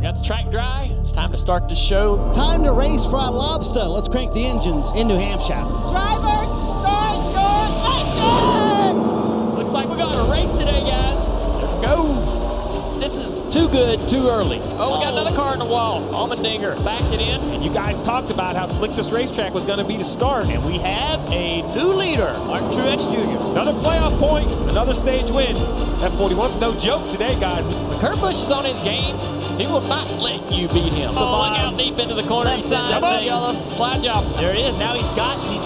We 0.00 0.04
got 0.04 0.16
the 0.16 0.22
track 0.22 0.50
dry. 0.50 0.90
It's 1.02 1.12
time 1.12 1.30
to 1.30 1.36
start 1.36 1.68
the 1.68 1.74
show. 1.74 2.32
Time 2.32 2.64
to 2.64 2.72
race 2.72 3.04
Fried 3.04 3.34
Lobster. 3.34 3.84
Let's 3.84 4.08
crank 4.08 4.32
the 4.32 4.46
engines 4.46 4.90
in 4.92 5.08
New 5.08 5.16
Hampshire. 5.18 5.60
Drivers, 5.92 6.48
start 6.80 7.20
your 7.36 7.68
engines! 7.84 9.58
Looks 9.58 9.72
like 9.72 9.90
we 9.90 9.98
got 9.98 10.16
a 10.16 10.32
race 10.32 10.50
today, 10.52 10.80
guys. 10.88 11.26
Here 11.26 11.68
we 11.76 11.82
go. 11.84 12.98
This 12.98 13.18
is 13.18 13.42
too 13.52 13.58
good, 13.70 14.08
too 14.08 14.28
early. 14.28 14.60
Oh, 14.60 14.98
we 14.98 15.04
got 15.04 15.12
another 15.12 15.34
car 15.34 15.52
in 15.52 15.58
the 15.58 15.64
wall. 15.64 16.02
Allmendinger 16.12 16.82
backed 16.84 17.12
it 17.12 17.20
in. 17.20 17.40
And 17.50 17.64
you 17.64 17.72
guys 17.72 18.02
talked 18.02 18.30
about 18.30 18.56
how 18.56 18.66
slick 18.66 18.94
this 18.96 19.10
racetrack 19.10 19.54
was 19.54 19.64
going 19.64 19.78
to 19.78 19.84
be 19.84 19.96
to 19.98 20.04
start. 20.04 20.46
And 20.46 20.64
we 20.64 20.78
have 20.78 21.20
a 21.30 21.62
new 21.74 21.92
leader, 21.92 22.32
Martin 22.46 22.70
Truex 22.70 23.02
Jr. 23.12 23.42
Another 23.50 23.72
playoff 23.72 24.18
point, 24.18 24.50
another 24.70 24.94
stage 24.94 25.30
win. 25.30 25.56
F41's 25.56 26.56
no 26.60 26.78
joke 26.78 27.10
today, 27.12 27.38
guys. 27.38 27.66
Kurt 28.00 28.18
Busch 28.20 28.42
is 28.42 28.50
on 28.50 28.64
his 28.64 28.80
game, 28.80 29.16
he 29.60 29.66
will 29.66 29.82
not 29.82 30.08
let 30.18 30.50
you 30.50 30.68
beat 30.68 30.92
him. 30.92 31.12
Oh, 31.16 31.48
look 31.48 31.58
out 31.58 31.76
deep 31.76 31.98
into 31.98 32.14
the 32.14 32.22
corner. 32.22 32.50
Left 32.50 32.62
side, 32.62 33.24
yellow. 33.24 33.52
Slide 33.76 34.02
job. 34.02 34.24
There 34.34 34.54
he 34.54 34.62
is. 34.62 34.76
Now 34.76 34.94
he's 34.94 35.10
got. 35.10 35.38
He, 35.38 35.58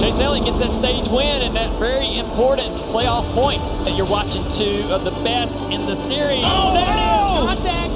Chase 0.00 0.20
Elliott 0.20 0.44
gets 0.44 0.60
that 0.60 0.72
stage 0.72 1.08
win 1.08 1.42
and 1.42 1.56
that 1.56 1.78
very 1.78 2.18
important 2.18 2.76
playoff 2.92 3.24
point 3.32 3.60
that 3.84 3.96
you're 3.96 4.06
watching 4.06 4.42
two 4.52 4.86
of 4.90 5.04
the 5.04 5.10
best 5.24 5.58
in 5.72 5.86
the 5.86 5.94
series. 5.94 6.44
oh, 6.44 6.74
there 6.74 6.84
it 6.84 7.00
is. 7.00 7.64
Contact. 7.64 7.92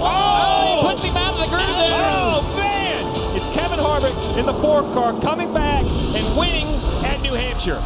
Oh, 0.00 0.04
oh, 0.04 0.82
he 0.82 0.88
puts 0.88 1.02
him 1.04 1.16
out 1.16 1.34
of 1.34 1.40
the 1.40 1.48
groove 1.48 1.64
oh, 1.66 1.78
there. 1.80 2.04
Oh, 2.04 2.56
man! 2.56 3.36
It's 3.36 3.46
Kevin 3.56 3.78
Harvick 3.78 4.38
in 4.38 4.46
the 4.46 4.54
four 4.54 4.82
car 4.94 5.18
coming 5.20 5.52
back 5.52 5.84
and 5.84 6.38
winning 6.38 6.66
at 7.04 7.20
New 7.22 7.32
Hampshire. 7.32 7.82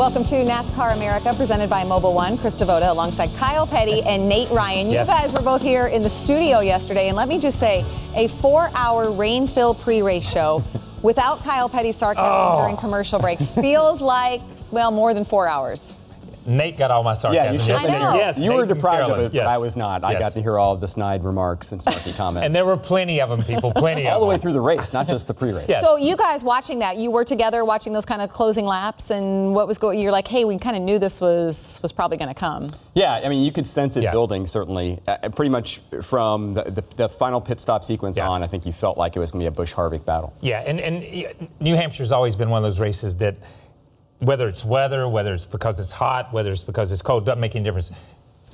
Welcome 0.00 0.24
to 0.24 0.36
NASCAR 0.36 0.94
America, 0.94 1.34
presented 1.34 1.68
by 1.68 1.84
Mobil 1.84 2.14
1. 2.14 2.38
Krista 2.38 2.64
Voda 2.66 2.90
alongside 2.90 3.28
Kyle 3.36 3.66
Petty 3.66 4.00
and 4.06 4.30
Nate 4.30 4.48
Ryan. 4.48 4.86
You 4.86 4.94
Yes. 4.94 5.08
guys 5.08 5.30
were 5.30 5.42
both 5.42 5.60
here 5.60 5.88
in 5.88 6.02
the 6.02 6.08
studio 6.08 6.60
yesterday, 6.60 7.08
and 7.08 7.16
let 7.18 7.28
me 7.28 7.38
just 7.38 7.60
say, 7.60 7.84
a 8.14 8.28
four-hour 8.28 9.10
rain-filled 9.10 9.78
pre-race 9.82 10.26
show 10.26 10.64
without 11.02 11.44
Kyle 11.44 11.68
Petty's 11.68 11.96
sarcasm 11.96 12.32
Oh. 12.32 12.62
during 12.62 12.78
commercial 12.78 13.18
breaks 13.18 13.50
feels 13.50 14.00
like 14.16 14.40
well 14.70 14.90
more 14.90 15.12
than 15.12 15.26
four 15.26 15.46
hours. 15.46 15.94
Nate 16.46 16.76
got 16.78 16.90
all 16.90 17.02
my 17.02 17.14
sarcasm. 17.14 17.44
Yeah, 17.44 17.52
you 17.52 17.58
should 17.58 17.68
yesterday. 17.68 17.96
I. 17.96 18.16
Yes, 18.16 18.38
You 18.38 18.50
were 18.52 18.62
Nate 18.62 18.70
and 18.70 18.74
deprived 18.74 19.10
of 19.10 19.18
it, 19.18 19.34
Yes. 19.34 19.44
but 19.44 19.48
I 19.50 19.58
was 19.58 19.76
not. 19.76 20.04
I 20.04 20.18
got 20.18 20.32
to 20.32 20.42
hear 20.42 20.58
all 20.58 20.72
of 20.72 20.80
the 20.80 20.88
snide 20.88 21.22
remarks 21.24 21.72
and 21.72 21.80
snarky 21.80 22.14
comments. 22.16 22.44
And 22.46 22.54
there 22.54 22.64
were 22.64 22.76
plenty 22.76 23.20
of 23.20 23.28
them, 23.28 23.42
people. 23.42 23.72
Plenty 23.72 24.06
of 24.06 24.14
all 24.14 24.20
the 24.20 24.26
way 24.26 24.38
through 24.38 24.52
the 24.54 24.60
race, 24.60 24.92
not 24.92 25.08
just 25.08 25.26
the 25.26 25.34
pre-race. 25.34 25.66
Yeah. 25.68 25.80
So 25.80 25.96
you 25.96 26.16
guys 26.16 26.42
watching 26.42 26.78
that, 26.80 26.96
you 26.96 27.10
were 27.10 27.24
together 27.24 27.64
watching 27.64 27.92
those 27.92 28.04
kind 28.06 28.22
of 28.22 28.30
closing 28.30 28.64
laps, 28.66 29.10
and 29.10 29.54
what 29.54 29.66
was 29.68 29.78
going? 29.78 29.98
You're 30.00 30.12
like, 30.12 30.28
hey, 30.28 30.44
we 30.44 30.58
kind 30.58 30.76
of 30.76 30.82
knew 30.82 30.98
this 30.98 31.20
was 31.20 31.78
was 31.82 31.92
probably 31.92 32.16
going 32.16 32.28
to 32.28 32.34
come. 32.34 32.70
Yeah, 32.94 33.12
I 33.14 33.28
mean, 33.28 33.42
you 33.44 33.52
could 33.52 33.66
sense 33.66 33.96
it 33.96 34.02
Yeah. 34.02 34.10
building, 34.10 34.46
certainly. 34.46 35.00
Uh, 35.06 35.28
pretty 35.30 35.50
much 35.50 35.80
from 36.02 36.54
the, 36.54 36.64
the, 36.64 36.84
the 36.96 37.08
final 37.08 37.40
pit 37.40 37.60
stop 37.60 37.84
sequence 37.84 38.16
Yeah. 38.16 38.28
on, 38.28 38.42
I 38.42 38.46
think 38.46 38.66
you 38.66 38.72
felt 38.72 38.98
like 38.98 39.14
it 39.16 39.20
was 39.20 39.30
going 39.30 39.40
to 39.44 39.50
be 39.50 39.54
a 39.54 39.56
Busch 39.56 39.72
Harvick 39.74 40.04
battle. 40.04 40.32
Yeah, 40.40 40.60
and, 40.66 40.80
and 40.80 41.02
yeah, 41.04 41.32
New 41.60 41.76
Hampshire's 41.76 42.12
always 42.12 42.34
been 42.34 42.50
one 42.50 42.64
of 42.64 42.68
those 42.70 42.80
races 42.80 43.14
that, 43.16 43.36
whether 44.20 44.48
it's 44.48 44.64
weather, 44.64 45.08
whether 45.08 45.34
it's 45.34 45.46
because 45.46 45.80
it's 45.80 45.92
hot, 45.92 46.32
whether 46.32 46.52
it's 46.52 46.62
because 46.62 46.92
it's 46.92 47.02
cold, 47.02 47.26
doesn't 47.26 47.40
make 47.40 47.56
any 47.56 47.64
difference. 47.64 47.90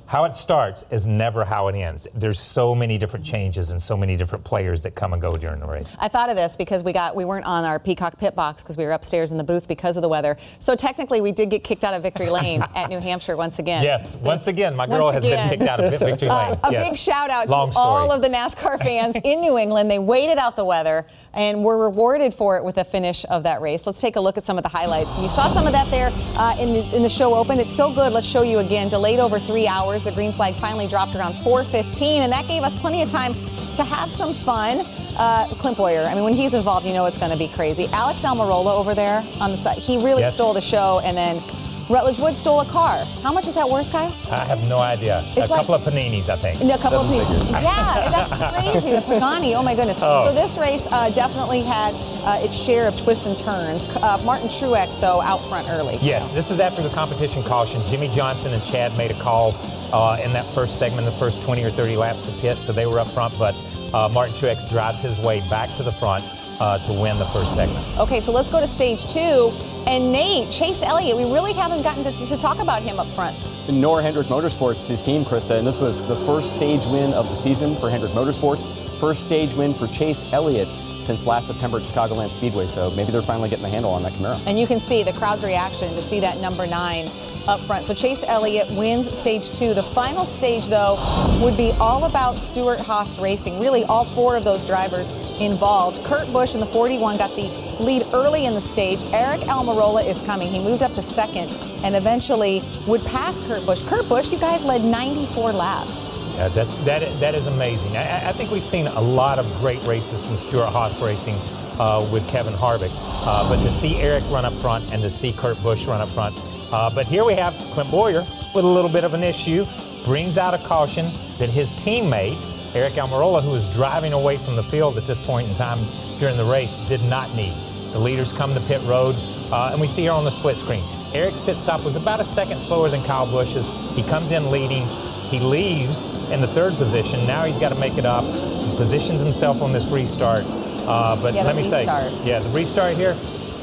How 0.05 0.23
it 0.23 0.37
starts 0.37 0.85
is 0.89 1.05
never 1.05 1.43
how 1.43 1.67
it 1.67 1.75
ends. 1.75 2.07
There's 2.15 2.39
so 2.39 2.73
many 2.73 2.97
different 2.97 3.25
changes 3.25 3.71
and 3.71 3.83
so 3.83 3.97
many 3.97 4.15
different 4.15 4.45
players 4.45 4.81
that 4.83 4.95
come 4.95 5.11
and 5.11 5.21
go 5.21 5.35
during 5.35 5.59
the 5.59 5.67
race. 5.67 5.97
I 5.99 6.07
thought 6.07 6.29
of 6.29 6.37
this 6.37 6.55
because 6.55 6.81
we 6.81 6.93
got 6.93 7.13
we 7.13 7.25
weren't 7.25 7.45
on 7.45 7.65
our 7.65 7.77
Peacock 7.77 8.17
pit 8.17 8.33
box 8.33 8.63
because 8.63 8.77
we 8.77 8.85
were 8.85 8.93
upstairs 8.93 9.31
in 9.31 9.37
the 9.37 9.43
booth 9.43 9.67
because 9.67 9.97
of 9.97 10.01
the 10.01 10.07
weather. 10.07 10.37
So 10.59 10.77
technically, 10.77 11.19
we 11.19 11.33
did 11.33 11.49
get 11.49 11.65
kicked 11.65 11.83
out 11.83 11.93
of 11.93 12.03
Victory 12.03 12.29
Lane 12.29 12.63
at 12.75 12.89
New 12.89 13.01
Hampshire 13.01 13.35
once 13.35 13.59
again. 13.59 13.83
Yes, 13.83 14.15
once 14.15 14.47
again, 14.47 14.77
my 14.77 14.87
girl 14.87 15.11
has 15.11 15.25
again. 15.25 15.49
been 15.49 15.59
kicked 15.59 15.69
out 15.69 15.81
of 15.81 15.91
Victory 15.91 16.09
Lane. 16.29 16.29
Uh, 16.29 16.59
a 16.63 16.71
yes. 16.71 16.91
big 16.91 16.97
shout 16.97 17.29
out 17.29 17.49
Long 17.49 17.67
to 17.67 17.73
story. 17.73 17.85
all 17.85 18.09
of 18.13 18.21
the 18.21 18.29
NASCAR 18.29 18.81
fans 18.81 19.17
in 19.25 19.41
New 19.41 19.57
England. 19.57 19.91
They 19.91 19.99
waited 19.99 20.37
out 20.37 20.55
the 20.55 20.63
weather 20.63 21.05
and 21.33 21.63
were 21.63 21.77
rewarded 21.77 22.33
for 22.33 22.57
it 22.57 22.63
with 22.63 22.77
a 22.77 22.83
finish 22.83 23.25
of 23.25 23.43
that 23.43 23.61
race. 23.61 23.85
Let's 23.85 24.01
take 24.01 24.15
a 24.15 24.19
look 24.19 24.37
at 24.37 24.45
some 24.45 24.57
of 24.57 24.63
the 24.63 24.69
highlights. 24.69 25.09
You 25.19 25.29
saw 25.29 25.51
some 25.53 25.65
of 25.67 25.73
that 25.73 25.89
there 25.91 26.11
uh, 26.37 26.55
in, 26.59 26.73
the, 26.73 26.95
in 26.95 27.03
the 27.03 27.09
show 27.09 27.35
open. 27.35 27.59
It's 27.59 27.75
so 27.75 27.93
good. 27.93 28.13
Let's 28.13 28.27
show 28.27 28.41
you 28.43 28.59
again. 28.59 28.89
Delayed 28.89 29.19
over 29.19 29.39
three 29.39 29.67
hours. 29.67 30.03
The 30.03 30.11
green 30.11 30.31
flag 30.31 30.55
finally 30.55 30.87
dropped 30.87 31.15
around 31.15 31.33
4:15, 31.35 32.01
and 32.21 32.31
that 32.31 32.47
gave 32.47 32.63
us 32.63 32.77
plenty 32.79 33.01
of 33.01 33.09
time 33.11 33.33
to 33.75 33.83
have 33.83 34.11
some 34.11 34.33
fun. 34.33 34.85
Uh, 35.17 35.47
Clint 35.55 35.77
Bowyer. 35.77 36.03
I 36.03 36.13
mean, 36.13 36.23
when 36.23 36.33
he's 36.33 36.53
involved, 36.53 36.85
you 36.85 36.93
know 36.93 37.05
it's 37.07 37.17
going 37.17 37.31
to 37.31 37.37
be 37.37 37.47
crazy. 37.47 37.87
Alex 37.91 38.21
Almirola 38.21 38.77
over 38.77 38.93
there 38.93 39.23
on 39.39 39.51
the 39.51 39.57
side. 39.57 39.77
He 39.79 39.97
really 39.97 40.21
Yes. 40.21 40.35
stole 40.35 40.53
the 40.53 40.61
show, 40.61 40.99
and 41.03 41.17
then. 41.17 41.41
Rutledge 41.89 42.17
Wood 42.19 42.37
stole 42.37 42.59
a 42.59 42.65
car. 42.65 43.05
How 43.23 43.31
much 43.31 43.47
is 43.47 43.55
that 43.55 43.69
worth, 43.69 43.89
Kyle? 43.91 44.13
I 44.29 44.43
have 44.43 44.61
no 44.67 44.79
idea. 44.79 45.23
It's 45.37 45.37
a 45.37 45.53
like- 45.53 45.61
couple 45.61 45.75
of 45.75 45.81
paninis, 45.83 46.27
I 46.27 46.35
think. 46.35 46.59
A 46.59 46.77
couple 46.77 46.99
Seven 46.99 47.05
of 47.05 47.11
people. 47.11 47.33
figures. 47.45 47.51
Yeah, 47.63 48.09
that's 48.27 48.73
crazy. 48.73 48.89
The 48.91 49.01
Pagani. 49.01 49.55
Oh 49.55 49.63
my 49.63 49.73
goodness. 49.73 49.97
Oh. 50.01 50.25
So 50.27 50.33
this 50.33 50.57
race 50.57 50.85
uh, 50.91 51.09
definitely 51.11 51.61
had 51.61 51.93
uh, 52.25 52.43
its 52.43 52.55
share 52.55 52.87
of 52.89 52.97
twists 52.97 53.25
and 53.25 53.37
turns. 53.37 53.83
Uh, 53.95 54.21
Martin 54.25 54.49
Truex 54.49 54.99
though 54.99 55.21
out 55.21 55.37
front 55.47 55.69
early. 55.69 55.97
Yes, 56.01 56.29
this 56.31 56.51
is 56.51 56.59
after 56.59 56.81
the 56.81 56.89
competition 56.89 57.41
caution. 57.41 57.81
Jimmie 57.87 58.09
Johnson 58.09 58.51
and 58.53 58.63
Chad 58.65 58.97
made 58.97 59.11
a 59.11 59.19
call 59.21 59.55
uh, 59.93 60.19
in 60.21 60.33
that 60.33 60.45
first 60.53 60.77
segment, 60.77 61.05
the 61.05 61.11
first 61.13 61.41
20 61.41 61.63
or 61.63 61.69
30 61.69 61.95
laps 61.95 62.27
of 62.27 62.37
pit, 62.39 62.59
so 62.59 62.73
they 62.73 62.85
were 62.85 62.99
up 62.99 63.07
front. 63.07 63.37
But 63.39 63.55
uh, 63.93 64.09
Martin 64.09 64.35
Truex 64.35 64.69
drives 64.69 64.99
his 65.01 65.17
way 65.19 65.39
back 65.49 65.73
to 65.77 65.83
the 65.83 65.91
front 65.93 66.25
uh, 66.59 66.79
to 66.79 66.93
win 66.93 67.17
the 67.19 67.25
first 67.27 67.53
segment. 67.55 67.85
Okay, 67.97 68.21
so 68.21 68.31
let's 68.31 68.49
go 68.49 68.59
to 68.59 68.67
stage 68.67 69.11
two. 69.11 69.53
And 69.85 70.11
Nate, 70.11 70.51
Chase 70.51 70.81
Elliott, 70.81 71.15
we 71.15 71.23
really 71.23 71.53
haven't 71.53 71.81
gotten 71.81 72.03
to, 72.03 72.27
to 72.27 72.37
talk 72.37 72.59
about 72.59 72.81
him 72.81 72.99
up 72.99 73.07
front. 73.15 73.37
Nor 73.69 74.01
Hendrick 74.01 74.27
Motorsports, 74.27 74.87
his 74.87 75.01
team, 75.01 75.23
Krista, 75.23 75.57
and 75.57 75.65
this 75.65 75.79
was 75.79 76.05
the 76.07 76.15
first 76.15 76.53
stage 76.55 76.85
win 76.85 77.13
of 77.13 77.29
the 77.29 77.35
season 77.35 77.75
for 77.77 77.89
Hendrick 77.89 78.11
Motorsports. 78.11 78.65
First 78.99 79.23
stage 79.23 79.53
win 79.53 79.73
for 79.73 79.87
Chase 79.87 80.23
Elliott 80.33 80.67
since 80.99 81.25
last 81.25 81.47
September 81.47 81.77
at 81.77 81.83
Chicagoland 81.83 82.31
Speedway. 82.31 82.67
So 82.67 82.89
maybe 82.91 83.11
they're 83.11 83.21
finally 83.21 83.49
getting 83.49 83.63
the 83.63 83.69
handle 83.69 83.91
on 83.91 84.03
that 84.03 84.13
Camaro. 84.13 84.41
And 84.45 84.59
you 84.59 84.67
can 84.67 84.79
see 84.79 85.03
the 85.03 85.13
crowd's 85.13 85.43
reaction 85.43 85.93
to 85.95 86.01
see 86.01 86.19
that 86.21 86.39
number 86.39 86.65
nine 86.65 87.09
up 87.47 87.59
front. 87.61 87.85
So 87.85 87.93
Chase 87.93 88.23
Elliott 88.27 88.69
wins 88.71 89.11
stage 89.17 89.49
two. 89.57 89.73
The 89.73 89.83
final 89.83 90.25
stage, 90.25 90.67
though, 90.67 90.95
would 91.41 91.57
be 91.57 91.71
all 91.73 92.03
about 92.05 92.37
Stewart 92.37 92.79
Haas 92.79 93.17
Racing. 93.19 93.59
Really, 93.59 93.83
all 93.85 94.05
four 94.05 94.35
of 94.35 94.43
those 94.43 94.65
drivers 94.65 95.09
involved. 95.39 96.03
Kurt 96.05 96.31
Busch 96.33 96.53
in 96.53 96.59
the 96.59 96.65
41 96.67 97.17
got 97.17 97.35
the 97.35 97.49
lead 97.79 98.05
early 98.13 98.45
in 98.45 98.53
the 98.53 98.61
stage. 98.61 98.99
Aric 98.99 99.43
Almirola 99.43 100.05
is 100.05 100.19
coming. 100.21 100.51
He 100.51 100.59
moved 100.59 100.83
up 100.83 100.93
to 100.95 101.01
second 101.01 101.53
and 101.83 101.95
eventually 101.95 102.63
would 102.87 103.03
pass 103.05 103.39
Kurt 103.41 103.65
Busch. 103.65 103.83
Kurt 103.85 104.07
Busch, 104.09 104.31
you 104.31 104.39
guys 104.39 104.63
led 104.63 104.83
94 104.83 105.51
laps. 105.53 106.13
Yeah, 106.35 106.49
that's, 106.49 106.75
that, 106.77 107.19
that 107.19 107.35
is 107.35 107.47
amazing. 107.47 107.97
I, 107.97 108.29
I 108.29 108.33
think 108.33 108.51
we've 108.51 108.65
seen 108.65 108.87
a 108.87 109.01
lot 109.01 109.39
of 109.39 109.51
great 109.59 109.83
races 109.85 110.23
from 110.25 110.37
Stewart 110.37 110.69
Haas 110.69 110.99
Racing 110.99 111.39
uh, 111.79 112.07
with 112.11 112.27
Kevin 112.27 112.53
Harvick. 112.53 112.91
Uh, 112.93 113.47
but 113.49 113.61
to 113.63 113.71
see 113.71 113.95
Aric 113.95 114.29
run 114.31 114.45
up 114.45 114.53
front 114.55 114.91
and 114.91 115.01
to 115.01 115.09
see 115.09 115.33
Kurt 115.33 115.61
Busch 115.61 115.85
run 115.85 116.01
up 116.01 116.09
front. 116.09 116.37
Uh, 116.71 116.89
but 116.89 117.07
here 117.07 117.23
we 117.23 117.33
have 117.33 117.53
Clint 117.71 117.89
Bowyer 117.91 118.25
with 118.53 118.65
a 118.65 118.67
little 118.67 118.89
bit 118.89 119.03
of 119.03 119.13
an 119.13 119.23
issue, 119.23 119.65
brings 120.03 120.37
out 120.37 120.53
a 120.53 120.57
caution 120.59 121.11
that 121.37 121.49
his 121.49 121.71
teammate, 121.73 122.35
Aric 122.73 122.91
Almirola, 122.91 123.41
who 123.41 123.51
was 123.51 123.67
driving 123.73 124.13
away 124.13 124.37
from 124.37 124.55
the 124.55 124.63
field 124.63 124.97
at 124.97 125.07
this 125.07 125.19
point 125.19 125.49
in 125.49 125.55
time 125.55 125.79
during 126.19 126.35
the 126.37 126.45
race, 126.45 126.75
did 126.87 127.01
not 127.03 127.33
need. 127.35 127.53
The 127.93 127.99
leaders 127.99 128.33
come 128.33 128.53
to 128.53 128.59
pit 128.61 128.81
road, 128.83 129.15
uh, 129.51 129.69
and 129.71 129.79
we 129.79 129.87
see 129.87 130.03
here 130.03 130.11
on 130.11 130.25
the 130.25 130.31
split 130.31 130.57
screen. 130.57 130.83
Aric's 131.13 131.39
pit 131.41 131.57
stop 131.57 131.83
was 131.83 131.95
about 131.95 132.19
a 132.19 132.23
second 132.23 132.59
slower 132.59 132.89
than 132.89 133.01
Kyle 133.03 133.25
Busch's. 133.25 133.69
He 133.95 134.03
comes 134.03 134.31
in 134.31 134.51
leading. 134.51 134.85
He 135.29 135.39
leaves 135.39 136.05
in 136.31 136.41
the 136.41 136.47
third 136.47 136.73
position. 136.73 137.25
Now 137.25 137.45
he's 137.45 137.57
got 137.57 137.69
to 137.69 137.75
make 137.75 137.97
it 137.97 138.05
up. 138.05 138.25
He 138.25 138.75
positions 138.75 139.21
himself 139.21 139.61
on 139.61 139.71
this 139.71 139.85
restart. 139.85 140.43
Uh, 140.87 141.15
but 141.17 141.33
Yeah, 141.33 141.43
let 141.43 141.55
me 141.55 141.63
restart. 141.63 142.11
say, 142.13 142.25
yeah, 142.25 142.39
the 142.39 142.49
restart 142.49 142.95
here, 142.95 143.13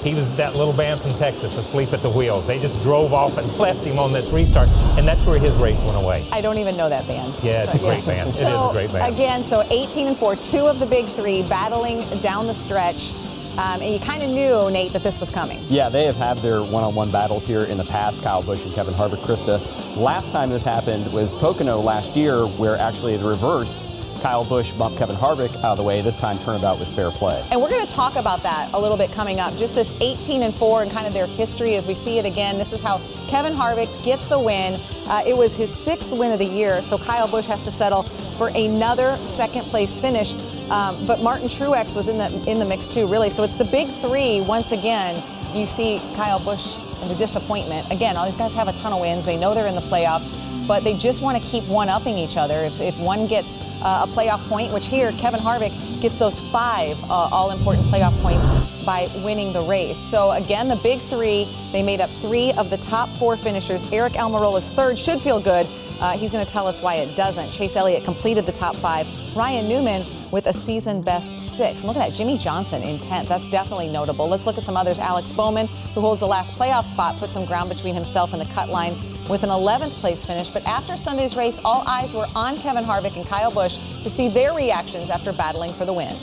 he 0.02 0.14
was 0.14 0.32
that 0.34 0.54
little 0.54 0.74
band 0.74 1.00
from 1.00 1.14
Texas 1.14 1.56
asleep 1.56 1.92
at 1.94 2.02
the 2.02 2.10
wheel. 2.10 2.42
They 2.42 2.58
just 2.58 2.80
drove 2.82 3.14
off 3.14 3.38
and 3.38 3.50
left 3.58 3.84
him 3.84 3.98
on 3.98 4.12
this 4.12 4.28
restart, 4.30 4.68
and 4.98 5.08
that's 5.08 5.24
where 5.24 5.38
his 5.38 5.54
race 5.54 5.80
went 5.82 5.96
away. 5.96 6.28
I 6.30 6.42
don't 6.42 6.58
even 6.58 6.76
know 6.76 6.88
that 6.90 7.06
band. 7.06 7.34
Yeah, 7.42 7.62
it's 7.64 7.74
a 7.74 7.78
great 7.78 8.04
band. 8.04 8.28
It 8.30 8.36
is 8.36 8.42
So, 8.42 8.68
a 8.68 8.72
great 8.72 8.92
band. 8.92 9.14
Again, 9.14 9.44
so 9.44 9.66
18 9.70 10.08
and 10.08 10.16
4, 10.18 10.36
two 10.36 10.66
of 10.66 10.78
the 10.78 10.86
big 10.86 11.06
three 11.06 11.42
battling 11.42 12.00
down 12.20 12.46
the 12.46 12.54
stretch. 12.54 13.12
Um, 13.56 13.80
and 13.82 13.94
you 13.94 14.00
kind 14.00 14.20
of 14.24 14.30
knew, 14.30 14.68
Nate, 14.68 14.92
that 14.94 15.04
this 15.04 15.20
was 15.20 15.30
coming. 15.30 15.64
Yeah, 15.70 15.88
they 15.88 16.06
have 16.06 16.16
had 16.16 16.38
their 16.38 16.64
one-on-one 16.64 17.12
battles 17.12 17.46
here 17.46 17.62
in 17.62 17.78
the 17.78 17.84
past. 17.84 18.20
Kyle 18.20 18.42
Busch 18.42 18.64
and 18.64 18.74
Kevin 18.74 18.94
Harvick, 18.94 19.20
Krista. 19.22 19.60
Last 19.96 20.32
time 20.32 20.50
this 20.50 20.64
happened 20.64 21.10
was 21.12 21.32
Pocono 21.32 21.78
last 21.78 22.16
year, 22.16 22.46
where 22.46 22.76
actually 22.76 23.16
the 23.16 23.24
reverse. 23.28 23.86
Kyle 24.24 24.42
Busch 24.42 24.72
bumped 24.72 24.96
Kevin 24.96 25.16
Harvick 25.16 25.54
out 25.56 25.72
of 25.72 25.76
the 25.76 25.82
way. 25.82 26.00
This 26.00 26.16
time, 26.16 26.38
turnabout 26.38 26.78
was 26.78 26.90
fair 26.90 27.10
play. 27.10 27.46
And 27.50 27.60
we're 27.60 27.68
going 27.68 27.86
to 27.86 27.92
talk 27.92 28.16
about 28.16 28.42
that 28.42 28.72
a 28.72 28.80
little 28.80 28.96
bit 28.96 29.12
coming 29.12 29.38
up. 29.38 29.54
Just 29.58 29.74
this 29.74 29.92
18 30.00 30.42
and 30.42 30.54
4 30.54 30.84
and 30.84 30.90
kind 30.90 31.06
of 31.06 31.12
their 31.12 31.26
history 31.26 31.74
as 31.74 31.86
we 31.86 31.94
see 31.94 32.18
it 32.18 32.24
again. 32.24 32.56
This 32.56 32.72
is 32.72 32.80
how 32.80 33.02
Kevin 33.28 33.52
Harvick 33.52 33.90
gets 34.02 34.26
the 34.28 34.38
win. 34.38 34.80
Uh, 35.08 35.22
it 35.26 35.36
was 35.36 35.54
his 35.54 35.70
sixth 35.70 36.10
win 36.10 36.32
of 36.32 36.38
the 36.38 36.46
year, 36.46 36.82
so 36.82 36.96
Kyle 36.96 37.28
Busch 37.28 37.44
has 37.44 37.64
to 37.64 37.70
settle 37.70 38.04
for 38.38 38.48
another 38.48 39.18
second 39.26 39.64
place 39.64 39.98
finish. 39.98 40.32
Um, 40.70 41.04
but 41.04 41.20
Martin 41.20 41.48
Truex 41.48 41.94
was 41.94 42.08
in 42.08 42.16
the 42.16 42.50
in 42.50 42.58
the 42.58 42.64
mix 42.64 42.88
too, 42.88 43.06
really. 43.06 43.28
So 43.28 43.42
it's 43.42 43.58
the 43.58 43.66
big 43.66 43.92
three 43.96 44.40
once 44.40 44.72
again. 44.72 45.22
You 45.54 45.66
see 45.66 46.00
Kyle 46.16 46.40
Busch 46.40 46.78
and 47.02 47.10
the 47.10 47.14
disappointment. 47.16 47.90
Again, 47.90 48.16
all 48.16 48.24
these 48.24 48.38
guys 48.38 48.54
have 48.54 48.68
a 48.68 48.72
ton 48.72 48.94
of 48.94 49.02
wins. 49.02 49.26
They 49.26 49.36
know 49.36 49.52
they're 49.52 49.66
in 49.66 49.74
the 49.74 49.82
playoffs, 49.82 50.26
but 50.66 50.82
they 50.82 50.96
just 50.96 51.20
want 51.20 51.42
to 51.42 51.46
keep 51.50 51.64
one 51.64 51.90
upping 51.90 52.16
each 52.16 52.38
other. 52.38 52.64
If, 52.64 52.80
if 52.80 52.96
one 52.96 53.26
gets 53.26 53.48
uh, 53.84 54.06
a 54.08 54.12
playoff 54.12 54.42
point, 54.48 54.72
which 54.72 54.86
here 54.86 55.12
Kevin 55.12 55.40
Harvick 55.40 56.00
gets 56.00 56.18
those 56.18 56.40
five 56.40 57.02
uh, 57.04 57.28
all 57.30 57.50
important 57.50 57.86
playoff 57.88 58.18
points 58.22 58.46
by 58.84 59.08
winning 59.24 59.52
the 59.52 59.62
race. 59.62 59.98
So 59.98 60.32
again, 60.32 60.68
the 60.68 60.76
big 60.76 61.00
three, 61.02 61.48
they 61.72 61.82
made 61.82 62.00
up 62.00 62.10
three 62.10 62.52
of 62.52 62.70
the 62.70 62.78
top 62.78 63.08
four 63.18 63.36
finishers. 63.36 63.82
Aric 63.86 64.12
Almirola's 64.12 64.68
third 64.70 64.98
should 64.98 65.20
feel 65.20 65.40
good. 65.40 65.66
Uh, 66.00 66.16
he's 66.18 66.32
going 66.32 66.44
to 66.44 66.50
tell 66.50 66.66
us 66.66 66.80
why 66.80 66.96
it 66.96 67.16
doesn't. 67.16 67.50
Chase 67.50 67.76
Elliott 67.76 68.04
completed 68.04 68.46
the 68.46 68.52
top 68.52 68.76
five. 68.76 69.06
Ryan 69.36 69.68
Newman 69.68 70.04
with 70.30 70.46
a 70.46 70.52
season 70.52 71.00
best 71.00 71.30
six. 71.56 71.80
And 71.80 71.84
look 71.84 71.96
at 71.96 72.10
that, 72.10 72.12
Jimmie 72.12 72.38
Johnson 72.38 72.82
in 72.82 72.98
10th. 72.98 73.28
That's 73.28 73.48
definitely 73.48 73.88
notable. 73.88 74.28
Let's 74.28 74.46
look 74.46 74.58
at 74.58 74.64
some 74.64 74.76
others. 74.76 74.98
Alex 74.98 75.30
Bowman, 75.32 75.68
who 75.94 76.00
holds 76.00 76.20
the 76.20 76.26
last 76.26 76.52
playoff 76.52 76.86
spot, 76.86 77.18
put 77.18 77.30
some 77.30 77.44
ground 77.44 77.68
between 77.68 77.94
himself 77.94 78.32
and 78.32 78.40
the 78.40 78.52
cut 78.52 78.68
line 78.68 78.94
with 79.28 79.42
an 79.42 79.50
11th 79.50 79.92
place 80.00 80.24
finish. 80.24 80.50
But 80.50 80.64
after 80.66 80.96
Sunday's 80.96 81.36
race, 81.36 81.60
all 81.64 81.84
eyes 81.86 82.12
were 82.12 82.26
on 82.34 82.56
Kevin 82.56 82.84
Harvick 82.84 83.16
and 83.16 83.26
Kyle 83.26 83.50
Busch 83.50 83.78
to 84.02 84.10
see 84.10 84.28
their 84.28 84.52
reactions 84.52 85.10
after 85.10 85.32
battling 85.32 85.72
for 85.72 85.84
the 85.84 85.92
win. 85.92 86.16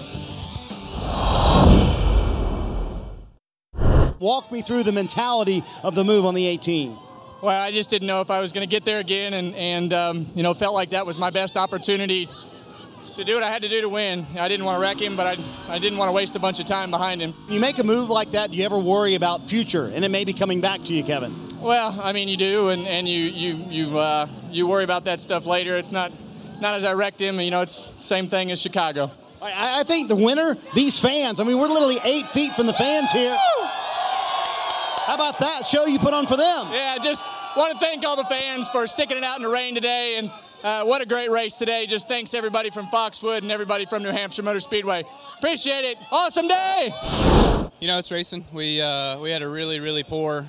Walk 4.20 4.52
me 4.52 4.62
through 4.62 4.84
the 4.84 4.92
mentality 4.92 5.64
of 5.84 5.96
the 5.96 6.04
move 6.04 6.26
on 6.26 6.36
the 6.36 6.46
18. 6.46 6.96
Well, 7.42 7.60
I 7.60 7.72
just 7.72 7.90
didn't 7.90 8.08
know 8.08 8.22
if 8.22 8.30
I 8.30 8.40
was 8.40 8.52
going 8.52 8.68
to 8.68 8.70
get 8.70 8.86
there 8.86 9.00
again, 9.00 9.34
and, 9.34 9.56
and 9.56 9.94
um, 9.94 10.28
you 10.36 10.44
know, 10.44 10.54
felt 10.54 10.76
like 10.76 10.92
that 10.92 11.08
was 11.08 11.18
my 11.18 11.32
best 11.32 11.58
opportunity 11.58 12.30
to 13.16 13.24
do 13.24 13.34
what 13.34 13.42
I 13.42 13.50
had 13.50 13.64
to 13.64 13.70
do 13.70 13.82
to 13.82 13.90
win. 13.90 14.28
I 14.38 14.48
didn't 14.48 14.64
want 14.66 14.78
to 14.78 14.82
wreck 14.82 15.02
him, 15.02 15.16
but 15.16 15.26
I, 15.26 15.38
I 15.68 15.80
didn't 15.80 15.98
want 15.98 16.10
to 16.10 16.14
waste 16.14 16.36
a 16.36 16.40
bunch 16.40 16.60
of 16.60 16.68
time 16.68 16.92
behind 16.92 17.20
him. 17.20 17.34
You 17.50 17.60
make 17.60 17.80
a 17.80 17.84
move 17.84 18.12
like 18.12 18.32
that, 18.32 18.52
do 18.52 18.58
you 18.58 18.64
ever 18.64 18.78
worry 18.78 19.16
about 19.16 19.50
future 19.50 19.88
and 19.88 20.06
it 20.06 20.10
may 20.10 20.24
be 20.24 20.34
coming 20.34 20.62
back 20.62 20.84
to 20.84 20.94
you, 20.94 21.04
Kevin? 21.04 21.34
Well, 21.60 22.00
I 22.02 22.14
mean, 22.14 22.28
you 22.28 22.38
do, 22.38 22.70
and, 22.70 22.88
and 22.88 23.08
you 23.08 23.24
you 23.24 23.66
you 23.70 23.98
uh, 23.98 24.28
you 24.50 24.66
worry 24.66 24.84
about 24.84 25.06
that 25.06 25.22
stuff 25.22 25.46
later. 25.46 25.78
It's 25.78 25.92
not 25.92 26.12
not 26.60 26.76
as 26.76 26.84
I 26.84 26.94
wrecked 26.94 27.22
him. 27.22 27.40
You 27.40 27.52
know, 27.52 27.62
it's 27.62 27.88
same 28.00 28.30
thing 28.30 28.50
as 28.52 28.62
Chicago. 28.62 29.12
I, 29.42 29.82
I 29.82 29.84
think 29.84 30.08
the 30.08 30.16
winner, 30.16 30.58
these 30.74 31.00
fans, 31.00 31.40
I 31.40 31.44
mean, 31.44 31.58
we're 31.58 31.68
literally 31.68 32.00
eight 32.04 32.30
feet 32.30 32.54
from 32.54 32.68
the 32.68 32.74
fans 32.74 33.12
here. 33.12 33.38
How 35.12 35.16
about 35.16 35.40
that 35.40 35.68
show 35.68 35.88
you 35.88 36.00
put 36.00 36.14
on 36.14 36.26
for 36.26 36.38
them? 36.38 36.68
Yeah, 36.72 36.98
just 36.98 37.28
want 37.58 37.74
to 37.74 37.80
thank 37.80 38.06
all 38.06 38.16
the 38.16 38.24
fans 38.24 38.70
for 38.70 38.88
sticking 38.88 39.18
it 39.18 39.26
out 39.26 39.36
in 39.36 39.44
the 39.44 39.50
rain 39.50 39.76
today, 39.76 40.16
and 40.16 40.32
uh, 40.64 40.86
what 40.86 41.02
a 41.02 41.06
great 41.06 41.30
race 41.30 41.58
today. 41.58 41.86
Just 41.86 42.08
thanks 42.08 42.34
everybody 42.34 42.70
from 42.70 42.88
Foxwood 42.88 43.44
and 43.44 43.52
everybody 43.52 43.86
from 43.86 44.04
New 44.04 44.12
Hampshire 44.12 44.42
Motor 44.42 44.62
Speedway. 44.62 45.04
Appreciate 45.38 45.84
it. 45.84 45.98
Awesome 46.14 46.48
day. 46.48 46.94
You 47.82 47.88
know, 47.88 48.00
it's 48.00 48.10
racing. 48.10 48.46
We 48.54 48.80
uh, 48.82 49.20
we 49.20 49.32
had 49.32 49.42
a 49.42 49.50
really 49.50 49.82
really 49.82 50.04
poor 50.04 50.46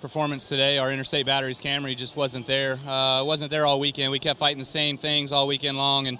performance 0.00 0.48
today. 0.48 0.78
Our 0.78 0.90
interstate 0.90 1.24
batteries 1.24 1.60
Camry 1.60 1.96
just 1.96 2.16
wasn't 2.16 2.48
there. 2.48 2.80
Uh, 2.84 3.22
wasn't 3.22 3.52
there 3.52 3.64
all 3.64 3.78
weekend. 3.78 4.10
We 4.10 4.18
kept 4.18 4.40
fighting 4.40 4.58
the 4.58 4.64
same 4.64 4.98
things 4.98 5.30
all 5.30 5.46
weekend 5.46 5.78
long, 5.78 6.08
and 6.08 6.18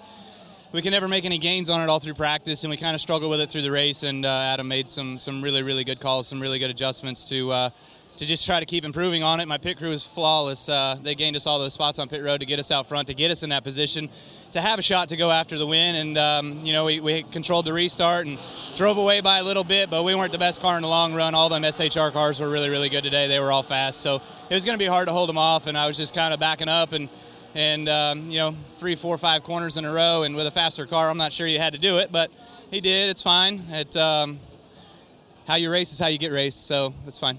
we 0.75 0.83
can 0.83 0.91
never 0.91 1.07
make 1.07 1.25
any 1.25 1.39
gains 1.39 1.71
on 1.71 1.81
it 1.81 1.89
all 1.89 2.01
through 2.01 2.15
practice. 2.15 2.65
And 2.65 2.71
we 2.71 2.77
kind 2.77 2.97
of 2.97 3.01
struggled 3.01 3.31
with 3.31 3.41
it 3.41 3.49
through 3.49 3.63
the 3.63 3.71
race. 3.71 4.03
And 4.03 4.27
uh, 4.27 4.29
Adam 4.29 4.67
made 4.67 4.91
some 4.91 5.19
some 5.19 5.41
really 5.41 5.63
really 5.63 5.85
good 5.85 6.01
calls, 6.01 6.27
some 6.27 6.41
really 6.41 6.59
good 6.59 6.71
adjustments 6.71 7.29
to. 7.29 7.51
Uh, 7.51 7.71
to 8.19 8.25
just 8.25 8.47
try 8.47 8.61
to 8.61 8.67
keep 8.67 8.85
improving 8.85 9.25
on 9.25 9.41
it. 9.41 9.49
My 9.49 9.59
pit 9.59 9.77
crew 9.77 9.89
was 9.89 10.05
flawless. 10.05 10.69
Uh, 10.69 10.97
they 11.03 11.17
gained 11.17 11.35
us 11.35 11.49
all 11.49 11.59
those 11.59 11.73
spots 11.73 11.99
on 11.99 12.09
pit 12.09 12.23
road 12.23 12.39
to 12.39 12.47
get 12.47 12.61
us 12.61 12.71
out 12.71 12.87
front, 12.87 13.09
to 13.09 13.15
get 13.15 13.33
us 13.33 13.43
in 13.43 13.51
that 13.51 13.65
position, 13.65 14.09
to 14.53 14.61
have 14.61 14.79
a 14.79 14.83
shot 14.83 15.09
to 15.09 15.17
go 15.17 15.33
after 15.33 15.59
the 15.59 15.67
win. 15.67 15.97
And, 15.97 16.17
um, 16.17 16.65
you 16.65 16.73
know, 16.73 16.85
we, 16.85 17.01
we 17.01 17.25
controlled 17.25 17.65
the 17.65 17.73
restart 17.73 18.29
and 18.29 18.39
drove 18.77 18.99
away 18.99 19.21
by 19.21 19.39
a 19.39 19.43
little 19.43 19.65
bit, 19.65 19.91
but 19.91 20.05
we 20.05 20.15
weren't 20.15 20.31
the 20.31 20.39
best 20.39 20.61
car 20.61 20.77
in 20.77 20.83
the 20.83 20.89
long 20.89 21.13
run. 21.13 21.35
All 21.35 21.49
them 21.49 21.65
SHR 21.65 22.13
cars 22.13 22.39
were 22.39 22.49
really, 22.49 22.71
really 22.71 22.89
good 22.89 23.03
today. 23.03 23.27
They 23.27 23.41
were 23.41 23.51
all 23.51 23.65
fast. 23.65 24.01
So 24.01 24.23
it 24.49 24.55
was 24.55 24.65
going 24.65 24.79
to 24.79 24.83
be 24.83 24.87
hard 24.87 25.09
to 25.09 25.13
hold 25.13 25.29
them 25.29 25.39
off, 25.39 25.67
and 25.67 25.77
I 25.77 25.89
was 25.89 25.97
just 25.97 26.15
kind 26.15 26.33
of 26.33 26.39
backing 26.39 26.69
up 26.69 26.93
and, 26.93 27.09
and 27.55 27.89
um, 27.89 28.31
you 28.31 28.39
know, 28.39 28.57
three, 28.79 28.97
four, 28.97 29.17
five 29.17 29.45
corners 29.45 29.77
in 29.77 29.85
a 29.85 29.93
row. 29.93 30.25
And 30.25 30.37
with 30.37 30.47
a 30.47 30.51
faster 30.51 30.87
car, 30.87 31.09
I'm 31.09 31.17
not 31.17 31.33
sure 31.33 31.47
you 31.47 31.59
had 31.59 31.73
to 31.73 31.79
do 31.79 31.99
it, 31.99 32.11
but 32.11 32.31
he 32.71 32.81
did. 32.81 33.11
It's 33.11 33.23
fine. 33.23 33.63
It, 33.71 33.97
um, 33.97 34.41
how 35.47 35.57
you 35.57 35.71
race 35.71 35.93
is 35.93 35.99
how 35.99 36.09
you 36.09 36.19
get 36.19 36.33
raced, 36.33 36.67
so 36.67 36.95
it's 37.07 37.19
fine. 37.19 37.39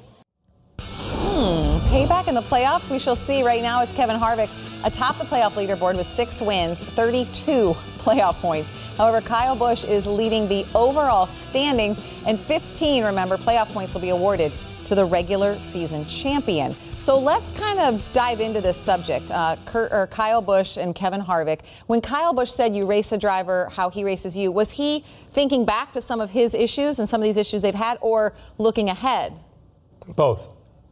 Hmm, 0.80 1.80
payback 1.90 2.28
in 2.28 2.36
the 2.36 2.42
playoffs. 2.42 2.90
We 2.90 3.00
shall 3.00 3.16
see. 3.16 3.44
Right 3.44 3.62
now, 3.62 3.82
is 3.82 3.92
Kevin 3.94 4.18
Harvick 4.18 4.50
atop 4.84 5.18
the 5.18 5.26
playoff 5.26 5.54
leaderboard 5.54 5.98
with 5.98 6.08
six 6.08 6.40
wins, 6.40 6.80
32 6.80 7.76
playoff 7.98 8.36
points. 8.36 8.70
However, 8.98 9.20
Kyle 9.20 9.56
Busch 9.56 9.84
is 9.84 10.06
leading 10.08 10.48
the 10.48 10.66
overall 10.74 11.28
standings, 11.28 12.00
and 12.26 12.40
15, 12.40 13.04
remember, 13.04 13.38
playoff 13.38 13.68
points 13.70 13.94
will 13.94 14.02
be 14.02 14.10
awarded 14.10 14.54
to 14.86 14.96
the 14.96 15.06
regular 15.06 15.60
season 15.60 16.06
champion. 16.06 16.76
So 17.00 17.20
let's 17.20 17.52
kind 17.52 17.80
of 17.80 18.04
dive 18.14 18.40
into 18.40 18.62
this 18.62 18.78
subject. 18.78 19.30
Uh, 19.30 19.58
Kurt, 19.66 19.92
or 19.92 20.08
Kyle 20.08 20.42
Busch 20.42 20.78
and 20.78 20.96
Kevin 20.96 21.22
Harvick. 21.22 21.60
When 21.88 22.02
Kyle 22.02 22.34
Busch 22.34 22.52
said 22.52 22.76
you 22.76 22.86
race 22.86 23.12
a 23.12 23.18
driver 23.18 23.70
how 23.72 23.90
he 23.90 24.04
races 24.04 24.36
you, 24.36 24.52
was 24.52 24.72
he 24.72 25.04
thinking 25.32 25.66
back 25.66 25.94
to 25.94 26.02
some 26.02 26.22
of 26.22 26.32
his 26.32 26.54
issues 26.54 26.98
and 27.00 27.08
some 27.08 27.22
of 27.22 27.26
these 27.26 27.38
issues 27.38 27.62
they've 27.62 27.76
had, 27.76 27.98
or 28.02 28.34
looking 28.58 28.90
ahead? 28.90 29.34
Both. 30.16 30.48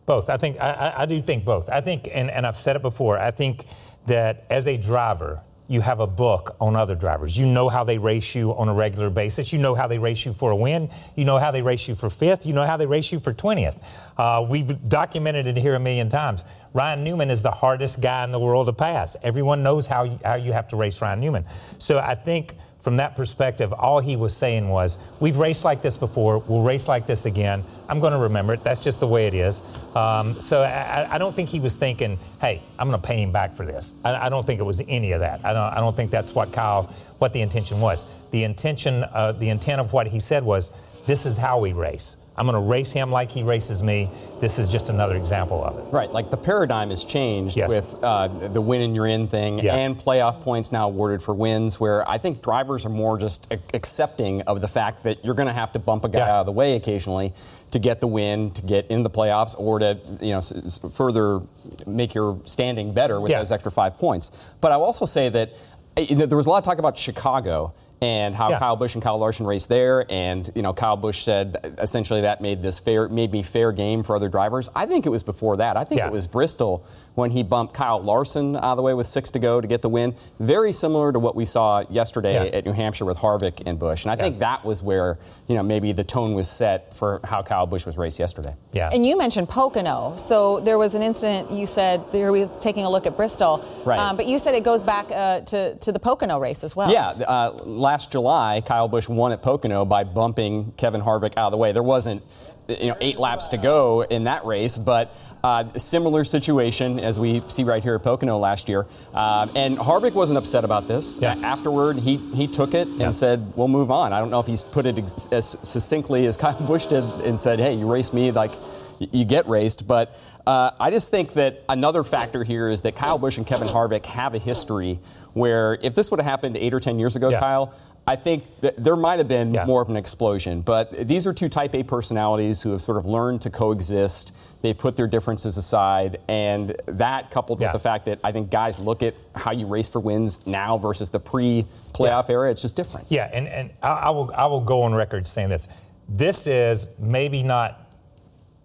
Both. 0.05 0.29
I 0.29 0.37
think 0.37 0.59
I, 0.59 0.71
I, 0.71 1.01
I 1.03 1.05
do 1.05 1.21
think 1.21 1.45
both. 1.45 1.69
I 1.69 1.81
think, 1.81 2.09
and, 2.11 2.29
and 2.29 2.45
I've 2.45 2.57
said 2.57 2.75
it 2.75 2.81
before. 2.81 3.17
I 3.17 3.31
think 3.31 3.65
that 4.07 4.45
as 4.49 4.67
a 4.67 4.75
driver, 4.75 5.41
you 5.67 5.81
have 5.81 5.99
a 5.99 6.07
book 6.07 6.55
on 6.59 6.75
other 6.75 6.95
drivers. 6.95 7.37
You 7.37 7.45
know 7.45 7.69
how 7.69 7.83
they 7.83 7.97
race 7.97 8.35
you 8.35 8.53
on 8.53 8.67
a 8.67 8.73
regular 8.73 9.09
basis. 9.09 9.53
You 9.53 9.59
know 9.59 9.75
how 9.75 9.87
they 9.87 9.97
race 9.97 10.25
you 10.25 10.33
for 10.33 10.51
a 10.51 10.55
win. 10.55 10.89
You 11.15 11.25
know 11.25 11.39
how 11.39 11.51
they 11.51 11.61
race 11.61 11.87
you 11.87 11.95
for 11.95 12.09
fifth. 12.09 12.45
You 12.45 12.53
know 12.53 12.65
how 12.65 12.77
they 12.77 12.85
race 12.85 13.11
you 13.11 13.19
for 13.19 13.33
20th. 13.33 13.81
Uh, 14.17 14.45
we've 14.47 14.89
documented 14.89 15.47
it 15.47 15.57
here 15.57 15.75
a 15.75 15.79
million 15.79 16.09
times. 16.09 16.43
Ryan 16.73 17.03
Newman 17.03 17.31
is 17.31 17.41
the 17.43 17.51
hardest 17.51 18.01
guy 18.01 18.23
in 18.23 18.31
the 18.31 18.39
world 18.39 18.67
to 18.67 18.73
pass. 18.73 19.15
Everyone 19.23 19.63
knows 19.63 19.87
how 19.87 20.19
how 20.25 20.35
you 20.35 20.53
have 20.53 20.67
to 20.69 20.75
race 20.75 21.01
Ryan 21.01 21.19
Newman. 21.19 21.45
So 21.77 21.99
I 21.99 22.15
think 22.15 22.55
from 22.83 22.97
that 22.97 23.15
perspective, 23.15 23.71
all 23.71 24.01
he 24.01 24.17
was 24.17 24.35
saying 24.35 24.67
was, 24.67 24.97
We've 25.21 25.37
raced 25.37 25.63
like 25.63 25.81
this 25.81 25.95
before. 25.95 26.39
We'll 26.39 26.61
race 26.61 26.89
like 26.89 27.07
this 27.07 27.25
again. 27.25 27.63
I'm 27.87 28.01
going 28.01 28.11
to 28.11 28.19
remember 28.19 28.53
it. 28.53 28.63
That's 28.63 28.81
just 28.81 28.99
the 28.99 29.07
way 29.07 29.25
it 29.25 29.33
is. 29.33 29.63
Um, 29.95 30.39
so 30.41 30.63
I, 30.63 31.15
I, 31.15 31.17
don't 31.17 31.33
think 31.33 31.47
he 31.47 31.61
was 31.61 31.77
thinking, 31.77 32.19
Hey, 32.41 32.61
I'm 32.77 32.89
going 32.89 33.01
to 33.01 33.07
pay 33.07 33.21
him 33.21 33.31
back 33.31 33.55
for 33.55 33.65
this. 33.65 33.93
I, 34.03 34.25
I, 34.25 34.29
don't 34.29 34.45
think 34.45 34.59
it 34.59 34.63
was 34.63 34.81
any 34.89 35.13
of 35.13 35.21
that. 35.21 35.39
I 35.45 35.53
don't, 35.53 35.73
I 35.73 35.77
don't 35.77 35.95
think 35.95 36.11
that's 36.11 36.35
what 36.35 36.51
Kyle, 36.51 36.93
what 37.19 37.31
the 37.31 37.39
intention 37.39 37.79
was. 37.79 38.05
The 38.31 38.43
intention, 38.43 39.05
uh, 39.05 39.31
the 39.31 39.47
intent 39.47 39.79
of 39.79 39.93
what 39.93 40.07
he 40.07 40.19
said 40.19 40.43
was, 40.43 40.71
This 41.05 41.25
is 41.25 41.37
how 41.37 41.59
we 41.59 41.71
race. 41.71 42.17
I'm 42.35 42.47
going 42.47 42.55
to 42.55 42.67
race 42.67 42.91
him 42.91 43.11
like 43.11 43.29
he 43.29 43.43
races 43.43 43.83
me. 43.83 44.09
This 44.39 44.57
is 44.57 44.67
just 44.67 44.89
another 44.89 45.15
example 45.15 45.63
of 45.63 45.77
it. 45.77 45.91
Right, 45.91 46.11
like 46.11 46.31
the 46.31 46.37
paradigm 46.37 46.89
has 46.89 47.03
changed 47.03 47.55
yes. 47.55 47.69
with 47.69 48.03
uh, 48.03 48.27
the 48.27 48.61
win 48.61 48.81
and 48.81 48.95
you're 48.95 49.07
in 49.07 49.27
thing 49.27 49.59
yeah. 49.59 49.75
and 49.75 49.97
playoff 49.97 50.41
points 50.41 50.71
now 50.71 50.87
awarded 50.87 51.21
for 51.21 51.33
wins, 51.33 51.79
where 51.79 52.07
I 52.09 52.17
think 52.17 52.41
drivers 52.41 52.85
are 52.85 52.89
more 52.89 53.17
just 53.17 53.53
accepting 53.73 54.41
of 54.43 54.61
the 54.61 54.67
fact 54.67 55.03
that 55.03 55.23
you're 55.23 55.35
going 55.35 55.47
to 55.47 55.53
have 55.53 55.71
to 55.73 55.79
bump 55.79 56.05
a 56.05 56.09
guy 56.09 56.19
yeah. 56.19 56.31
out 56.31 56.39
of 56.41 56.45
the 56.47 56.51
way 56.51 56.75
occasionally 56.75 57.33
to 57.71 57.79
get 57.79 58.01
the 58.01 58.07
win, 58.07 58.51
to 58.51 58.61
get 58.61 58.87
in 58.87 59.03
the 59.03 59.09
playoffs, 59.09 59.55
or 59.57 59.79
to 59.79 59.99
you 60.21 60.31
know 60.31 60.39
s- 60.39 60.79
further 60.93 61.41
make 61.85 62.13
your 62.13 62.39
standing 62.45 62.93
better 62.93 63.21
with 63.21 63.31
yeah. 63.31 63.39
those 63.39 63.51
extra 63.51 63.71
five 63.71 63.97
points. 63.97 64.31
But 64.59 64.71
I 64.71 64.77
will 64.77 64.85
also 64.85 65.05
say 65.05 65.29
that 65.29 65.53
you 65.97 66.15
know, 66.15 66.25
there 66.25 66.37
was 66.37 66.47
a 66.47 66.49
lot 66.49 66.57
of 66.57 66.63
talk 66.63 66.79
about 66.79 66.97
Chicago 66.97 67.73
and 68.03 68.35
how 68.35 68.49
Yeah. 68.49 68.59
Kyle 68.59 68.75
Busch 68.75 68.93
and 68.95 69.01
Kyle 69.03 69.17
Larson 69.17 69.45
raced 69.45 69.69
there. 69.69 70.05
And 70.11 70.49
you 70.55 70.61
know, 70.61 70.73
Kyle 70.73 70.97
Busch 70.97 71.23
said 71.23 71.75
essentially 71.79 72.21
that 72.21 72.41
made 72.41 72.61
this 72.61 72.79
fair, 72.79 73.07
made 73.07 73.31
me 73.31 73.41
fair 73.43 73.71
game 73.71 74.03
for 74.03 74.15
other 74.15 74.29
drivers. 74.29 74.69
I 74.75 74.85
think 74.85 75.05
it 75.05 75.09
was 75.09 75.23
before 75.23 75.57
that. 75.57 75.77
I 75.77 75.83
think 75.85 75.99
Yeah. 75.99 76.07
it 76.07 76.11
was 76.11 76.27
Bristol 76.27 76.83
when 77.15 77.31
he 77.31 77.43
bumped 77.43 77.73
Kyle 77.73 78.01
Larson 78.01 78.55
out 78.55 78.63
of 78.63 78.77
the 78.77 78.81
way 78.83 78.93
with 78.93 79.07
six 79.07 79.29
to 79.31 79.39
go 79.39 79.61
to 79.61 79.67
get 79.67 79.81
the 79.81 79.89
win. 79.89 80.15
Very 80.39 80.71
similar 80.71 81.11
to 81.11 81.19
what 81.19 81.35
we 81.35 81.45
saw 81.45 81.83
yesterday 81.89 82.33
Yeah. 82.49 82.57
at 82.57 82.65
New 82.65 82.71
Hampshire 82.73 83.05
with 83.05 83.17
Harvick 83.17 83.61
and 83.65 83.77
Busch. 83.77 84.03
And 84.03 84.11
I 84.11 84.15
think 84.15 84.39
that 84.39 84.65
was 84.65 84.81
where 84.81 85.19
you 85.47 85.55
know 85.55 85.63
maybe 85.63 85.91
the 85.91 86.03
tone 86.03 86.33
was 86.33 86.49
set 86.49 86.95
for 86.95 87.19
how 87.23 87.41
Kyle 87.43 87.65
Busch 87.67 87.85
was 87.85 87.97
raced 87.97 88.19
yesterday. 88.19 88.55
Yeah. 88.71 88.89
And 88.91 89.05
you 89.05 89.17
mentioned 89.17 89.49
Pocono. 89.49 90.15
So 90.17 90.59
there 90.61 90.77
was 90.77 90.95
an 90.95 91.03
incident 91.03 91.51
you 91.51 91.67
said 91.67 92.03
there 92.11 92.31
we 92.31 92.45
were 92.45 92.59
taking 92.61 92.85
a 92.85 92.89
look 92.89 93.05
at 93.05 93.15
Bristol. 93.15 93.63
Right. 93.85 93.99
Um, 93.99 94.15
but 94.17 94.25
you 94.27 94.39
said 94.39 94.55
it 94.55 94.63
goes 94.63 94.83
back 94.83 95.11
uh, 95.11 95.41
to, 95.41 95.75
to 95.75 95.91
the 95.91 95.99
Pocono 95.99 96.39
race 96.39 96.63
as 96.63 96.75
well. 96.75 96.91
Yeah, 96.91 97.09
uh, 97.09 97.51
last 97.65 98.11
July, 98.11 98.61
Kyle 98.65 98.87
Busch 98.87 99.07
won 99.09 99.31
at 99.31 99.41
Pocono 99.41 99.85
by 99.85 100.03
bumping 100.03 100.73
Kevin 100.77 101.01
Harvick 101.01 101.33
out 101.37 101.47
of 101.47 101.51
the 101.51 101.57
way. 101.57 101.71
There 101.73 101.83
wasn't, 101.83 102.23
you 102.67 102.87
know, 102.87 102.97
eight 103.01 103.19
laps 103.19 103.49
to 103.49 103.57
go 103.57 104.01
in 104.01 104.23
that 104.23 104.45
race, 104.45 104.77
but 104.77 105.13
uh, 105.43 105.65
similar 105.77 106.23
situation 106.23 106.99
as 106.99 107.19
we 107.19 107.43
see 107.49 107.63
right 107.63 107.83
here 107.83 107.95
at 107.95 108.03
Pocono 108.03 108.37
last 108.37 108.69
year. 108.69 108.85
Uh, 109.13 109.45
and 109.55 109.77
Harvick 109.77 110.13
wasn't 110.13 110.37
upset 110.37 110.63
about 110.63 110.87
this. 110.87 111.19
Yeah. 111.21 111.35
Afterward, 111.43 111.99
he 111.99 112.15
he 112.33 112.47
took 112.47 112.73
it 112.73 112.87
and 112.87 112.99
Yeah. 112.99 113.11
said, 113.11 113.51
"We'll 113.57 113.67
move 113.67 113.91
on." 113.91 114.13
I 114.13 114.19
don't 114.19 114.29
know 114.29 114.39
if 114.39 114.47
he's 114.47 114.61
put 114.61 114.85
it 114.85 114.97
ex- 114.97 115.27
as 115.31 115.57
succinctly 115.63 116.25
as 116.27 116.37
Kyle 116.43 116.53
Busch 116.61 116.85
did 116.85 117.03
and 117.25 117.39
said, 117.39 117.59
"Hey, 117.59 117.73
you 117.73 117.91
raced 117.91 118.13
me 118.13 118.31
like." 118.31 118.51
You 118.99 119.25
get 119.25 119.49
raced, 119.49 119.85
but 119.85 120.15
uh, 120.47 120.69
I 120.79 120.89
just 120.91 121.09
think 121.09 121.33
that 121.33 121.63
another 121.67 122.03
factor 122.05 122.43
here 122.45 122.69
is 122.69 122.81
that 122.81 122.95
Kyle 122.95 123.17
Busch 123.17 123.37
and 123.37 123.45
Kevin 123.45 123.67
Harvick 123.67 124.05
have 124.05 124.33
a 124.33 124.37
history 124.37 124.99
where 125.33 125.77
if 125.81 125.93
this 125.95 126.09
would 126.11 126.21
have 126.21 126.29
happened 126.29 126.55
eight 126.55 126.73
or 126.73 126.79
ten 126.79 126.99
years 126.99 127.15
ago, 127.17 127.29
Yeah. 127.29 127.39
Kyle, 127.39 127.73
I 128.07 128.15
think 128.15 128.43
there 128.61 128.95
might 128.95 129.17
have 129.17 129.27
been 129.27 129.53
Yeah. 129.55 129.65
more 129.65 129.81
of 129.81 129.89
an 129.89 129.97
explosion. 129.97 130.61
But 130.61 131.07
these 131.07 131.25
are 131.27 131.33
two 131.33 131.49
Type 131.49 131.73
A 131.75 131.83
personalities 131.83 132.61
who 132.61 132.71
have 132.71 132.81
sort 132.83 132.97
of 132.97 133.05
learned 133.05 133.41
to 133.41 133.49
coexist. 133.49 134.31
They've 134.63 134.77
put 134.77 134.95
their 134.95 135.07
differences 135.07 135.57
aside, 135.57 136.19
and 136.29 136.73
that 136.85 137.31
coupled 137.31 137.59
Yeah. 137.59 137.67
with 137.67 137.73
the 137.73 137.83
fact 137.89 138.05
that 138.05 138.19
I 138.23 138.31
think 138.31 138.49
guys 138.49 138.79
look 138.79 139.03
at 139.03 139.13
how 139.35 139.51
you 139.51 139.67
race 139.67 139.89
for 139.89 139.99
wins 139.99 140.47
now 140.47 140.77
versus 140.77 141.09
the 141.09 141.19
pre-playoff 141.19 142.29
era, 142.29 142.49
it's 142.49 142.61
just 142.61 142.77
different. 142.77 143.07
Yeah, 143.09 143.29
and, 143.33 143.49
and 143.49 143.71
I, 143.83 143.87
I 143.89 144.09
will 144.11 144.31
I 144.33 144.45
will 144.45 144.61
go 144.61 144.83
on 144.83 144.95
record 144.95 145.27
saying 145.27 145.49
this. 145.49 145.67
This 146.07 146.47
is 146.47 146.87
maybe 146.97 147.43
not 147.43 147.89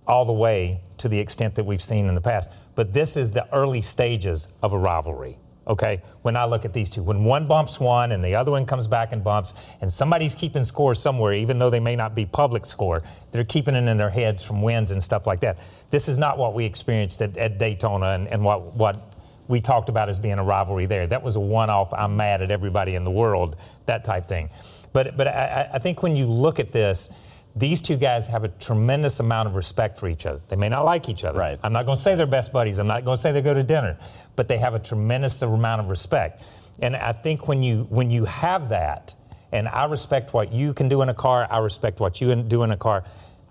all 0.07 0.25
the 0.25 0.33
way 0.33 0.81
to 0.99 1.09
the 1.09 1.19
extent 1.19 1.57
that 1.57 1.65
we've 1.65 1.83
seen 1.83 2.07
in 2.07 2.15
the 2.15 2.21
past, 2.21 2.49
but 2.77 2.93
this 2.93 3.17
is 3.17 3.33
the 3.33 3.53
early 3.53 3.83
stages 3.83 4.47
of 4.63 4.73
a 4.73 4.79
rivalry. 4.79 5.37
Okay, 5.69 6.01
when 6.23 6.35
I 6.35 6.47
look 6.47 6.65
at 6.65 6.73
these 6.73 6.89
two, 6.89 7.03
when 7.03 7.25
one 7.25 7.47
bumps 7.47 7.79
one 7.79 8.13
and 8.13 8.25
the 8.25 8.35
other 8.35 8.51
one 8.51 8.65
comes 8.65 8.87
back 8.87 9.13
and 9.13 9.23
bumps, 9.23 9.53
and 9.83 9.93
somebody's 9.93 10.35
keeping 10.35 10.65
score 10.65 10.95
somewhere, 10.95 11.35
even 11.35 11.59
though 11.59 11.69
they 11.69 11.81
may 11.81 11.95
not 11.95 12.15
be 12.15 12.25
public 12.25 12.65
score, 12.65 13.03
they're 13.33 13.45
keeping 13.45 13.75
it 13.75 13.87
in 13.87 13.99
their 13.99 14.09
heads 14.09 14.43
from 14.43 14.63
wins 14.63 14.91
and 14.91 15.03
stuff 15.03 15.27
like 15.27 15.41
that. 15.41 15.59
This 15.91 16.09
is 16.09 16.17
not 16.17 16.39
what 16.39 16.55
we 16.55 16.65
experienced 16.65 17.21
at, 17.21 17.37
at 17.37 17.59
Daytona 17.59 18.13
and, 18.13 18.29
and 18.29 18.43
what 18.43 18.75
what 18.75 19.15
we 19.47 19.61
talked 19.61 19.89
about 19.91 20.09
as 20.09 20.19
being 20.19 20.39
a 20.39 20.45
rivalry 20.45 20.87
there. 20.87 21.07
That 21.07 21.23
was 21.23 21.37
a 21.37 21.41
one-off. 21.41 21.93
I'm 21.95 22.17
mad 22.17 22.43
at 22.43 22.51
everybody 22.51 22.95
in 22.95 23.05
the 23.05 23.11
world, 23.11 23.57
that 23.87 24.05
type 24.05 24.27
thing. 24.27 24.49
But 24.95 25.17
but 25.19 25.29
I, 25.29 25.31
I- 25.31 25.71
I 25.75 25.79
think 25.79 26.03
when 26.03 26.17
you 26.17 26.27
look 26.27 26.59
at 26.59 26.73
this, 26.73 27.11
these 27.57 27.81
two 27.81 27.97
guys 27.97 28.29
have 28.29 28.45
a 28.45 28.49
tremendous 28.49 29.21
amount 29.21 29.49
of 29.49 29.57
respect 29.57 29.99
for 29.99 30.09
each 30.09 30.25
other. 30.27 30.41
They 30.49 30.57
may 30.57 30.69
not 30.69 30.85
like 30.85 31.09
each 31.09 31.25
other. 31.25 31.39
Right. 31.39 31.59
I'm 31.63 31.73
not 31.73 31.85
going 31.87 31.97
to 31.97 32.03
say 32.03 32.15
they're 32.15 32.27
best 32.27 32.53
buddies. 32.53 32.79
I'm 32.79 32.87
not 32.87 33.05
going 33.05 33.17
to 33.17 33.23
say 33.23 33.33
they 33.33 33.41
go 33.43 33.53
to 33.55 33.63
dinner, 33.63 33.99
but 34.39 34.47
they 34.47 34.59
have 34.59 34.73
a 34.73 34.79
tremendous 34.79 35.43
amount 35.43 35.81
of 35.81 35.91
respect. 35.91 36.45
And 36.81 36.95
I 36.95 37.13
think 37.13 37.49
when 37.49 37.61
you 37.61 37.89
when 37.91 38.09
you 38.09 38.25
have 38.25 38.69
that, 38.69 39.13
and 39.51 39.67
I 39.67 39.87
respect 39.87 40.33
what 40.33 40.53
you 40.53 40.73
can 40.73 40.89
do 40.89 41.03
in 41.03 41.09
a 41.09 41.15
car, 41.15 41.49
I 41.51 41.59
respect 41.59 41.99
what 41.99 42.21
you 42.21 42.33
do 42.37 42.63
in 42.63 42.71
a 42.71 42.77
car. 42.77 43.03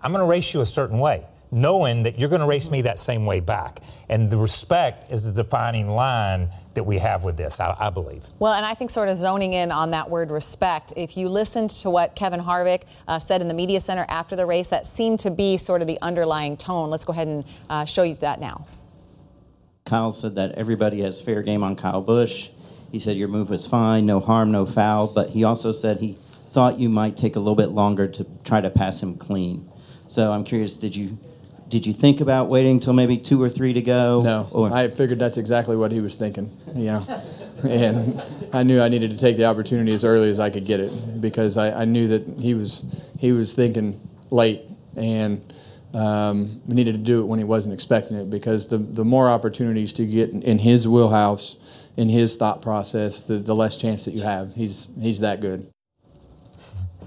I'm 0.02 0.12
going 0.12 0.24
to 0.24 0.30
race 0.30 0.54
you 0.54 0.62
a 0.62 0.66
certain 0.66 0.98
way, 0.98 1.26
knowing 1.50 2.04
that 2.04 2.18
you're 2.18 2.30
going 2.30 2.40
to 2.40 2.46
race 2.46 2.70
me 2.70 2.80
that 2.82 2.98
same 2.98 3.26
way 3.26 3.40
back. 3.40 3.82
And 4.08 4.30
the 4.30 4.38
respect 4.38 5.12
is 5.12 5.24
the 5.24 5.32
defining 5.32 5.90
line 5.90 6.48
that 6.72 6.84
we 6.84 6.96
have 7.00 7.22
with 7.22 7.36
this, 7.36 7.60
I, 7.60 7.76
I 7.78 7.90
believe. 7.90 8.24
Well, 8.38 8.54
and 8.54 8.64
I 8.64 8.72
think 8.72 8.90
sort 8.90 9.10
of 9.10 9.18
zoning 9.18 9.52
in 9.52 9.70
on 9.70 9.90
that 9.90 10.08
word 10.08 10.30
respect, 10.30 10.94
if 10.96 11.18
you 11.18 11.28
listened 11.28 11.70
to 11.82 11.90
what 11.90 12.14
Kevin 12.14 12.40
Harvick 12.40 12.84
uh, 13.06 13.18
said 13.18 13.42
in 13.42 13.48
the 13.48 13.54
media 13.54 13.80
center 13.80 14.06
after 14.08 14.36
the 14.36 14.46
race, 14.46 14.68
that 14.68 14.86
seemed 14.86 15.20
to 15.20 15.30
be 15.30 15.58
sort 15.58 15.82
of 15.82 15.86
the 15.86 15.98
underlying 16.00 16.56
tone. 16.56 16.88
Let's 16.88 17.04
go 17.04 17.12
ahead 17.12 17.28
and 17.28 17.44
uh, 17.68 17.84
show 17.84 18.04
you 18.04 18.14
that 18.14 18.40
now. 18.40 18.64
Kyle 19.88 20.12
said 20.12 20.34
that 20.34 20.52
everybody 20.52 21.00
has 21.00 21.18
fair 21.18 21.42
game 21.42 21.64
on 21.64 21.74
Kyle 21.74 22.02
Busch. 22.02 22.48
He 22.92 22.98
said 22.98 23.16
your 23.16 23.28
move 23.28 23.48
was 23.48 23.66
fine, 23.66 24.04
no 24.04 24.20
harm, 24.20 24.52
no 24.52 24.66
foul, 24.66 25.06
but 25.06 25.30
he 25.30 25.44
also 25.44 25.72
said 25.72 25.98
he 25.98 26.18
thought 26.52 26.78
you 26.78 26.90
might 26.90 27.16
take 27.16 27.36
a 27.36 27.38
little 27.38 27.54
bit 27.54 27.70
longer 27.70 28.06
to 28.06 28.26
try 28.44 28.60
to 28.60 28.68
pass 28.68 29.02
him 29.02 29.16
clean. 29.16 29.66
So 30.06 30.30
I'm 30.30 30.44
curious, 30.44 30.74
did 30.74 30.94
you 30.94 31.16
did 31.70 31.86
you 31.86 31.92
think 31.92 32.20
about 32.22 32.48
waiting 32.48 32.72
until 32.72 32.94
maybe 32.94 33.18
two 33.18 33.42
or 33.42 33.50
three 33.50 33.74
to 33.74 33.82
go? 33.82 34.22
No, 34.22 34.48
Or- 34.52 34.72
I 34.72 34.88
figured 34.88 35.18
that's 35.18 35.36
exactly 35.36 35.76
what 35.76 35.92
he 35.92 36.00
was 36.00 36.16
thinking, 36.16 36.50
you 36.74 36.86
know. 36.86 37.22
and 37.62 38.22
I 38.52 38.62
knew 38.62 38.80
I 38.80 38.88
needed 38.88 39.10
to 39.10 39.18
take 39.18 39.36
the 39.36 39.44
opportunity 39.44 39.92
as 39.92 40.04
early 40.04 40.30
as 40.30 40.38
I 40.38 40.48
could 40.50 40.64
get 40.64 40.80
it 40.80 41.20
because 41.20 41.56
I, 41.56 41.82
I 41.82 41.84
knew 41.86 42.08
that 42.08 42.26
he 42.38 42.54
was 42.54 42.84
he 43.18 43.32
was 43.32 43.54
thinking 43.54 44.00
late 44.30 44.62
and 44.96 45.42
um, 45.94 46.60
we 46.66 46.74
needed 46.74 46.92
to 46.92 46.98
do 46.98 47.20
it 47.20 47.24
when 47.24 47.38
he 47.38 47.44
wasn't 47.44 47.72
expecting 47.72 48.16
it 48.16 48.28
because 48.28 48.66
the, 48.68 48.78
the 48.78 49.04
more 49.04 49.28
opportunities 49.28 49.92
to 49.94 50.04
get 50.04 50.30
in, 50.30 50.42
in 50.42 50.58
his 50.58 50.86
wheelhouse, 50.86 51.56
in 51.96 52.08
his 52.08 52.36
thought 52.36 52.60
process, 52.60 53.22
the, 53.22 53.38
the 53.38 53.54
less 53.54 53.76
chance 53.76 54.04
that 54.04 54.12
you 54.14 54.22
have. 54.22 54.54
He's 54.54 54.88
he's 55.00 55.20
that 55.20 55.40
good. 55.40 55.70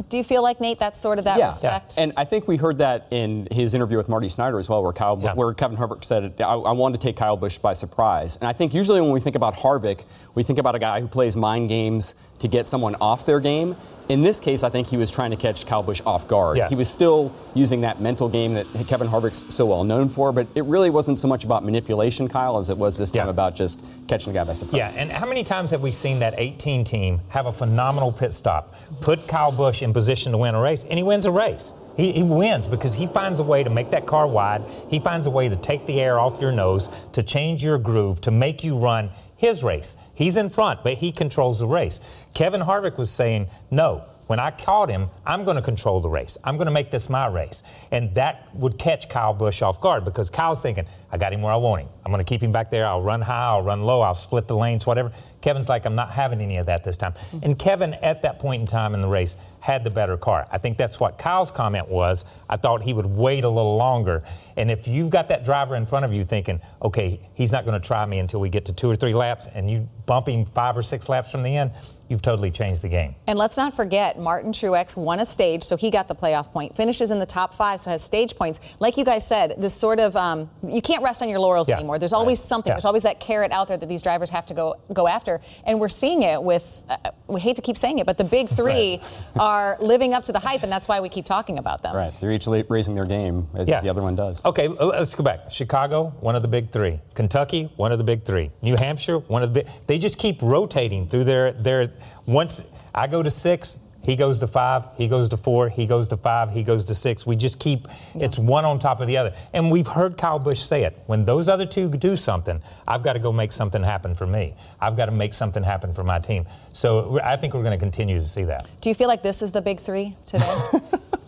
Do 0.09 0.17
you 0.17 0.23
feel 0.23 0.41
like, 0.41 0.59
Nate, 0.59 0.79
that's 0.79 0.99
sort 0.99 1.19
of 1.19 1.25
that 1.25 1.37
yeah. 1.37 1.47
respect? 1.47 1.93
And 1.97 2.11
I 2.17 2.25
think 2.25 2.47
we 2.47 2.57
heard 2.57 2.79
that 2.79 3.07
in 3.11 3.47
his 3.51 3.73
interview 3.73 3.97
with 3.97 4.09
Marty 4.09 4.29
Snider 4.29 4.57
as 4.57 4.67
well, 4.67 4.81
where 4.83 4.93
Kyle, 4.93 5.19
Yeah. 5.21 5.33
where 5.33 5.53
Kevin 5.53 5.77
Harvick 5.77 6.03
said, 6.03 6.33
I, 6.39 6.53
"I 6.53 6.71
wanted 6.71 6.99
to 6.99 7.07
take 7.07 7.15
Kyle 7.17 7.37
Busch 7.37 7.59
by 7.59 7.73
surprise." 7.73 8.35
And 8.37 8.47
I 8.47 8.53
think 8.53 8.73
usually 8.73 8.99
when 8.99 9.11
we 9.11 9.19
think 9.19 9.35
about 9.35 9.55
Harvick, 9.55 10.05
we 10.33 10.43
think 10.43 10.59
about 10.59 10.75
a 10.75 10.79
guy 10.79 11.01
who 11.01 11.07
plays 11.07 11.35
mind 11.35 11.69
games 11.69 12.15
to 12.41 12.47
get 12.47 12.67
someone 12.67 12.95
off 13.01 13.25
their 13.25 13.39
game. 13.39 13.75
In 14.09 14.23
this 14.23 14.41
case, 14.41 14.61
I 14.63 14.69
think 14.69 14.87
he 14.87 14.97
was 14.97 15.09
trying 15.09 15.31
to 15.31 15.37
catch 15.37 15.65
Kyle 15.65 15.83
Busch 15.83 16.01
off 16.05 16.27
guard. 16.27 16.57
Yeah. 16.57 16.67
He 16.67 16.75
was 16.75 16.89
still 16.89 17.33
using 17.53 17.81
that 17.81 18.01
mental 18.01 18.27
game 18.27 18.55
that 18.55 18.65
Kevin 18.87 19.07
Harvick's 19.07 19.45
so 19.53 19.65
well 19.67 19.85
known 19.85 20.09
for, 20.09 20.33
but 20.33 20.47
it 20.53 20.65
really 20.65 20.89
wasn't 20.89 21.17
so 21.17 21.29
much 21.29 21.45
about 21.45 21.63
manipulation, 21.63 22.27
Kyle, 22.27 22.57
as 22.57 22.67
it 22.69 22.77
was 22.77 22.97
this 22.97 23.11
time 23.11 23.27
Yeah. 23.27 23.29
about 23.29 23.55
just 23.55 23.81
catching 24.07 24.31
a 24.31 24.33
guy 24.33 24.43
by 24.43 24.53
surprise. 24.53 24.77
Yeah, 24.93 25.01
and 25.01 25.11
how 25.11 25.25
many 25.25 25.45
times 25.45 25.71
have 25.71 25.81
we 25.81 25.91
seen 25.91 26.19
that 26.19 26.33
18 26.37 26.83
team 26.83 27.21
have 27.29 27.45
a 27.45 27.53
phenomenal 27.53 28.11
pit 28.11 28.33
stop, 28.33 28.75
put 28.99 29.27
Kyle 29.27 29.51
Busch 29.51 29.81
in 29.81 29.93
position 29.93 30.33
to 30.33 30.37
win 30.37 30.55
a 30.55 30.59
race, 30.59 30.83
and 30.83 30.97
he 30.99 31.03
wins 31.03 31.25
a 31.25 31.31
race? 31.31 31.73
He, 31.95 32.11
he 32.11 32.23
wins 32.23 32.67
because 32.67 32.93
he 32.95 33.07
finds 33.07 33.39
a 33.39 33.43
way 33.43 33.63
to 33.63 33.69
make 33.69 33.91
that 33.91 34.05
car 34.07 34.27
wide. 34.27 34.63
He 34.89 34.99
finds 34.99 35.25
a 35.25 35.29
way 35.29 35.47
to 35.47 35.55
take 35.55 35.85
the 35.85 36.01
air 36.01 36.19
off 36.19 36.41
your 36.41 36.51
nose, 36.51 36.89
to 37.13 37.23
change 37.23 37.63
your 37.63 37.77
groove, 37.77 38.19
to 38.21 38.31
make 38.31 38.61
you 38.63 38.77
run 38.77 39.11
his 39.37 39.63
race. 39.63 39.95
He's 40.21 40.37
in 40.37 40.49
front, 40.49 40.83
but 40.83 40.99
he 40.99 41.11
controls 41.11 41.57
the 41.57 41.65
race. 41.65 41.99
Kevin 42.35 42.61
Harvick 42.61 42.95
was 42.95 43.09
saying, 43.09 43.49
no, 43.71 44.05
when 44.31 44.39
I 44.39 44.49
caught 44.49 44.89
him, 44.89 45.09
I'm 45.25 45.43
going 45.43 45.57
to 45.57 45.61
control 45.61 45.99
the 45.99 46.07
race. 46.07 46.37
I'm 46.45 46.55
going 46.55 46.67
to 46.67 46.71
make 46.71 46.89
this 46.89 47.09
my 47.09 47.27
race. 47.27 47.63
And 47.91 48.15
that 48.15 48.47
would 48.55 48.79
catch 48.79 49.09
Kyle 49.09 49.33
Busch 49.33 49.61
off 49.61 49.81
guard 49.81 50.05
because 50.05 50.29
Kyle's 50.29 50.61
thinking, 50.61 50.85
I 51.11 51.17
got 51.17 51.33
him 51.33 51.41
where 51.41 51.51
I 51.51 51.57
want 51.57 51.81
him. 51.81 51.89
I'm 52.05 52.13
going 52.13 52.23
to 52.23 52.29
keep 52.29 52.41
him 52.41 52.53
back 52.53 52.71
there. 52.71 52.85
I'll 52.85 53.01
run 53.01 53.19
high, 53.19 53.47
I'll 53.47 53.61
run 53.61 53.81
low, 53.81 53.99
I'll 53.99 54.15
split 54.15 54.47
the 54.47 54.55
lanes, 54.55 54.85
whatever. 54.85 55.11
Kevin's 55.41 55.67
like, 55.67 55.85
I'm 55.85 55.95
not 55.95 56.11
having 56.11 56.39
any 56.39 56.55
of 56.55 56.67
that 56.67 56.85
this 56.85 56.95
time. 56.95 57.11
Mm-hmm. 57.11 57.39
And 57.43 57.59
Kevin, 57.59 57.93
at 57.95 58.21
that 58.21 58.39
point 58.39 58.61
in 58.61 58.67
time 58.67 58.93
in 58.93 59.01
the 59.01 59.07
race, 59.09 59.35
had 59.59 59.83
the 59.83 59.89
better 59.89 60.15
car. 60.15 60.47
I 60.49 60.59
think 60.59 60.77
that's 60.77 60.97
what 60.97 61.17
Kyle's 61.17 61.51
comment 61.51 61.89
was. 61.89 62.23
I 62.49 62.55
thought 62.55 62.83
he 62.83 62.93
would 62.93 63.05
wait 63.05 63.43
a 63.43 63.49
little 63.49 63.75
longer. 63.75 64.23
And 64.55 64.71
if 64.71 64.87
you've 64.87 65.09
got 65.09 65.27
that 65.27 65.43
driver 65.43 65.75
in 65.75 65.85
front 65.85 66.05
of 66.05 66.13
you 66.13 66.23
thinking, 66.23 66.61
okay, 66.81 67.19
he's 67.33 67.51
not 67.51 67.65
going 67.65 67.79
to 67.79 67.85
try 67.85 68.05
me 68.05 68.19
until 68.19 68.39
we 68.39 68.49
get 68.49 68.65
to 68.65 68.73
two 68.73 68.89
or 68.89 68.95
three 68.95 69.13
laps, 69.13 69.47
and 69.53 69.69
you 69.69 69.89
bump 70.05 70.29
him 70.29 70.45
five 70.45 70.77
or 70.77 70.83
six 70.83 71.09
laps 71.09 71.31
from 71.31 71.43
the 71.43 71.57
end, 71.57 71.71
you've 72.11 72.21
totally 72.21 72.51
changed 72.51 72.81
the 72.81 72.89
game. 72.89 73.15
And 73.25 73.39
let's 73.39 73.55
not 73.55 73.75
forget, 73.75 74.19
Martin 74.19 74.51
Truex 74.51 74.95
won 74.97 75.19
a 75.21 75.25
stage, 75.25 75.63
so 75.63 75.77
he 75.77 75.89
got 75.89 76.09
the 76.09 76.13
playoff 76.15 76.51
point. 76.51 76.75
Finishes 76.75 77.09
in 77.09 77.19
the 77.19 77.25
top 77.25 77.55
five, 77.55 77.79
so 77.79 77.89
has 77.89 78.03
stage 78.03 78.35
points. 78.35 78.59
Like 78.79 78.97
you 78.97 79.05
guys 79.05 79.25
said, 79.25 79.55
this 79.57 79.73
sort 79.73 79.99
of 79.99 80.15
um, 80.17 80.49
you 80.67 80.81
can't 80.81 81.01
rest 81.03 81.21
on 81.21 81.29
your 81.29 81.39
laurels 81.39 81.69
Yeah. 81.69 81.77
anymore. 81.77 81.97
There's 81.97 82.13
always 82.13 82.39
Right. 82.39 82.47
something. 82.49 82.69
Yeah. 82.71 82.75
There's 82.75 82.85
always 82.85 83.03
that 83.03 83.19
carrot 83.21 83.51
out 83.53 83.69
there 83.69 83.77
that 83.77 83.87
these 83.89 84.01
drivers 84.01 84.29
have 84.31 84.45
to 84.47 84.53
go 84.53 84.75
go 84.93 85.07
after, 85.07 85.39
and 85.65 85.79
we're 85.79 85.89
seeing 85.89 86.21
it 86.23 86.43
with. 86.43 86.83
Uh, 86.89 86.97
we 87.33 87.41
hate 87.41 87.55
to 87.55 87.61
keep 87.61 87.77
saying 87.77 87.99
it, 87.99 88.05
but 88.05 88.17
the 88.17 88.23
big 88.23 88.49
three 88.49 89.01
are 89.39 89.77
living 89.79 90.13
up 90.13 90.23
to 90.25 90.31
the 90.31 90.39
hype, 90.39 90.63
and 90.63 90.71
that's 90.71 90.87
why 90.87 90.99
we 90.99 91.09
keep 91.09 91.25
talking 91.25 91.57
about 91.57 91.81
them. 91.83 91.95
Right. 91.95 92.13
They're 92.19 92.31
each 92.31 92.47
raising 92.47 92.95
their 92.95 93.05
game 93.05 93.47
as 93.55 93.67
Yeah. 93.69 93.81
the 93.81 93.89
other 93.89 94.01
one 94.01 94.15
does. 94.15 94.43
Okay, 94.43 94.67
let's 94.67 95.15
go 95.15 95.23
back. 95.23 95.51
Chicago, 95.51 96.13
one 96.19 96.35
of 96.35 96.41
the 96.41 96.47
big 96.47 96.71
three. 96.71 96.99
Kentucky, 97.13 97.71
one 97.75 97.91
of 97.91 97.97
the 97.97 98.03
big 98.03 98.23
three. 98.25 98.51
New 98.61 98.75
Hampshire, 98.75 99.19
one 99.19 99.43
of 99.43 99.53
the 99.53 99.63
big. 99.63 99.73
They 99.87 99.97
just 99.97 100.17
keep 100.17 100.41
rotating 100.41 101.07
through 101.07 101.25
their 101.25 101.53
their. 101.53 101.91
Once 102.25 102.63
I 102.93 103.07
go 103.07 103.23
to 103.23 103.31
six, 103.31 103.79
He 104.03 104.15
goes 104.15 104.39
to 104.39 104.47
five, 104.47 104.85
he 104.97 105.07
goes 105.07 105.29
to 105.29 105.37
four, 105.37 105.69
he 105.69 105.85
goes 105.85 106.07
to 106.07 106.17
five, 106.17 106.51
he 106.51 106.63
goes 106.63 106.85
to 106.85 106.95
six. 106.95 107.25
We 107.25 107.35
just 107.35 107.59
keep, 107.59 107.87
it's 108.15 108.37
one 108.37 108.65
on 108.65 108.79
top 108.79 108.99
of 108.99 109.07
the 109.07 109.17
other. 109.17 109.33
And 109.53 109.69
we've 109.69 109.87
heard 109.87 110.17
Kyle 110.17 110.39
Busch 110.39 110.61
say 110.61 110.83
it. 110.83 110.97
When 111.05 111.25
those 111.25 111.47
other 111.47 111.65
two 111.65 111.89
do 111.89 112.15
something, 112.15 112.61
I've 112.87 113.03
got 113.03 113.13
to 113.13 113.19
go 113.19 113.31
make 113.31 113.51
something 113.51 113.83
happen 113.83 114.15
for 114.15 114.25
me. 114.25 114.55
I've 114.79 114.97
got 114.97 115.05
to 115.05 115.11
make 115.11 115.33
something 115.33 115.63
happen 115.63 115.93
for 115.93 116.03
my 116.03 116.19
team. 116.19 116.47
So 116.73 117.19
I 117.23 117.37
think 117.37 117.53
we're 117.53 117.63
going 117.63 117.77
to 117.77 117.83
continue 117.83 118.17
to 118.17 118.27
see 118.27 118.43
that. 118.45 118.67
Do 118.81 118.89
you 118.89 118.95
feel 118.95 119.07
like 119.07 119.21
this 119.21 119.41
is 119.41 119.51
the 119.51 119.61
big 119.61 119.81
three 119.81 120.17
today? 120.25 120.61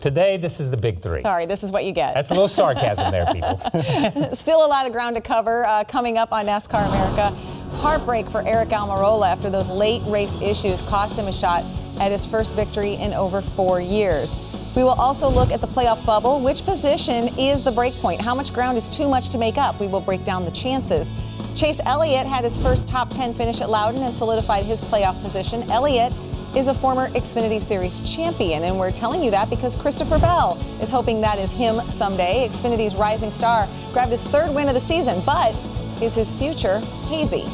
Today, 0.01 0.35
this 0.35 0.59
is 0.59 0.69
the 0.69 0.75
big 0.75 1.01
three. 1.01 1.21
Sorry, 1.21 1.45
this 1.45 1.63
is 1.63 1.71
what 1.71 1.85
you 1.85 1.93
get. 1.93 2.13
That's 2.13 2.29
a 2.29 2.33
little 2.33 2.49
sarcasm 2.49 3.09
there, 3.09 3.25
people. 3.27 4.35
Still 4.35 4.65
a 4.65 4.67
lot 4.67 4.85
of 4.85 4.91
ground 4.91 5.15
to 5.15 5.21
cover 5.21 5.65
uh, 5.65 5.85
coming 5.85 6.17
up 6.17 6.33
on 6.33 6.45
NASCAR 6.45 6.89
America. 6.89 7.29
Heartbreak 7.77 8.29
for 8.29 8.43
Aric 8.43 8.67
Almirola 8.71 9.31
after 9.31 9.49
those 9.49 9.69
late 9.69 10.01
race 10.05 10.35
issues 10.41 10.81
cost 10.81 11.17
him 11.17 11.27
a 11.27 11.31
shot 11.31 11.63
at 11.99 12.11
his 12.11 12.25
first 12.25 12.55
victory 12.55 12.93
in 12.95 13.13
over 13.13 13.41
four 13.41 13.79
years. 13.81 14.35
We 14.75 14.83
will 14.83 14.89
also 14.89 15.29
look 15.29 15.51
at 15.51 15.61
the 15.61 15.67
playoff 15.67 16.03
bubble. 16.05 16.39
Which 16.39 16.65
position 16.65 17.29
is 17.37 17.63
the 17.63 17.71
break 17.71 17.93
point? 17.95 18.19
How 18.19 18.33
much 18.33 18.53
ground 18.53 18.77
is 18.77 18.87
too 18.89 19.07
much 19.07 19.29
to 19.29 19.37
make 19.37 19.57
up? 19.57 19.79
We 19.79 19.87
will 19.87 20.01
break 20.01 20.25
down 20.25 20.45
the 20.45 20.51
chances. 20.51 21.11
Chase 21.55 21.79
Elliott 21.85 22.25
had 22.25 22.43
his 22.43 22.57
first 22.57 22.87
top 22.87 23.11
10 23.11 23.35
finish 23.35 23.61
at 23.61 23.69
Loudon 23.69 24.01
and 24.01 24.13
solidified 24.15 24.65
his 24.65 24.81
playoff 24.81 25.21
position. 25.21 25.69
Elliott 25.69 26.11
is 26.55 26.67
a 26.67 26.73
former 26.73 27.09
Xfinity 27.09 27.61
Series 27.61 27.99
champion, 28.09 28.63
and 28.63 28.79
we're 28.79 28.91
telling 28.91 29.23
you 29.23 29.31
that 29.31 29.49
because 29.49 29.75
Christopher 29.75 30.19
Bell 30.19 30.57
is 30.81 30.89
hoping 30.89 31.21
that 31.21 31.37
is 31.37 31.51
him 31.51 31.79
someday. 31.91 32.49
Xfinity's 32.51 32.95
rising 32.95 33.31
star 33.31 33.67
grabbed 33.91 34.11
his 34.11 34.23
third 34.25 34.53
win 34.53 34.67
of 34.67 34.73
the 34.73 34.81
season, 34.81 35.21
but 35.25 35.55
is 36.01 36.15
his 36.15 36.33
future 36.33 36.79
hazy? 37.07 37.45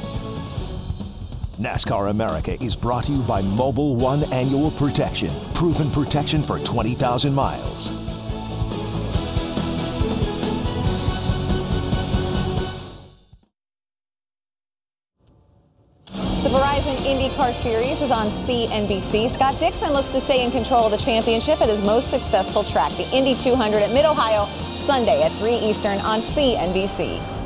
NASCAR 1.60 2.10
America 2.10 2.54
is 2.63 2.74
brought 2.74 3.04
to 3.06 3.12
you 3.12 3.22
by 3.24 3.42
Mobil 3.42 3.94
1 3.96 4.32
Annual 4.32 4.72
Protection, 4.72 5.30
proven 5.54 5.92
protection 5.92 6.42
for 6.42 6.58
20,000 6.58 7.34
miles. 7.34 7.92
The 16.44 16.48
Verizon 16.48 16.96
IndyCar 17.04 17.62
Series 17.62 18.01
is 18.01 18.10
on 18.10 18.30
CNBC. 18.46 19.30
Scott 19.30 19.60
Dixon 19.60 19.92
looks 19.92 20.12
to 20.12 20.22
stay 20.22 20.46
in 20.46 20.51
control 20.51 20.86
of 20.86 20.92
the 20.92 20.98
championship 20.98 21.60
at 21.60 21.68
his 21.68 21.82
most 21.82 22.10
successful 22.10 22.63
track, 22.63 22.94
the 22.94 23.10
Indy 23.13 23.36
200 23.36 23.80
at 23.80 23.92
Mid 23.92 24.06
Ohio, 24.06 24.48
Sunday 24.86 25.24
at 25.24 25.34
3 25.34 25.56
Eastern 25.56 26.00
on 26.00 26.22
CNBC. 26.22 27.38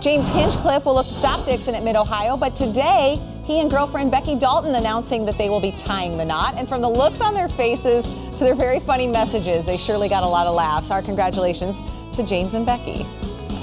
James 0.00 0.26
Hinchcliffe 0.28 0.84
will 0.84 0.94
look 0.94 1.06
to 1.06 1.14
stop 1.14 1.44
Dixon 1.46 1.74
at 1.74 1.82
Mid 1.82 1.96
Ohio, 1.96 2.36
but 2.36 2.54
today 2.54 3.20
he 3.44 3.60
and 3.60 3.70
girlfriend 3.70 4.10
Becky 4.10 4.34
Dalton 4.34 4.74
announcing 4.74 5.24
that 5.24 5.38
they 5.38 5.48
will 5.48 5.60
be 5.60 5.72
tying 5.72 6.18
the 6.18 6.24
knot. 6.24 6.54
And 6.56 6.68
from 6.68 6.82
the 6.82 6.88
looks 6.88 7.20
on 7.20 7.32
their 7.34 7.48
faces 7.48 8.04
to 8.04 8.44
their 8.44 8.54
very 8.54 8.78
funny 8.80 9.06
messages, 9.06 9.64
they 9.64 9.76
surely 9.76 10.08
got 10.08 10.22
a 10.22 10.26
lot 10.26 10.46
of 10.46 10.54
laughs. 10.54 10.90
Our 10.90 11.02
congratulations 11.02 11.76
to 12.14 12.22
James 12.22 12.54
and 12.54 12.66
Becky. 12.66 13.06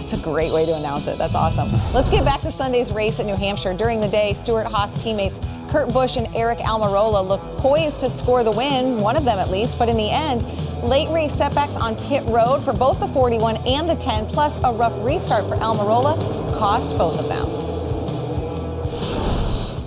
That's 0.04 0.22
a 0.22 0.24
great 0.26 0.52
way 0.52 0.66
to 0.66 0.76
announce 0.76 1.08
it. 1.08 1.18
That's 1.18 1.34
awesome. 1.34 1.72
Let's 1.94 2.10
get 2.10 2.26
back 2.26 2.42
to 2.42 2.52
Sunday's 2.52 2.92
race 2.92 3.22
at 3.22 3.26
New 3.26 3.38
Hampshire. 3.38 3.74
During 3.74 4.02
the 4.02 4.10
day, 4.10 4.34
Stewart 4.34 4.68
Haas 4.68 5.02
teammates 5.02 5.40
Kurt 5.70 5.94
Busch 5.94 6.18
and 6.18 6.28
Aric 6.36 6.60
Almirola 6.60 7.26
looked 7.26 7.46
poised 7.60 8.02
to 8.02 8.10
score 8.10 8.44
the 8.44 8.52
win, 8.52 9.00
one 9.00 9.16
of 9.16 9.24
them 9.24 9.40
at 9.40 9.50
least, 9.50 9.80
but 9.80 9.88
in 9.88 9.96
the 9.96 10.10
end, 10.10 10.44
late 10.84 11.10
race 11.10 11.34
setbacks 11.34 11.78
on 11.78 11.96
pit 11.96 12.22
road 12.26 12.66
for 12.66 12.74
both 12.74 13.00
the 13.00 13.08
41 13.08 13.56
and 13.66 13.90
the 13.90 13.96
10, 13.96 14.28
plus 14.28 14.58
a 14.66 14.74
rough 14.74 14.92
restart 15.06 15.48
for 15.48 15.56
Almirola, 15.56 16.18
cost 16.60 16.98
both 16.98 17.18
of 17.18 17.30
them. 17.30 17.48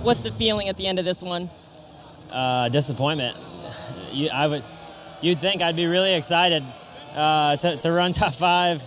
What's 0.03 0.23
the 0.23 0.31
feeling 0.31 0.67
at 0.67 0.77
the 0.77 0.87
end 0.87 0.97
of 0.97 1.05
this 1.05 1.21
one? 1.21 1.51
Uh, 2.31 2.69
disappointment. 2.69 3.37
You, 4.11 4.29
I 4.29 4.47
would, 4.47 4.63
you'd 5.21 5.39
think 5.39 5.61
I'd 5.61 5.75
be 5.75 5.85
really 5.85 6.15
excited 6.15 6.63
uh, 7.15 7.57
to, 7.57 7.77
to 7.77 7.91
run 7.91 8.13
top 8.13 8.33
five 8.33 8.81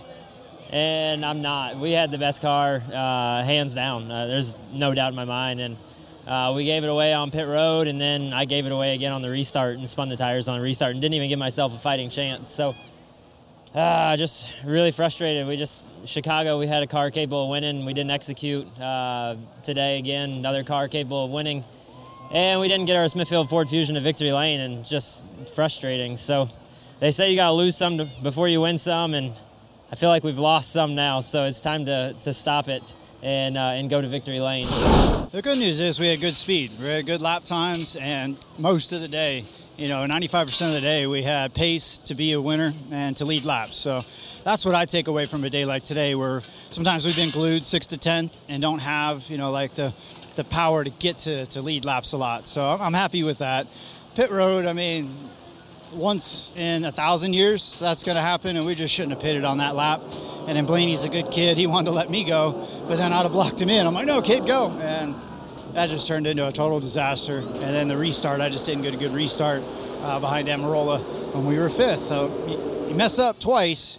and 0.71 1.25
I'm 1.25 1.41
not. 1.41 1.77
We 1.77 1.91
had 1.91 2.11
the 2.11 2.17
best 2.17 2.41
car, 2.41 2.81
uh, 2.93 3.43
hands 3.43 3.73
down. 3.73 4.09
Uh, 4.09 4.27
there's 4.27 4.55
no 4.71 4.93
doubt 4.93 5.09
in 5.09 5.15
my 5.15 5.25
mind, 5.25 5.59
and 5.59 5.77
uh, 6.25 6.53
we 6.55 6.63
gave 6.63 6.83
it 6.83 6.87
away 6.87 7.13
on 7.13 7.29
pit 7.29 7.47
road, 7.47 7.87
and 7.87 7.99
then 7.99 8.31
I 8.31 8.45
gave 8.45 8.65
it 8.65 8.71
away 8.71 8.95
again 8.95 9.11
on 9.11 9.21
the 9.21 9.29
restart 9.29 9.77
and 9.77 9.87
spun 9.87 10.07
the 10.07 10.15
tires 10.15 10.47
on 10.47 10.57
the 10.57 10.63
restart, 10.63 10.93
and 10.93 11.01
didn't 11.01 11.15
even 11.15 11.27
give 11.27 11.39
myself 11.39 11.75
a 11.75 11.77
fighting 11.77 12.09
chance. 12.09 12.49
So, 12.49 12.73
uh, 13.75 14.15
just 14.15 14.49
really 14.63 14.91
frustrated. 14.91 15.45
We 15.45 15.57
just 15.57 15.87
Chicago, 16.05 16.57
we 16.57 16.67
had 16.67 16.83
a 16.83 16.87
car 16.87 17.11
capable 17.11 17.43
of 17.43 17.49
winning. 17.49 17.85
We 17.85 17.93
didn't 17.93 18.11
execute. 18.11 18.65
Uh, 18.79 19.35
today 19.65 19.99
again, 19.99 20.31
another 20.31 20.63
car 20.63 20.87
capable 20.87 21.25
of 21.25 21.31
winning, 21.31 21.65
and 22.31 22.61
we 22.61 22.69
didn't 22.69 22.85
get 22.85 22.95
our 22.95 23.09
Smithfield 23.09 23.49
Ford 23.49 23.67
Fusion 23.67 23.95
to 23.95 24.01
victory 24.01 24.31
lane, 24.31 24.61
and 24.61 24.85
just 24.85 25.25
frustrating. 25.53 26.15
So, 26.15 26.49
they 27.01 27.11
say 27.11 27.29
you 27.29 27.35
got 27.35 27.47
to 27.47 27.53
lose 27.53 27.75
some 27.75 27.97
to, 27.97 28.09
before 28.23 28.47
you 28.47 28.61
win 28.61 28.77
some, 28.77 29.13
and 29.13 29.33
I 29.91 29.95
feel 29.95 30.07
like 30.07 30.23
we've 30.23 30.39
lost 30.39 30.71
some 30.71 30.95
now, 30.95 31.19
so 31.19 31.43
it's 31.43 31.59
time 31.59 31.83
to, 31.83 32.15
to 32.21 32.33
stop 32.33 32.69
it 32.69 32.93
and, 33.21 33.57
uh, 33.57 33.75
and 33.75 33.89
go 33.89 33.99
to 33.99 34.07
victory 34.07 34.39
lane. 34.39 34.65
The 35.33 35.41
good 35.43 35.57
news 35.57 35.81
is 35.81 35.99
we 35.99 36.07
had 36.07 36.21
good 36.21 36.33
speed. 36.35 36.71
We 36.79 36.85
had 36.85 37.05
good 37.05 37.21
lap 37.21 37.43
times, 37.43 37.97
and 37.97 38.37
most 38.57 38.93
of 38.93 39.01
the 39.01 39.09
day, 39.09 39.43
you 39.75 39.89
know, 39.89 40.05
95% 40.05 40.67
of 40.67 40.73
the 40.75 40.79
day, 40.79 41.07
we 41.07 41.23
had 41.23 41.53
pace 41.53 41.97
to 42.05 42.15
be 42.15 42.31
a 42.31 42.39
winner 42.39 42.73
and 42.89 43.17
to 43.17 43.25
lead 43.25 43.43
laps. 43.43 43.79
So 43.79 44.05
that's 44.45 44.63
what 44.63 44.75
I 44.75 44.85
take 44.85 45.09
away 45.09 45.25
from 45.25 45.43
a 45.43 45.49
day 45.49 45.65
like 45.65 45.83
today, 45.83 46.15
where 46.15 46.41
sometimes 46.69 47.05
we've 47.05 47.17
been 47.17 47.29
glued 47.29 47.65
six 47.65 47.87
to 47.87 47.97
10th 47.97 48.31
and 48.47 48.61
don't 48.61 48.79
have, 48.79 49.29
you 49.29 49.37
know, 49.37 49.51
like 49.51 49.75
the, 49.75 49.93
the 50.37 50.45
power 50.45 50.85
to 50.85 50.89
get 50.89 51.19
to, 51.19 51.47
to 51.47 51.61
lead 51.61 51.83
laps 51.83 52.13
a 52.13 52.17
lot. 52.17 52.47
So 52.47 52.65
I'm 52.65 52.93
happy 52.93 53.23
with 53.23 53.39
that. 53.39 53.67
Pit 54.15 54.31
road, 54.31 54.65
I 54.65 54.71
mean, 54.71 55.29
once 55.93 56.51
in 56.55 56.85
a 56.85 56.91
thousand 56.91 57.33
years 57.33 57.77
that's 57.79 58.03
going 58.03 58.15
to 58.15 58.21
happen, 58.21 58.57
and 58.57 58.65
we 58.65 58.75
just 58.75 58.93
shouldn't 58.93 59.13
have 59.13 59.21
pitted 59.21 59.43
on 59.43 59.57
that 59.59 59.75
lap. 59.75 60.01
And 60.47 60.57
then 60.57 60.65
Blaney's 60.65 61.03
a 61.03 61.09
good 61.09 61.31
kid; 61.31 61.57
he 61.57 61.67
wanted 61.67 61.85
to 61.85 61.91
let 61.91 62.09
me 62.09 62.23
go, 62.23 62.67
but 62.87 62.97
then 62.97 63.13
I'd 63.13 63.23
have 63.23 63.31
blocked 63.31 63.61
him 63.61 63.69
in. 63.69 63.85
I'm 63.85 63.93
like, 63.93 64.07
"No, 64.07 64.21
kid, 64.21 64.45
go!" 64.45 64.69
And 64.81 65.15
that 65.73 65.89
just 65.89 66.07
turned 66.07 66.27
into 66.27 66.47
a 66.47 66.51
total 66.51 66.79
disaster. 66.79 67.39
And 67.39 67.75
then 67.75 67.87
the 67.87 67.97
restart, 67.97 68.41
I 68.41 68.49
just 68.49 68.65
didn't 68.65 68.83
get 68.83 68.93
a 68.93 68.97
good 68.97 69.13
restart 69.13 69.63
uh, 70.01 70.19
behind 70.19 70.47
Almirola 70.47 70.99
when 71.33 71.45
we 71.45 71.57
were 71.57 71.69
fifth. 71.69 72.07
So 72.07 72.27
you, 72.47 72.89
you 72.89 72.95
mess 72.95 73.19
up 73.19 73.39
twice, 73.39 73.97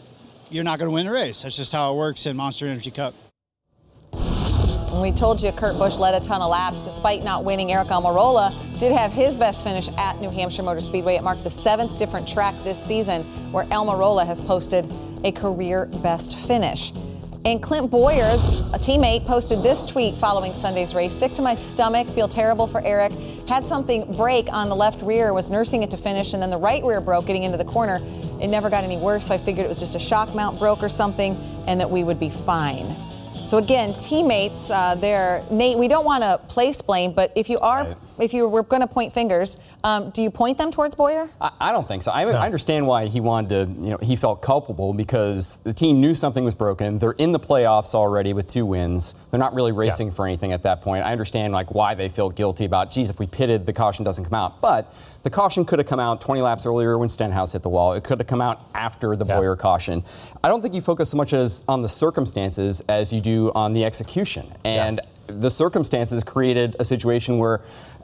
you're 0.51 0.65
not 0.65 0.79
going 0.79 0.91
to 0.91 0.95
win 0.95 1.07
the 1.07 1.13
race. 1.13 1.43
That's 1.43 1.57
just 1.57 1.73
how 1.73 1.93
it 1.93 1.97
works 1.97 2.27
in 2.27 2.37
Monster 2.37 2.67
Energy 2.67 2.91
Cup. 2.91 3.15
And 4.93 5.01
we 5.01 5.11
told 5.11 5.43
you 5.43 5.51
Kurt 5.53 5.79
Busch 5.79 5.97
led 5.97 6.15
a 6.15 6.23
ton 6.23 6.43
of 6.43 6.51
laps 6.51 6.85
despite 6.85 7.25
not 7.25 7.45
winning. 7.45 7.69
Aric 7.69 7.89
Almirola 7.89 8.53
did 8.79 8.93
have 8.93 9.11
his 9.11 9.39
best 9.39 9.65
finish 9.65 9.89
at 9.97 10.21
New 10.21 10.29
Hampshire 10.29 10.63
Motor 10.63 10.83
Speedway. 10.83 11.15
It 11.15 11.23
marked 11.23 11.45
the 11.45 11.51
seventh 11.51 11.99
different 11.99 12.29
track 12.29 12.55
this 12.63 12.79
season 12.85 13.23
where 13.53 13.65
Almirola 13.65 14.27
has 14.27 14.43
posted 14.43 14.93
a 15.25 15.33
career 15.33 15.87
best 16.03 16.37
finish. 16.41 16.93
And 17.47 17.63
Clint 17.63 17.91
Bowyer, 17.91 18.35
a 18.75 18.79
teammate, 18.79 19.25
posted 19.25 19.63
this 19.63 19.83
tweet 19.83 20.15
following 20.17 20.53
Sunday's 20.53 20.95
race. 20.95 21.15
Sick 21.15 21.33
to 21.35 21.43
my 21.43 21.55
stomach, 21.55 22.07
feel 22.11 22.29
terrible 22.29 22.67
for 22.67 22.83
Aric. 22.83 23.49
Had 23.49 23.65
something 23.65 24.13
break 24.13 24.53
on 24.53 24.69
the 24.69 24.77
left 24.77 25.01
rear, 25.01 25.33
was 25.33 25.49
nursing 25.49 25.83
it 25.83 25.91
to 25.93 25.97
finish, 25.97 26.35
and 26.35 26.43
then 26.43 26.51
the 26.51 26.59
right 26.59 26.85
rear 26.85 27.01
broke 27.01 27.27
getting 27.27 27.45
into 27.45 27.57
the 27.57 27.65
corner. 27.65 27.99
It 28.43 28.49
never 28.49 28.69
got 28.69 28.85
any 28.85 28.99
worse, 28.99 29.29
so 29.29 29.35
I 29.35 29.39
figured 29.39 29.65
it 29.65 29.69
was 29.69 29.79
just 29.79 29.95
a 29.95 29.99
shock 29.99 30.35
mount 30.35 30.59
broke 30.59 30.83
or 30.83 30.91
something, 30.91 31.35
and 31.67 31.81
that 31.81 31.91
we 31.91 32.05
would 32.05 32.21
be 32.21 32.29
fine. 32.29 32.95
So 33.45 33.59
again, 33.59 33.95
teammates, 33.95 34.71
uh, 34.71 34.95
there, 34.95 35.43
Nate. 35.51 35.77
We 35.77 35.89
don't 35.89 36.05
want 36.05 36.23
to 36.23 36.39
place 36.49 36.81
blame, 36.81 37.13
but 37.13 37.33
if 37.37 37.51
you 37.51 37.59
are, 37.59 37.85
right. 37.85 37.97
If 38.23 38.33
you 38.33 38.47
were 38.47 38.63
going 38.63 38.83
to 38.83 38.87
point 38.87 39.13
fingers, 39.13 39.59
um, 39.83 40.11
do 40.11 40.23
you 40.23 40.31
point 40.31 40.57
them 40.57 40.71
towards 40.71 40.95
Bowyer? 40.95 41.29
I, 41.41 41.51
I 41.61 41.73
don't 41.73 41.89
think 41.89 42.03
so. 42.03 42.13
I, 42.13 42.25
no. 42.25 42.31
I, 42.33 42.47
understand 42.47 42.87
why 42.87 43.07
he 43.07 43.21
wanted 43.21 43.49
to. 43.49 43.81
You 43.81 43.91
know, 43.91 43.99
he 44.01 44.15
felt 44.15 44.43
culpable 44.43 44.95
because 44.95 45.59
the 45.59 45.73
team 45.73 46.01
knew 46.01 46.15
something 46.15 46.45
was 46.45 46.55
broken. 46.55 47.01
They're 47.01 47.13
in 47.13 47.33
the 47.33 47.41
playoffs 47.41 47.95
already 47.95 48.33
with 48.33 48.47
two 48.47 48.65
wins. 48.65 49.17
They're 49.31 49.41
not 49.41 49.55
really 49.55 49.73
racing 49.73 50.09
yeah. 50.09 50.15
for 50.15 50.27
anything 50.27 50.53
at 50.53 50.63
that 50.63 50.83
point. 50.83 51.05
I 51.05 51.11
understand 51.11 51.53
like 51.53 51.75
why 51.75 51.95
they 51.95 52.09
feel 52.09 52.31
guilty 52.31 52.65
about. 52.65 52.93
Geez, 52.93 53.11
if 53.11 53.19
we 53.19 53.27
pitted, 53.27 53.67
the 53.67 53.73
caution 53.73 54.05
doesn't 54.05 54.25
come 54.25 54.35
out, 54.35 54.61
but. 54.61 54.95
The 55.23 55.31
caution 55.31 55.65
could 55.65 55.79
have 55.79 55.87
come 55.87 56.01
out 56.01 56.21
20 56.21 56.43
laps 56.43 56.67
earlier 56.67 56.99
when 56.99 57.09
Stenhouse 57.09 57.53
hit 57.53 57.63
the 57.63 57.69
wall. 57.69 57.93
It 57.93 58.03
could 58.03 58.19
have 58.19 58.27
come 58.27 58.41
out 58.41 58.69
after 58.75 59.15
the 59.15 59.25
yeah. 59.25 59.37
Bowyer 59.37 59.57
caution. 59.57 60.03
I 60.43 60.49
don't 60.49 60.63
think 60.63 60.75
you 60.75 60.81
focus 60.81 61.11
so 61.11 61.17
much 61.17 61.33
as 61.33 61.63
on 61.69 61.83
the 61.83 61.89
circumstances 61.89 62.83
as 62.89 63.13
you 63.13 63.21
do 63.21 63.53
on 63.55 63.73
the 63.73 63.85
execution. 63.85 64.53
And 64.65 65.01
yeah. 65.29 65.35
the 65.39 65.51
circumstances 65.51 66.25
created 66.25 66.75
a 66.81 66.85
situation 66.85 67.39
where 67.39 67.61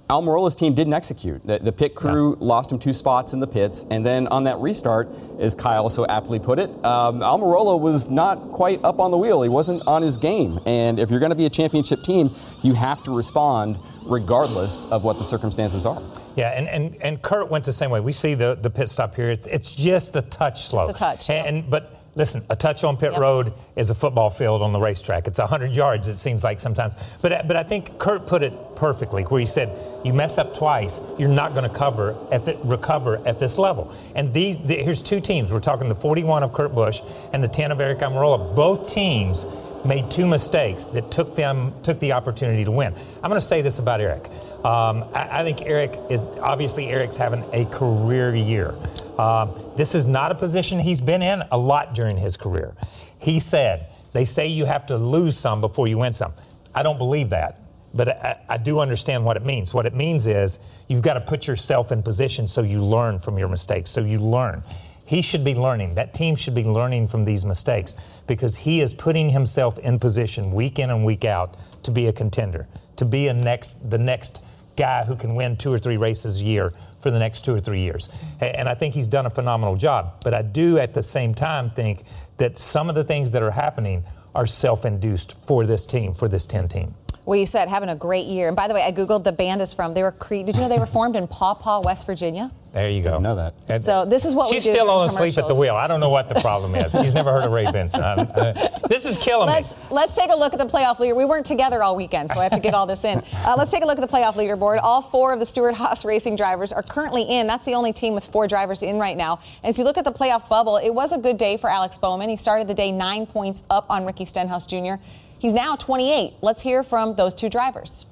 Almirola's 0.08 0.54
team 0.54 0.74
didn't 0.74 0.94
execute. 0.94 1.46
The, 1.46 1.58
the 1.58 1.72
pit 1.72 1.94
crew 1.94 2.30
yeah. 2.30 2.46
lost 2.46 2.72
him 2.72 2.78
two 2.78 2.92
spots 2.92 3.34
in 3.34 3.40
the 3.40 3.46
pits, 3.46 3.84
and 3.90 4.04
then 4.04 4.26
on 4.28 4.44
that 4.44 4.58
restart, 4.58 5.08
as 5.38 5.54
Kyle 5.54 5.90
so 5.90 6.06
aptly 6.06 6.38
put 6.38 6.58
it, 6.58 6.70
um, 6.84 7.20
Almirola 7.20 7.78
was 7.78 8.08
not 8.08 8.50
quite 8.50 8.82
up 8.84 9.00
on 9.00 9.10
the 9.10 9.18
wheel. 9.18 9.42
He 9.42 9.48
wasn't 9.50 9.86
on 9.86 10.02
his 10.02 10.16
game. 10.16 10.60
And 10.64 10.98
if 10.98 11.10
you're 11.10 11.20
going 11.20 11.30
to 11.30 11.36
be 11.36 11.46
a 11.46 11.50
championship 11.50 12.02
team, 12.02 12.30
you 12.62 12.72
have 12.72 13.04
to 13.04 13.14
respond 13.14 13.78
regardless 14.06 14.86
of 14.86 15.04
what 15.04 15.18
the 15.18 15.24
circumstances 15.24 15.84
are. 15.84 16.02
Yeah, 16.36 16.50
and, 16.50 16.68
and, 16.68 17.02
and 17.02 17.20
Kurt 17.20 17.50
went 17.50 17.64
the 17.64 17.72
same 17.72 17.90
way. 17.90 18.00
We 18.00 18.12
see 18.12 18.34
the, 18.34 18.54
the 18.54 18.70
pit 18.70 18.88
stop 18.88 19.14
here. 19.14 19.30
It's, 19.30 19.46
it's 19.46 19.74
just 19.74 20.16
a 20.16 20.22
touch 20.22 20.68
slow. 20.68 20.86
Just 20.86 20.96
a 20.96 20.98
touch. 20.98 21.30
And, 21.30 21.46
and 21.46 21.70
but 21.70 21.97
Listen, 22.18 22.44
a 22.50 22.56
touch 22.56 22.82
on 22.82 22.96
pit 22.96 23.12
Yep. 23.12 23.20
road 23.20 23.52
is 23.76 23.90
a 23.90 23.94
football 23.94 24.28
field 24.28 24.60
on 24.60 24.72
the 24.72 24.80
racetrack. 24.80 25.28
It's 25.28 25.38
100 25.38 25.72
yards, 25.72 26.08
it 26.08 26.18
seems 26.18 26.42
like 26.42 26.58
sometimes. 26.58 26.96
But, 27.22 27.46
but 27.46 27.56
I 27.56 27.62
think 27.62 27.96
Kurt 28.00 28.26
put 28.26 28.42
it 28.42 28.52
perfectly, 28.74 29.22
where 29.22 29.38
he 29.38 29.46
said, 29.46 29.70
you 30.04 30.12
mess 30.12 30.36
up 30.36 30.52
twice, 30.52 31.00
you're 31.16 31.28
not 31.28 31.54
going 31.54 31.70
to 31.70 31.74
cover 31.74 32.16
at 32.32 32.44
the, 32.44 32.56
recover 32.64 33.24
at 33.24 33.38
this 33.38 33.56
level. 33.56 33.94
And 34.16 34.34
these, 34.34 34.58
the, 34.58 34.82
here's 34.82 35.00
two 35.00 35.20
teams. 35.20 35.52
We're 35.52 35.60
talking 35.60 35.88
the 35.88 35.94
41 35.94 36.42
of 36.42 36.52
Kurt 36.52 36.74
Busch 36.74 37.02
and 37.32 37.42
the 37.42 37.46
10 37.48 37.70
of 37.70 37.78
Aric 37.78 38.00
Almirola. 38.00 38.52
Both 38.52 38.92
teams 38.92 39.46
made 39.84 40.10
two 40.10 40.26
mistakes 40.26 40.86
that 40.86 41.12
took 41.12 41.36
them 41.36 41.72
took 41.84 42.00
the 42.00 42.10
opportunity 42.10 42.64
to 42.64 42.70
win. 42.72 42.92
I'm 43.22 43.30
going 43.30 43.40
to 43.40 43.46
say 43.46 43.62
this 43.62 43.78
about 43.78 44.00
Aric. 44.00 44.26
Um, 44.64 45.04
I, 45.14 45.40
I 45.40 45.44
think 45.44 45.58
Aric 45.58 46.10
is 46.10 46.20
obviously 46.40 46.86
Aric's 46.86 47.16
having 47.16 47.44
a 47.52 47.64
career 47.66 48.34
year. 48.34 48.74
Um, 49.18 49.50
this 49.78 49.94
is 49.94 50.06
not 50.06 50.30
a 50.32 50.34
position 50.34 50.80
he's 50.80 51.00
been 51.00 51.22
in 51.22 51.42
a 51.50 51.56
lot 51.56 51.94
during 51.94 52.18
his 52.18 52.36
career. 52.36 52.74
He 53.18 53.38
said 53.38 53.86
they 54.12 54.26
say 54.26 54.48
you 54.48 54.66
have 54.66 54.86
to 54.86 54.98
lose 54.98 55.38
some 55.38 55.60
before 55.60 55.88
you 55.88 55.96
win 55.98 56.12
some. 56.12 56.34
I 56.74 56.82
don't 56.82 56.98
believe 56.98 57.30
that, 57.30 57.62
but 57.94 58.08
I, 58.08 58.40
I 58.48 58.56
do 58.58 58.80
understand 58.80 59.24
what 59.24 59.36
it 59.36 59.44
means. 59.44 59.72
What 59.72 59.86
it 59.86 59.94
means 59.94 60.26
is 60.26 60.58
you've 60.88 61.02
got 61.02 61.14
to 61.14 61.20
put 61.20 61.46
yourself 61.46 61.92
in 61.92 62.02
position 62.02 62.46
so 62.46 62.62
you 62.62 62.84
learn 62.84 63.20
from 63.20 63.38
your 63.38 63.48
mistakes. 63.48 63.90
So 63.90 64.00
you 64.00 64.18
learn 64.18 64.62
he 65.08 65.22
should 65.22 65.42
be 65.42 65.54
learning. 65.54 65.94
That 65.94 66.12
team 66.12 66.36
should 66.36 66.54
be 66.54 66.64
learning 66.64 67.08
from 67.08 67.24
these 67.24 67.42
mistakes 67.42 67.94
because 68.26 68.56
he 68.56 68.82
is 68.82 68.92
putting 68.92 69.30
himself 69.30 69.78
in 69.78 69.98
position 69.98 70.52
week 70.52 70.78
in 70.78 70.90
and 70.90 71.02
week 71.02 71.24
out 71.24 71.56
to 71.84 71.90
be 71.90 72.08
a 72.08 72.12
contender, 72.12 72.68
to 72.96 73.06
be 73.06 73.26
a 73.28 73.32
next 73.32 73.88
the 73.88 73.96
next 73.96 74.42
guy 74.76 75.04
who 75.04 75.16
can 75.16 75.34
win 75.34 75.56
two 75.56 75.72
or 75.72 75.78
three 75.78 75.96
races 75.96 76.42
a 76.42 76.44
year 76.44 76.74
for 77.00 77.10
the 77.10 77.18
next 77.18 77.44
two 77.44 77.54
or 77.54 77.60
three 77.60 77.80
years. 77.80 78.08
And 78.40 78.68
I 78.68 78.74
think 78.74 78.94
he's 78.94 79.06
done 79.06 79.26
a 79.26 79.30
phenomenal 79.30 79.76
job. 79.76 80.22
But 80.22 80.34
I 80.34 80.42
do 80.42 80.78
at 80.78 80.94
the 80.94 81.02
same 81.02 81.34
time 81.34 81.70
think 81.70 82.04
that 82.38 82.58
some 82.58 82.88
of 82.88 82.94
the 82.94 83.04
things 83.04 83.30
that 83.32 83.42
are 83.42 83.50
happening 83.50 84.04
are 84.34 84.46
self-induced 84.46 85.34
for 85.46 85.64
this 85.66 85.86
team, 85.86 86.14
for 86.14 86.28
this 86.28 86.46
10 86.46 86.68
team. 86.68 86.94
Well, 87.24 87.38
you 87.38 87.46
said 87.46 87.68
having 87.68 87.90
a 87.90 87.96
great 87.96 88.26
year. 88.26 88.48
And 88.48 88.56
by 88.56 88.68
the 88.68 88.74
way, 88.74 88.82
I 88.82 88.90
googled 88.90 89.24
the 89.24 89.32
band 89.32 89.60
is 89.60 89.74
from. 89.74 89.92
They 89.92 90.02
were 90.02 90.12
cre- 90.12 90.36
Did 90.36 90.56
you 90.56 90.62
know 90.62 90.68
they 90.68 90.78
were 90.78 90.86
formed 90.86 91.14
in 91.14 91.28
Paw 91.28 91.54
Paw, 91.54 91.80
West 91.80 92.06
Virginia? 92.06 92.50
There 92.78 92.90
you 92.90 93.02
go. 93.02 93.18
know 93.18 93.34
that. 93.34 93.82
So 93.82 94.04
this 94.04 94.24
is 94.24 94.34
what 94.34 94.50
we 94.50 94.56
She's 94.56 94.64
do 94.64 94.70
still 94.70 94.86
during 94.86 95.00
on 95.00 95.08
asleep 95.08 95.36
at 95.36 95.48
the 95.48 95.54
wheel. 95.54 95.74
I 95.74 95.88
don't 95.88 95.98
know 95.98 96.10
what 96.10 96.28
the 96.28 96.40
problem 96.40 96.76
is. 96.76 96.92
She's 96.92 97.12
never 97.12 97.32
heard 97.32 97.42
of 97.44 97.50
Ray 97.50 97.68
Benson. 97.72 98.00
I'm- 98.00 98.28
uh, 98.36 98.52
this 98.88 99.04
is 99.04 99.18
killing 99.18 99.48
me. 99.48 99.54
Let's 99.54 99.74
let's 99.90 100.14
take 100.14 100.30
a 100.30 100.36
look 100.36 100.52
at 100.52 100.60
the 100.60 100.66
playoff 100.66 101.00
leader. 101.00 101.16
We 101.16 101.24
weren't 101.24 101.44
together 101.46 101.82
all 101.82 101.96
weekend, 101.96 102.30
so 102.30 102.38
I 102.38 102.44
have 102.44 102.52
to 102.52 102.60
get 102.60 102.74
all 102.74 102.86
this 102.86 103.04
in. 103.04 103.22
Uh, 103.48 103.54
let's 103.56 103.70
take 103.70 103.82
a 103.82 103.86
look 103.86 103.98
at 103.98 104.06
the 104.06 104.14
playoff 104.14 104.34
leaderboard. 104.34 104.80
All 104.82 105.00
four 105.00 105.32
of 105.32 105.38
the 105.38 105.46
Stewart 105.46 105.74
Haas 105.74 106.04
Racing 106.04 106.36
drivers 106.36 106.70
are 106.70 106.82
currently 106.82 107.22
in. 107.22 107.46
That's 107.46 107.64
the 107.64 107.74
only 107.74 107.92
team 107.94 108.14
with 108.14 108.24
four 108.26 108.46
drivers 108.46 108.82
in 108.82 108.98
right 108.98 109.16
now. 109.16 109.40
And 109.62 109.70
as 109.70 109.78
you 109.78 109.84
look 109.84 109.96
at 109.96 110.04
the 110.04 110.12
playoff 110.12 110.48
bubble, 110.48 110.76
it 110.76 110.90
was 110.90 111.12
a 111.12 111.18
good 111.18 111.38
day 111.38 111.56
for 111.56 111.70
Alex 111.70 111.96
Bowman. 111.96 112.28
He 112.28 112.36
started 112.36 112.68
the 112.68 112.74
day 112.74 112.92
nine 112.92 113.24
points 113.26 113.62
up 113.70 113.86
on 113.88 114.04
Ricky 114.04 114.24
Stenhouse 114.26 114.66
Jr. 114.66 114.94
He's 115.38 115.54
now 115.54 115.76
28. 115.76 116.34
Let's 116.42 116.62
hear 116.62 116.82
from 116.82 117.14
those 117.14 117.32
two 117.32 117.48
drivers. 117.48 118.06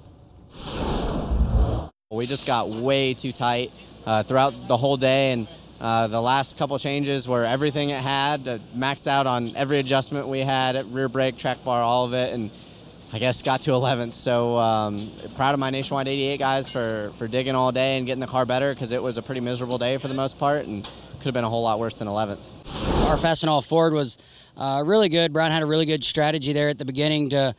We 2.11 2.27
just 2.27 2.47
got 2.47 2.71
way 2.71 3.13
too 3.15 3.33
tight 3.33 3.73
uh, 4.07 4.23
throughout 4.23 4.69
the 4.69 4.77
whole 4.77 4.97
day, 4.97 5.33
and 5.33 5.49
uh, 5.81 6.07
the 6.07 6.21
last 6.23 6.57
couple 6.57 6.79
changes 6.79 7.29
were 7.29 7.45
everything 7.45 7.91
it 7.91 8.01
had, 8.01 8.49
uh, 8.49 8.59
maxed 8.75 9.07
out 9.07 9.27
on 9.27 9.55
every 9.57 9.79
adjustment 9.79 10.29
we 10.29 10.41
had, 10.41 10.77
at 10.77 10.87
rear 10.87 11.09
brake, 11.09 11.37
track 11.37 11.63
bar, 11.65 11.83
all 11.83 12.07
of 12.07 12.15
it, 12.15 12.33
and 12.33 12.51
I 13.13 13.19
guess 13.19 13.43
got 13.43 13.61
to 13.63 13.71
11th. 13.73 14.15
So 14.15 14.57
um, 14.57 15.11
proud 15.37 15.53
of 15.53 15.61
my 15.61 15.71
Nationwide 15.71 16.09
88 16.09 16.39
guys 16.39 16.71
for, 16.71 17.13
for 17.19 17.29
digging 17.29 17.55
all 17.55 17.73
day 17.73 17.99
and 17.99 18.07
getting 18.07 18.21
the 18.21 18.27
car 18.27 18.47
better 18.47 18.73
because 18.73 18.93
it 18.93 19.03
was 19.03 19.19
a 19.19 19.23
pretty 19.23 19.41
miserable 19.41 19.79
day 19.79 19.99
for 19.99 20.09
the 20.09 20.15
most 20.15 20.39
part, 20.39 20.67
and 20.67 20.85
could 21.17 21.25
have 21.25 21.35
been 21.35 21.45
a 21.45 21.51
whole 21.51 21.63
lot 21.63 21.79
worse 21.79 21.97
than 21.99 22.09
11th. 22.09 22.39
Our 23.09 23.17
Fastenal 23.17 23.67
Ford 23.67 23.93
was 23.93 24.19
uh, 24.57 24.83
really 24.87 25.09
good. 25.09 25.33
Brown 25.33 25.51
had 25.51 25.63
a 25.63 25.67
really 25.67 25.87
good 25.87 26.05
strategy 26.05 26.53
there 26.53 26.69
at 26.69 26.79
the 26.79 26.85
beginning 26.85 27.31
to, 27.31 27.55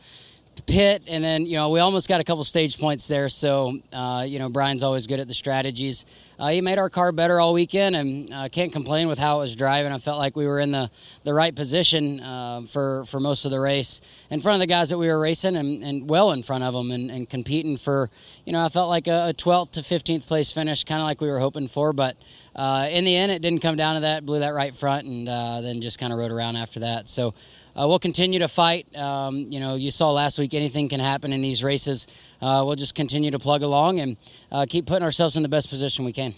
to 0.58 0.62
pit, 0.62 1.02
and 1.06 1.24
then 1.24 1.46
you 1.46 1.56
know 1.56 1.70
we 1.70 1.80
almost 1.80 2.08
got 2.08 2.20
a 2.20 2.24
couple 2.24 2.44
stage 2.44 2.78
points 2.78 3.06
there. 3.06 3.28
So 3.28 3.78
uh, 3.92 4.24
you 4.26 4.38
know 4.38 4.48
Brian's 4.48 4.82
always 4.82 5.06
good 5.06 5.20
at 5.20 5.28
the 5.28 5.34
strategies. 5.34 6.04
Uh, 6.38 6.48
he 6.48 6.60
made 6.60 6.78
our 6.78 6.90
car 6.90 7.12
better 7.12 7.40
all 7.40 7.52
weekend, 7.52 7.96
and 7.96 8.32
uh, 8.32 8.48
can't 8.48 8.72
complain 8.72 9.08
with 9.08 9.18
how 9.18 9.38
it 9.38 9.40
was 9.40 9.56
driving. 9.56 9.92
I 9.92 9.98
felt 9.98 10.18
like 10.18 10.36
we 10.36 10.46
were 10.46 10.60
in 10.60 10.72
the, 10.72 10.90
the 11.24 11.34
right 11.34 11.54
position 11.54 12.20
uh, 12.20 12.62
for 12.62 13.04
for 13.06 13.20
most 13.20 13.44
of 13.44 13.50
the 13.50 13.60
race, 13.60 14.00
in 14.30 14.40
front 14.40 14.56
of 14.56 14.60
the 14.60 14.66
guys 14.66 14.90
that 14.90 14.98
we 14.98 15.08
were 15.08 15.18
racing, 15.18 15.56
and, 15.56 15.82
and 15.82 16.08
well 16.08 16.32
in 16.32 16.42
front 16.42 16.64
of 16.64 16.74
them, 16.74 16.90
and, 16.90 17.10
and 17.10 17.30
competing 17.30 17.76
for. 17.76 18.10
You 18.44 18.52
know, 18.52 18.64
I 18.64 18.68
felt 18.68 18.88
like 18.88 19.06
a 19.06 19.34
12th 19.36 19.72
to 19.72 19.80
15th 19.80 20.26
place 20.26 20.52
finish, 20.52 20.84
kind 20.84 21.00
of 21.00 21.06
like 21.06 21.20
we 21.20 21.28
were 21.28 21.40
hoping 21.40 21.68
for, 21.68 21.92
but. 21.92 22.16
Uh, 22.58 22.88
in 22.90 23.04
the 23.04 23.14
end, 23.14 23.30
it 23.30 23.40
didn't 23.40 23.60
come 23.60 23.76
down 23.76 23.94
to 23.94 24.00
that. 24.00 24.26
Blew 24.26 24.40
that 24.40 24.52
right 24.52 24.74
front, 24.74 25.06
and 25.06 25.28
uh, 25.28 25.60
then 25.60 25.80
just 25.80 25.96
kind 26.00 26.12
of 26.12 26.18
rode 26.18 26.32
around 26.32 26.56
after 26.56 26.80
that. 26.80 27.08
So 27.08 27.28
uh, 27.76 27.86
we'll 27.86 28.00
continue 28.00 28.40
to 28.40 28.48
fight. 28.48 28.94
Um, 28.96 29.46
you 29.48 29.60
know, 29.60 29.76
you 29.76 29.92
saw 29.92 30.10
last 30.10 30.40
week 30.40 30.54
anything 30.54 30.88
can 30.88 30.98
happen 30.98 31.32
in 31.32 31.40
these 31.40 31.62
races. 31.62 32.08
Uh, 32.42 32.64
we'll 32.66 32.74
just 32.74 32.96
continue 32.96 33.30
to 33.30 33.38
plug 33.38 33.62
along 33.62 34.00
and 34.00 34.16
uh, 34.50 34.66
keep 34.68 34.86
putting 34.86 35.04
ourselves 35.04 35.36
in 35.36 35.44
the 35.44 35.48
best 35.48 35.68
position 35.68 36.04
we 36.04 36.12
can. 36.12 36.34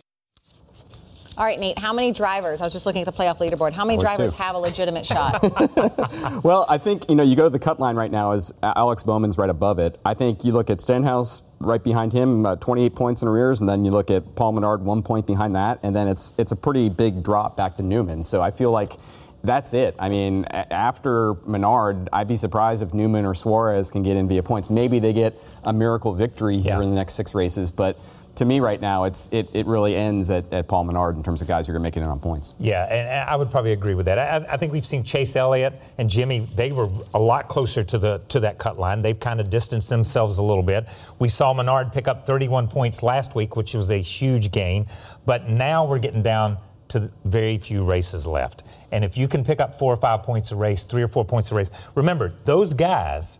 All 1.40 1.46
right, 1.46 1.58
Nate, 1.58 1.78
how 1.78 1.94
many 1.94 2.12
drivers? 2.12 2.60
I 2.60 2.64
was 2.64 2.74
just 2.74 2.84
looking 2.84 3.00
at 3.00 3.06
the 3.06 3.14
playoff 3.14 3.38
leaderboard. 3.38 3.72
How 3.72 3.86
many 3.86 3.96
Always 3.96 4.06
drivers 4.06 4.30
two. 4.32 4.42
have 4.42 4.56
a 4.56 4.58
legitimate 4.58 5.06
shot? 5.12 5.42
Well, 6.44 6.66
I 6.68 6.76
think 6.76 7.08
you 7.08 7.16
know 7.16 7.22
you 7.22 7.34
go 7.34 7.44
to 7.44 7.50
the 7.50 7.58
cut 7.58 7.80
line 7.80 7.96
right 7.96 8.10
now 8.10 8.32
as 8.32 8.52
Alex 8.62 9.02
Bowman's 9.02 9.38
right 9.38 9.48
above 9.48 9.78
it. 9.78 9.98
I 10.04 10.12
think 10.12 10.44
you 10.44 10.52
look 10.52 10.68
at 10.68 10.82
Stenhouse 10.82 11.42
right 11.58 11.82
behind 11.82 12.12
him, 12.12 12.44
uh, 12.44 12.56
28 12.56 12.94
points 12.94 13.22
in 13.22 13.28
arrears, 13.28 13.60
and 13.60 13.68
then 13.68 13.86
you 13.86 13.90
look 13.90 14.10
at 14.10 14.34
Paul 14.34 14.52
Menard 14.52 14.82
one 14.82 15.02
point 15.02 15.26
behind 15.26 15.54
that, 15.54 15.80
and 15.82 15.96
then 15.96 16.08
it's 16.08 16.34
it's 16.36 16.52
a 16.52 16.56
pretty 16.56 16.90
big 16.90 17.22
drop 17.22 17.56
back 17.56 17.76
to 17.76 17.82
Newman. 17.82 18.22
So 18.24 18.42
I 18.42 18.50
feel 18.50 18.70
like 18.70 18.92
that's 19.42 19.72
it. 19.72 19.94
I 19.98 20.10
mean, 20.10 20.44
after 20.44 21.34
Menard, 21.46 22.10
I'd 22.12 22.28
be 22.28 22.36
surprised 22.36 22.82
if 22.82 22.92
Newman 22.92 23.24
or 23.24 23.34
Suarez 23.34 23.90
can 23.90 24.02
get 24.02 24.18
in 24.18 24.28
via 24.28 24.42
points. 24.42 24.68
Maybe 24.68 24.98
they 24.98 25.14
get 25.14 25.40
a 25.64 25.72
miracle 25.72 26.12
victory 26.12 26.60
here 26.60 26.82
in 26.82 26.90
the 26.90 26.96
next 26.96 27.14
six 27.14 27.34
races, 27.34 27.70
but. 27.70 27.98
To 28.36 28.44
me, 28.44 28.60
right 28.60 28.80
now, 28.80 29.04
it's 29.04 29.28
it, 29.32 29.50
it 29.52 29.66
really 29.66 29.94
ends 29.94 30.30
at, 30.30 30.52
at 30.52 30.66
Paul 30.66 30.84
Menard 30.84 31.16
in 31.16 31.22
terms 31.22 31.42
of 31.42 31.48
guys 31.48 31.66
who 31.66 31.74
are 31.74 31.80
making 31.80 32.02
it 32.02 32.06
on 32.06 32.20
points. 32.20 32.54
Yeah, 32.58 32.84
and 32.84 33.28
I 33.28 33.36
would 33.36 33.50
probably 33.50 33.72
agree 33.72 33.94
with 33.94 34.06
that. 34.06 34.18
I, 34.18 34.54
I 34.54 34.56
think 34.56 34.72
we've 34.72 34.86
seen 34.86 35.04
Chase 35.04 35.36
Elliott 35.36 35.80
and 35.98 36.08
Jimmy; 36.08 36.48
they 36.54 36.72
were 36.72 36.88
a 37.12 37.18
lot 37.18 37.48
closer 37.48 37.82
to 37.84 37.98
the 37.98 38.22
to 38.28 38.40
that 38.40 38.58
cut 38.58 38.78
line. 38.78 39.02
They've 39.02 39.18
kind 39.18 39.40
of 39.40 39.50
distanced 39.50 39.90
themselves 39.90 40.38
a 40.38 40.42
little 40.42 40.62
bit. 40.62 40.88
We 41.18 41.28
saw 41.28 41.52
Menard 41.52 41.92
pick 41.92 42.08
up 42.08 42.26
31 42.26 42.68
points 42.68 43.02
last 43.02 43.34
week, 43.34 43.56
which 43.56 43.74
was 43.74 43.90
a 43.90 44.00
huge 44.00 44.50
gain. 44.50 44.86
But 45.26 45.48
now 45.48 45.84
we're 45.84 45.98
getting 45.98 46.22
down 46.22 46.58
to 46.88 47.10
very 47.24 47.58
few 47.58 47.84
races 47.84 48.26
left. 48.26 48.62
And 48.92 49.04
if 49.04 49.16
you 49.16 49.28
can 49.28 49.44
pick 49.44 49.60
up 49.60 49.78
four 49.78 49.92
or 49.92 49.96
five 49.96 50.22
points 50.22 50.50
a 50.50 50.56
race, 50.56 50.84
three 50.84 51.02
or 51.02 51.08
four 51.08 51.24
points 51.24 51.50
a 51.52 51.54
race, 51.54 51.70
remember 51.94 52.32
those 52.44 52.72
guys 52.74 53.38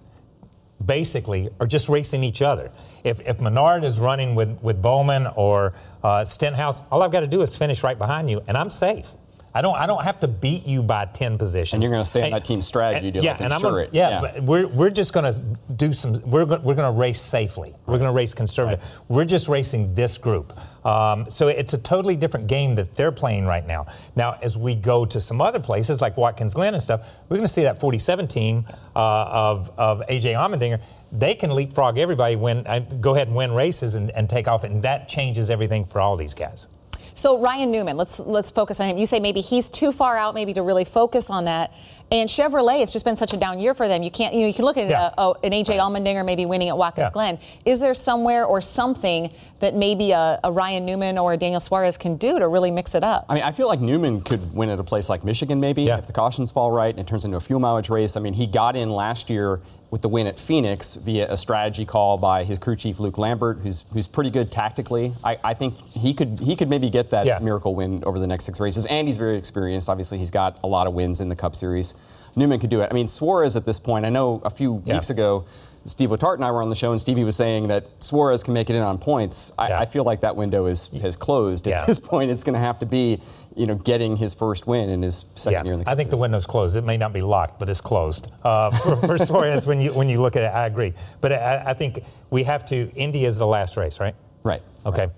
basically 0.85 1.51
are 1.61 1.67
just 1.67 1.89
racing 1.89 2.25
each 2.25 2.43
other. 2.43 2.71
If, 3.05 3.21
if 3.21 3.41
Menard 3.41 3.85
is 3.85 3.99
running 3.99 4.35
with, 4.35 4.61
with 4.63 4.81
Bowman 4.81 5.27
or 5.29 5.75
uh, 6.03 6.25
Stenhouse, 6.25 6.83
all 6.91 7.03
I've 7.03 7.13
got 7.13 7.21
to 7.21 7.27
do 7.27 7.43
is 7.43 7.57
finish 7.57 7.83
right 7.83 7.99
behind 7.99 8.31
you, 8.31 8.43
and 8.47 8.57
I'm 8.57 8.71
safe. 8.71 9.07
I 9.53 9.63
don't. 9.63 9.75
I 9.75 9.87
don't 9.87 10.05
have 10.05 10.21
to 10.21 10.29
beat 10.29 10.65
you 10.65 10.83
by 10.83 11.07
ten 11.07 11.37
positions. 11.37 11.75
And 11.75 11.83
you're 11.83 11.91
going 11.91 12.03
to 12.03 12.09
stay 12.09 12.23
on 12.23 12.31
that 12.31 12.45
team 12.45 12.63
strategy 12.63 13.11
to 13.11 13.21
yeah, 13.21 13.33
like 13.33 13.41
and 13.41 13.53
I'm 13.53 13.59
ensure 13.59 13.71
gonna, 13.73 13.83
it. 13.83 13.95
Yeah, 13.95 14.21
but 14.21 14.43
we're, 14.45 14.69
we're 14.69 14.91
just 14.91 15.13
going 15.13 15.33
to 15.33 15.41
do 15.75 15.93
some. 15.93 16.23
We're 16.23 16.45
go, 16.45 16.59
we're 16.59 16.77
going 16.77 16.93
to 16.93 16.97
race 16.97 17.21
safely. 17.21 17.75
We're 17.87 17.99
going 17.99 18.09
to 18.09 18.13
race 18.13 18.33
conservative. 18.33 18.85
We're 19.09 19.25
just 19.25 19.49
racing 19.49 19.97
this 19.97 20.19
group. 20.19 20.57
Um, 20.87 21.31
so 21.31 21.49
it's 21.49 21.75
a 21.75 21.79
totally 21.79 22.15
different 22.15 22.47
game 22.47 22.77
that 22.77 22.95
they're 22.95 23.13
playing 23.13 23.45
right 23.45 23.67
now. 23.67 23.87
Now, 24.15 24.39
as 24.41 24.57
we 24.57 24.77
go 24.77 25.05
to 25.05 25.21
some 25.21 25.41
other 25.41 25.59
places 25.59 26.01
like 26.01 26.17
Watkins 26.17 26.55
Glen 26.55 26.75
and 26.75 26.83
stuff, 26.83 27.07
we're 27.29 27.37
going 27.37 27.47
to 27.47 27.53
see 27.53 27.65
that 27.65 27.81
47 27.81 28.29
team 28.29 28.67
uh, 28.95 28.99
of 28.99 29.73
of 29.77 30.01
AJ 30.09 30.35
Allmendinger. 30.35 30.81
They 31.13 31.35
can 31.35 31.55
leapfrog 31.55 31.99
everybody, 31.99 32.37
win, 32.37 32.67
uh, 32.67 32.81
go 32.81 33.15
ahead 33.15 33.27
and 33.29 33.37
win 33.37 33.53
races 33.53 33.95
and, 33.97 34.11
and 34.13 34.29
take 34.31 34.47
off, 34.47 34.63
and 34.65 34.83
that 34.83 35.09
changes 35.09 35.51
everything 35.51 35.85
for 35.85 36.01
all 36.01 36.17
these 36.17 36.35
guys. 36.35 36.67
So 37.15 37.39
Ryan 37.39 37.71
Newman, 37.71 37.97
let's 37.97 38.19
let's 38.21 38.49
focus 38.49 38.81
on 38.81 38.89
him. 38.89 38.97
You 38.97 39.05
say 39.05 39.21
maybe 39.21 39.41
he's 39.43 39.69
too 39.69 39.93
far 39.93 40.17
out, 40.17 40.35
maybe 40.35 40.55
to 40.55 40.63
really 40.63 40.85
focus 40.85 41.29
on 41.29 41.45
that. 41.47 41.73
And 42.13 42.29
Chevrolet, 42.31 42.83
it's 42.83 42.93
just 42.93 43.05
been 43.05 43.17
such 43.17 43.33
a 43.35 43.37
down 43.37 43.61
year 43.61 43.75
for 43.75 43.87
them. 43.89 44.03
You 44.03 44.11
can't, 44.11 44.33
you 44.35 44.41
know, 44.43 44.47
you 44.47 44.55
can 44.55 44.65
look 44.65 44.77
at 44.77 44.89
Yeah. 44.89 45.11
uh, 45.19 45.35
an 45.45 45.53
AJ 45.53 45.79
Allmendinger 45.79 46.25
maybe 46.25 46.47
winning 46.47 46.69
at 46.69 46.79
Watkins 46.79 47.07
Yeah. 47.07 47.11
Glen. 47.13 47.39
Is 47.65 47.79
there 47.79 47.95
somewhere 47.95 48.45
or 48.47 48.61
something 48.61 49.31
that 49.59 49.75
maybe 49.75 50.13
a, 50.13 50.41
a 50.43 50.51
Ryan 50.51 50.85
Newman 50.87 51.19
or 51.19 51.35
a 51.35 51.37
Daniel 51.37 51.61
Suarez 51.61 51.99
can 51.99 52.17
do 52.17 52.39
to 52.39 52.49
really 52.49 52.71
mix 52.71 52.95
it 52.95 53.05
up? 53.05 53.27
I 53.29 53.35
mean, 53.35 53.43
I 53.45 53.53
feel 53.53 53.69
like 53.69 53.81
Newman 53.81 54.23
could 54.23 54.55
win 54.55 54.71
at 54.71 54.79
a 54.81 54.85
place 54.85 55.09
like 55.09 55.23
Michigan, 55.23 55.61
maybe, 55.61 55.89
if 55.89 56.07
the 56.07 56.13
cautions 56.13 56.51
fall 56.51 56.71
right 56.71 56.91
and 56.91 56.99
it 57.01 57.07
turns 57.07 57.25
into 57.25 57.37
a 57.37 57.41
fuel 57.41 57.61
mileage 57.61 57.91
race. 57.91 58.17
I 58.17 58.21
mean, 58.21 58.33
he 58.35 58.47
got 58.47 58.77
in 58.77 58.91
last 58.91 59.29
year 59.31 59.61
with 59.91 60.03
the 60.03 60.09
win 60.09 60.27
at 60.27 60.39
Phoenix 60.39 60.95
via 60.95 61.31
a 61.31 61.37
strategy 61.37 61.85
call 61.85 62.17
by 62.17 62.45
his 62.45 62.59
crew 62.59 62.77
chief 62.77 63.01
Luke 63.01 63.19
Lambert, 63.19 63.59
who's 63.59 63.85
who's 63.93 64.07
pretty 64.07 64.31
good 64.31 64.51
tactically. 64.53 65.13
I, 65.25 65.39
I 65.43 65.55
think 65.55 65.77
he 65.91 66.15
could 66.15 66.41
he 66.41 66.55
could 66.57 66.69
maybe 66.69 66.89
get 66.91 67.11
that 67.11 67.43
miracle 67.43 67.75
win 67.75 68.05
over 68.05 68.19
the 68.19 68.27
next 68.27 68.45
six 68.45 68.61
races, 68.61 68.87
and 68.87 69.09
he's 69.09 69.17
very 69.17 69.37
experienced. 69.37 69.89
Obviously, 69.89 70.19
he's 70.19 70.31
got 70.31 70.59
a 70.63 70.67
lot 70.69 70.87
of 70.87 70.95
wins 70.95 71.21
in 71.21 71.29
the 71.29 71.37
Cup 71.37 71.57
Series. 71.57 71.95
Newman 72.37 72.61
could 72.61 72.71
do 72.71 72.81
it. 72.81 72.89
I 72.91 72.95
mean, 72.95 73.09
Suarez 73.09 73.57
at 73.57 73.65
this 73.67 73.81
point, 73.81 74.07
I 74.07 74.11
know 74.11 74.41
a 74.45 74.51
few 74.51 74.83
Yeah. 74.85 74.95
weeks 74.95 75.11
ago, 75.11 75.45
Steve 75.87 76.11
Letarte 76.11 76.35
and 76.35 76.45
I 76.45 76.51
were 76.51 76.63
on 76.63 76.69
the 76.69 76.75
show, 76.75 76.93
and 76.93 77.01
Stevie 77.01 77.25
was 77.25 77.37
saying 77.37 77.69
that 77.69 77.87
Suarez 78.01 78.43
can 78.45 78.53
make 78.55 78.69
it 78.69 78.77
in 78.77 78.83
on 78.83 78.99
points. 78.99 79.51
I, 79.59 79.73
I 79.73 79.85
feel 79.87 80.05
like 80.05 80.21
that 80.21 80.37
window 80.37 80.67
is 80.67 80.89
has 81.01 81.17
closed. 81.17 81.67
At 81.67 81.71
Yeah. 81.71 81.85
this 81.87 81.99
point, 82.01 82.31
it's 82.31 82.45
going 82.45 82.55
to 82.55 82.61
have 82.61 82.79
to 82.81 82.87
be, 82.87 83.21
you 83.57 83.67
know, 83.67 83.77
getting 83.77 84.17
his 84.17 84.35
first 84.35 84.67
win 84.67 84.91
in 84.91 85.01
his 85.03 85.25
second 85.37 85.65
year 85.65 85.75
in 85.75 85.81
the 85.81 85.91
I 85.91 85.95
think 85.95 86.11
the 86.11 86.17
window's 86.19 86.45
closed. 86.47 86.77
It 86.77 86.85
may 86.85 86.97
not 86.99 87.13
be 87.15 87.23
locked, 87.23 87.59
but 87.59 87.69
it's 87.71 87.81
closed. 87.81 88.29
Uh, 88.45 88.71
for, 88.71 88.97
for 88.97 89.19
Suarez, 89.27 89.67
when 89.67 89.81
you 89.81 89.93
when 89.95 90.09
you 90.11 90.21
look 90.21 90.37
at 90.37 90.43
it, 90.43 90.53
I 90.53 90.67
agree. 90.67 90.93
But 91.23 91.33
I, 91.33 91.65
I 91.69 91.75
think 91.75 92.05
we 92.29 92.45
have 92.45 92.67
to. 92.67 92.91
Indy 92.95 93.25
is 93.25 93.39
the 93.39 93.47
last 93.47 93.77
race, 93.79 93.99
right? 94.01 94.15
Right. 94.43 94.63
Okay. 94.85 95.09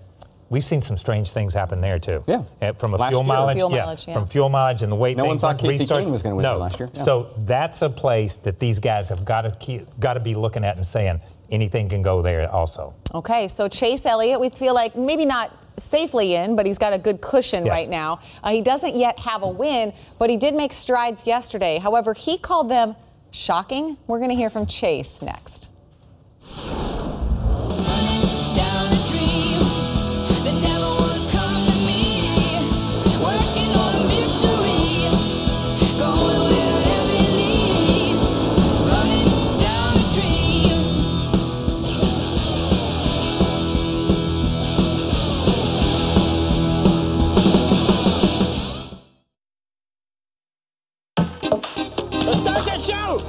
We've 0.53 0.63
seen 0.63 0.81
some 0.81 0.97
strange 0.97 1.31
things 1.31 1.55
happen 1.55 1.81
there 1.81 1.97
too. 1.97 2.23
Yeah. 2.27 2.43
Uh, 2.61 2.73
from 2.73 2.93
a 2.93 2.97
Last 2.97 3.09
fuel 3.09 3.23
year. 3.23 3.27
mileage, 3.27 3.57
Fuel 3.57 3.71
yeah, 3.71 3.85
mileage, 3.85 4.07
yeah. 4.07 4.13
from 4.13 4.27
fuel 4.27 4.49
mileage 4.49 4.83
and 4.83 4.91
the 4.91 4.95
weight. 4.95 5.17
No 5.17 5.25
one 5.25 5.39
thought 5.39 5.57
Kasey 5.57 5.79
restarts. 5.79 6.05
Kahne 6.05 6.11
was 6.11 6.21
gonna 6.21 6.35
win 6.35 6.43
no. 6.43 6.57
last 6.59 6.79
year. 6.79 6.91
Yeah. 6.93 7.03
So 7.03 7.33
that's 7.39 7.81
a 7.81 7.89
place 7.89 8.35
that 8.35 8.59
these 8.59 8.77
guys 8.77 9.09
have 9.09 9.25
got 9.25 9.41
to 9.41 9.51
keep, 9.59 9.87
got 9.99 10.13
to 10.13 10.19
be 10.19 10.35
looking 10.35 10.63
at 10.63 10.75
and 10.75 10.85
saying 10.85 11.21
anything 11.49 11.89
can 11.89 12.03
go 12.03 12.21
there 12.21 12.47
also. 12.51 12.93
Okay, 13.15 13.47
so 13.47 13.67
Chase 13.67 14.05
Elliott, 14.05 14.39
we 14.39 14.49
feel 14.49 14.75
like 14.75 14.95
maybe 14.95 15.25
not 15.25 15.57
safely 15.79 16.35
in, 16.35 16.55
but 16.55 16.67
he's 16.67 16.77
got 16.77 16.93
a 16.93 16.99
good 16.99 17.19
cushion 17.19 17.65
Yes. 17.65 17.71
right 17.71 17.89
now. 17.89 18.19
Uh, 18.43 18.51
he 18.51 18.61
doesn't 18.61 18.95
yet 18.95 19.17
have 19.21 19.41
a 19.41 19.49
win, 19.49 19.91
but 20.19 20.29
he 20.29 20.37
did 20.37 20.53
make 20.53 20.71
strides 20.71 21.25
yesterday. 21.25 21.79
However, 21.79 22.13
he 22.13 22.37
called 22.37 22.69
them 22.69 22.95
shocking. 23.31 23.97
We're 24.05 24.19
going 24.19 24.29
to 24.29 24.35
hear 24.35 24.51
from 24.51 24.67
Chase 24.67 25.19
next. 25.19 25.69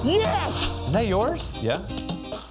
Yes! 0.04 0.86
Is 0.86 0.92
that 0.92 1.06
yours? 1.06 1.48
Yeah. 1.60 1.80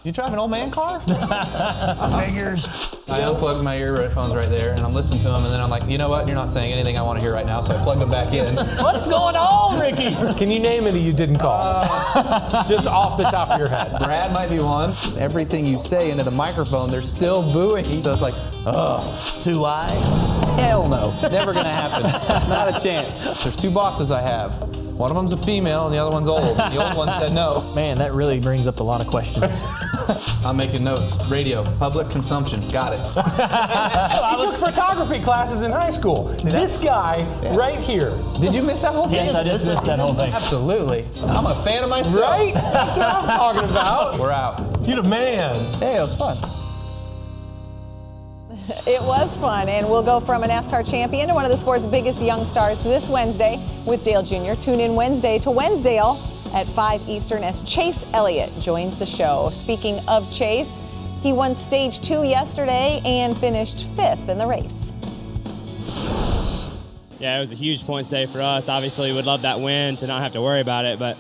You 0.04 0.12
drive 0.12 0.34
an 0.34 0.40
old 0.40 0.52
man 0.52 0.70
car? 0.70 1.00
Figures. 2.26 2.68
I 3.08 3.22
unplugged 3.22 3.64
my 3.64 3.78
earphones 3.78 4.36
right 4.36 4.50
there, 4.50 4.74
and 4.74 4.82
I'm 4.82 4.94
listening 4.94 5.20
to 5.20 5.28
them, 5.30 5.44
and 5.46 5.54
then 5.54 5.62
I'm 5.62 5.70
like, 5.70 5.88
you 5.88 5.98
know 5.98 6.10
what? 6.10 6.28
You're 6.28 6.36
not 6.36 6.52
saying 6.52 6.74
anything 6.74 6.98
I 6.98 7.02
want 7.04 7.20
to 7.20 7.24
hear 7.24 7.32
right 7.34 7.46
now, 7.46 7.62
so 7.62 7.74
I 7.74 7.82
plugged 7.82 8.02
them 8.02 8.12
back 8.12 8.34
in. 8.34 8.56
What's 8.84 9.08
going 9.08 9.38
on, 9.38 9.80
Ricky? 9.80 10.14
Can 10.38 10.52
you 10.52 10.60
name 10.60 10.88
any 10.88 11.00
you 11.00 11.14
didn't 11.14 11.38
call? 11.38 11.54
Uh, 11.86 12.68
Just 12.70 12.86
off 12.86 13.18
the 13.18 13.24
top 13.24 13.52
of 13.52 13.60
your 13.60 13.70
head. 13.70 13.98
Brad 14.00 14.34
might 14.34 14.50
be 14.50 14.60
one. 14.60 14.94
Everything 15.18 15.66
you 15.66 15.80
say 15.80 16.12
into 16.12 16.26
the 16.26 16.32
microphone, 16.32 16.92
they're 16.92 17.02
still 17.02 17.42
booing. 17.54 18.02
So 18.02 18.12
it's 18.12 18.22
like, 18.22 18.36
oh, 18.66 19.40
too 19.42 19.60
wide? 19.62 19.92
Hell 20.60 20.90
no. 20.90 21.18
Never 21.30 21.54
gonna 21.54 21.72
happen. 21.74 22.50
Not 22.50 22.76
a 22.76 22.84
chance. 22.84 23.22
There's 23.44 23.56
two 23.56 23.72
bosses 23.72 24.12
I 24.12 24.20
have. 24.22 24.83
One 24.96 25.10
of 25.10 25.18
them's 25.18 25.34
a 25.34 25.38
female 25.38 25.86
and 25.86 25.94
the 25.94 25.98
other 25.98 26.12
one's 26.12 26.28
old. 26.28 26.58
The 26.58 26.84
old 26.84 26.96
one 26.96 27.08
said 27.20 27.34
no. 27.34 27.64
Man, 27.76 27.98
that 27.98 28.14
really 28.14 28.40
brings 28.40 28.68
up 28.68 28.80
a 28.80 28.84
lot 28.84 29.02
of 29.02 29.08
questions. 29.08 29.44
I'm 30.46 30.56
making 30.56 30.84
notes. 30.84 31.14
Radio, 31.30 31.64
public 31.78 32.10
consumption. 32.10 32.68
Got 32.70 32.94
it. 32.94 33.00
I 33.18 34.36
took 34.40 34.56
photography 34.56 35.22
classes 35.22 35.62
in 35.62 35.72
high 35.72 35.90
school. 35.90 36.26
This 36.44 36.78
guy 36.78 37.24
right 37.56 37.80
here. 37.80 38.12
Did 38.40 38.54
you 38.54 38.62
miss 38.62 38.82
that 38.82 38.94
whole 38.94 39.08
thing? 39.08 39.26
Yes, 39.26 39.36
I 39.36 39.44
just 39.44 39.66
missed 39.66 39.84
that 39.86 40.00
whole 40.00 40.14
thing. 40.14 40.32
Absolutely. 40.32 41.06
I'm 41.22 41.46
a 41.46 41.56
fan 41.56 41.84
of 41.84 41.90
myself. 41.90 42.16
Right? 42.16 42.54
That's 42.54 42.98
what 42.98 43.10
I'm 43.10 43.26
talking 43.26 43.70
about. 43.70 44.20
We're 44.20 44.32
out. 44.32 44.88
You're 44.88 45.02
the 45.02 45.10
man. 45.10 45.74
Hey, 45.76 45.98
it 45.98 46.02
was 46.02 46.18
fun. 46.18 46.63
It 48.66 49.02
was 49.02 49.36
fun, 49.36 49.68
and 49.68 49.90
we'll 49.90 50.04
go 50.04 50.22
from 50.22 50.46
a 50.46 50.48
NASCAR 50.48 50.90
champion 50.90 51.28
to 51.28 51.34
one 51.34 51.44
of 51.44 51.52
the 51.52 51.58
sport's 51.58 51.86
biggest 51.86 52.22
young 52.22 52.48
stars 52.48 52.82
this 52.82 53.10
Wednesday 53.10 53.62
with 53.86 54.06
Dale 54.06 54.24
Jr. 54.24 54.54
Tune 54.54 54.80
in 54.80 54.96
Wednesday 54.96 55.38
to 55.40 55.52
Wednesdale 55.52 56.18
at 56.54 56.66
5 56.68 57.10
Eastern 57.10 57.44
as 57.44 57.60
Chase 57.64 58.06
Elliott 58.14 58.58
joins 58.62 58.98
the 59.00 59.06
show. 59.06 59.50
Speaking 59.52 60.00
of 60.08 60.32
Chase, 60.32 60.78
he 61.22 61.34
won 61.34 61.58
stage 61.58 62.00
two 62.00 62.24
yesterday 62.24 63.02
and 63.04 63.36
finished 63.36 63.86
fifth 63.98 64.30
in 64.30 64.38
the 64.38 64.48
race. 64.48 64.94
Yeah, 67.20 67.36
it 67.36 67.42
was 67.42 67.52
a 67.52 67.56
huge 67.56 67.86
points 67.86 68.10
day 68.10 68.28
for 68.28 68.42
us. 68.42 68.70
Obviously, 68.70 69.12
would 69.12 69.26
love 69.26 69.42
that 69.42 69.60
win 69.60 69.98
to 69.98 70.08
not 70.08 70.22
have 70.22 70.32
to 70.34 70.42
worry 70.42 70.62
about 70.62 70.86
it, 70.86 71.00
but 71.00 71.18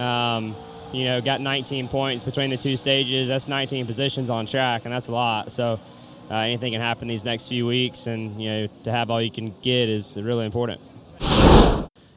um, 0.00 0.56
you 0.92 1.04
know, 1.04 1.20
got 1.20 1.42
19 1.42 1.88
points 1.88 2.24
between 2.24 2.48
the 2.48 2.56
two 2.56 2.78
stages. 2.78 3.28
That's 3.28 3.48
19 3.48 3.86
positions 3.86 4.30
on 4.30 4.46
track, 4.46 4.86
and 4.86 4.94
that's 4.94 5.08
a 5.08 5.12
lot. 5.12 5.52
So 5.52 5.78
uh, 6.30 6.34
anything 6.34 6.72
can 6.72 6.80
happen 6.80 7.08
these 7.08 7.24
next 7.24 7.48
few 7.48 7.66
weeks, 7.66 8.06
and 8.06 8.40
you 8.40 8.48
know, 8.48 8.66
to 8.84 8.92
have 8.92 9.10
all 9.10 9.22
you 9.22 9.30
can 9.30 9.54
get 9.62 9.88
is 9.88 10.16
really 10.16 10.44
important. 10.44 10.80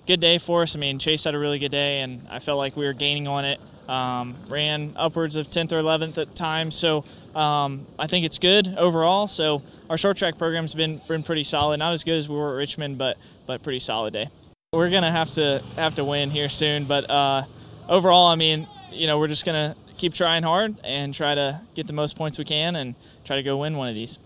good 0.08 0.20
day 0.20 0.38
for 0.40 0.64
us. 0.64 0.76
I 0.76 0.80
mean, 0.80 0.98
Chase 0.98 1.24
had 1.24 1.36
a 1.36 1.40
really 1.40 1.60
good 1.60 1.72
day, 1.72 2.02
and 2.02 2.28
I 2.30 2.40
felt 2.40 2.58
like 2.58 2.76
we 2.76 2.86
were 2.86 2.94
gaining 2.94 3.28
on 3.28 3.46
it. 3.46 3.60
Um, 3.88 4.36
ran 4.48 4.94
upwards 4.96 5.36
of 5.36 5.50
10th 5.50 5.72
or 5.72 5.82
11th 5.82 6.20
at 6.20 6.36
times, 6.36 6.76
so 6.76 7.06
um, 7.34 7.88
I 7.98 8.06
think 8.06 8.24
it's 8.24 8.38
good 8.38 8.76
overall. 8.78 9.28
So 9.28 9.64
our 9.90 9.98
short 9.98 10.18
track 10.18 10.38
program's 10.38 10.76
been 10.76 11.02
been 11.08 11.24
pretty 11.24 11.44
solid. 11.44 11.78
Not 11.78 11.94
as 11.94 12.04
good 12.04 12.18
as 12.18 12.30
we 12.30 12.36
were 12.36 12.54
at 12.54 12.58
Richmond, 12.58 13.00
but 13.00 13.18
but 13.48 13.64
pretty 13.64 13.80
solid 13.80 14.14
day. 14.14 14.30
We're 14.74 14.92
gonna 14.92 15.12
have 15.12 15.32
to 15.32 15.64
have 15.76 15.96
to 15.96 16.06
win 16.06 16.30
here 16.30 16.50
soon, 16.50 16.86
but 16.86 17.10
uh, 17.10 17.46
overall, 17.88 18.28
I 18.28 18.36
mean, 18.36 18.68
you 18.92 19.08
know, 19.08 19.18
we're 19.18 19.28
just 19.28 19.44
gonna 19.44 19.76
keep 19.98 20.14
trying 20.14 20.44
hard 20.44 20.76
and 20.84 21.14
try 21.14 21.36
to 21.36 21.62
get 21.76 21.88
the 21.88 21.94
most 21.94 22.16
points 22.16 22.38
we 22.38 22.46
can 22.46 22.76
and 22.76 22.96
try 23.30 23.36
to 23.36 23.44
go 23.44 23.58
win 23.58 23.78
one 23.78 23.88
of 23.88 23.94
these. 23.94 24.18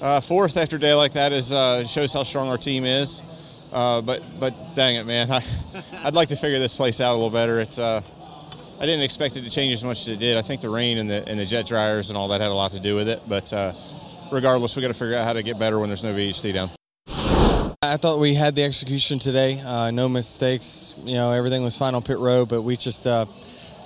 Uh, 0.00 0.18
fourth 0.22 0.56
after 0.56 0.76
a 0.76 0.78
day 0.78 0.94
like 0.94 1.12
that 1.12 1.30
is 1.30 1.52
uh, 1.52 1.86
shows 1.86 2.10
how 2.10 2.22
strong 2.22 2.48
our 2.48 2.56
team 2.56 2.86
is. 2.86 3.20
Uh, 3.70 4.00
but 4.00 4.22
but 4.40 4.74
dang 4.74 4.96
it, 4.96 5.04
man, 5.04 5.30
I, 5.30 5.44
I'd 6.02 6.14
like 6.14 6.28
to 6.28 6.36
figure 6.36 6.58
this 6.58 6.74
place 6.74 7.02
out 7.02 7.10
a 7.10 7.16
little 7.16 7.28
better. 7.28 7.60
It's 7.60 7.78
uh, 7.78 8.00
I 8.80 8.86
didn't 8.86 9.02
expect 9.02 9.36
it 9.36 9.42
to 9.42 9.50
change 9.50 9.74
as 9.74 9.84
much 9.84 10.00
as 10.00 10.08
it 10.08 10.18
did. 10.18 10.38
I 10.38 10.42
think 10.42 10.62
the 10.62 10.70
rain 10.70 10.96
and 10.96 11.10
the 11.10 11.28
and 11.28 11.38
the 11.38 11.44
jet 11.44 11.66
dryers 11.66 12.08
and 12.08 12.16
all 12.16 12.28
that 12.28 12.40
had 12.40 12.50
a 12.50 12.54
lot 12.54 12.72
to 12.72 12.80
do 12.80 12.96
with 12.96 13.10
it. 13.10 13.28
But 13.28 13.52
uh, 13.52 13.74
regardless, 14.32 14.74
we 14.74 14.80
got 14.80 14.88
to 14.88 14.94
figure 14.94 15.14
out 15.14 15.26
how 15.26 15.34
to 15.34 15.42
get 15.42 15.58
better 15.58 15.78
when 15.78 15.90
there's 15.90 16.02
no 16.02 16.14
VHT 16.14 16.50
down. 16.54 16.70
I 17.82 17.98
thought 17.98 18.20
we 18.20 18.32
had 18.32 18.54
the 18.54 18.64
execution 18.64 19.18
today. 19.18 19.60
Uh, 19.60 19.90
no 19.90 20.08
mistakes. 20.08 20.94
You 21.04 21.16
know, 21.16 21.32
everything 21.32 21.62
was 21.62 21.76
fine 21.76 21.94
on 21.94 22.02
pit 22.02 22.18
road, 22.18 22.48
but 22.48 22.62
we 22.62 22.78
just, 22.78 23.06
uh, 23.06 23.26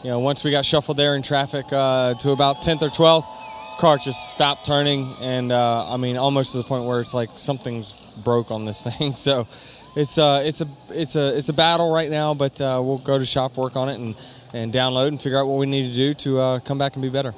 you 0.05 0.11
know, 0.11 0.21
once 0.21 0.45
we 0.45 0.53
got 0.53 0.65
shuffled 0.65 0.97
there 0.97 1.17
in 1.17 1.23
traffic 1.23 1.73
uh, 1.73 2.15
to 2.15 2.31
about 2.31 2.63
10th 2.63 2.83
or 2.83 2.89
12th, 2.89 3.46
car 3.79 3.99
just 3.99 4.31
stopped 4.33 4.67
turning, 4.67 5.15
and 5.21 5.53
uh, 5.53 5.89
I 5.89 5.97
mean, 5.97 6.17
almost 6.17 6.53
to 6.53 6.59
the 6.59 6.65
point 6.65 6.85
where 6.85 7.01
it's 7.01 7.15
like 7.15 7.31
something's 7.37 7.93
broke 8.25 8.51
on 8.51 8.65
this 8.65 8.83
thing. 8.89 9.15
So 9.17 9.47
it's 9.95 10.19
uh, 10.19 10.43
it's 10.45 10.61
a 10.61 10.69
it's 10.91 11.17
a 11.17 11.37
it's 11.37 11.49
a 11.49 11.53
battle 11.53 11.91
right 11.93 12.11
now, 12.11 12.35
but 12.35 12.61
uh, 12.61 12.81
we'll 12.85 12.99
go 12.99 13.19
to 13.19 13.25
shop, 13.25 13.57
work 13.57 13.77
on 13.77 13.89
it, 13.89 13.99
and 13.99 14.15
and 14.53 14.73
download 14.73 15.09
and 15.09 15.21
figure 15.21 15.39
out 15.39 15.47
what 15.47 15.59
we 15.59 15.67
need 15.67 15.91
to 15.91 15.97
do 15.97 16.15
to 16.15 16.39
uh, 16.41 16.59
come 16.61 16.79
back 16.79 16.95
and 16.95 17.03
be 17.03 17.09
better. 17.09 17.35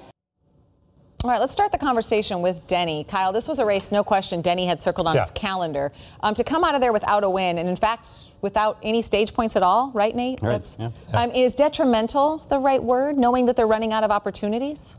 All 1.24 1.30
right, 1.30 1.40
let's 1.40 1.52
start 1.52 1.72
the 1.72 1.78
conversation 1.78 2.42
with 2.42 2.68
Denny. 2.68 3.02
Kyle, 3.02 3.32
this 3.32 3.48
was 3.48 3.58
a 3.58 3.66
race, 3.66 3.90
no 3.90 4.04
question, 4.04 4.40
Denny 4.40 4.66
had 4.66 4.80
circled 4.80 5.08
on 5.08 5.16
Yeah. 5.16 5.22
his 5.22 5.32
calendar. 5.32 5.90
Um, 6.20 6.36
to 6.36 6.44
come 6.44 6.62
out 6.62 6.76
of 6.76 6.80
there 6.80 6.92
without 6.92 7.24
a 7.24 7.30
win, 7.30 7.58
and 7.58 7.68
in 7.68 7.74
fact, 7.74 8.06
without 8.40 8.78
any 8.84 9.02
stage 9.02 9.34
points 9.34 9.56
at 9.56 9.64
all, 9.64 9.90
right, 9.94 10.14
Nate? 10.14 10.40
Right, 10.40 10.62
That's, 10.62 10.76
yeah. 10.78 10.90
um, 11.20 11.32
is 11.32 11.56
detrimental 11.56 12.46
the 12.48 12.60
right 12.60 12.80
word, 12.80 13.18
knowing 13.18 13.46
that 13.46 13.56
they're 13.56 13.66
running 13.66 13.92
out 13.92 14.04
of 14.04 14.12
opportunities? 14.12 14.94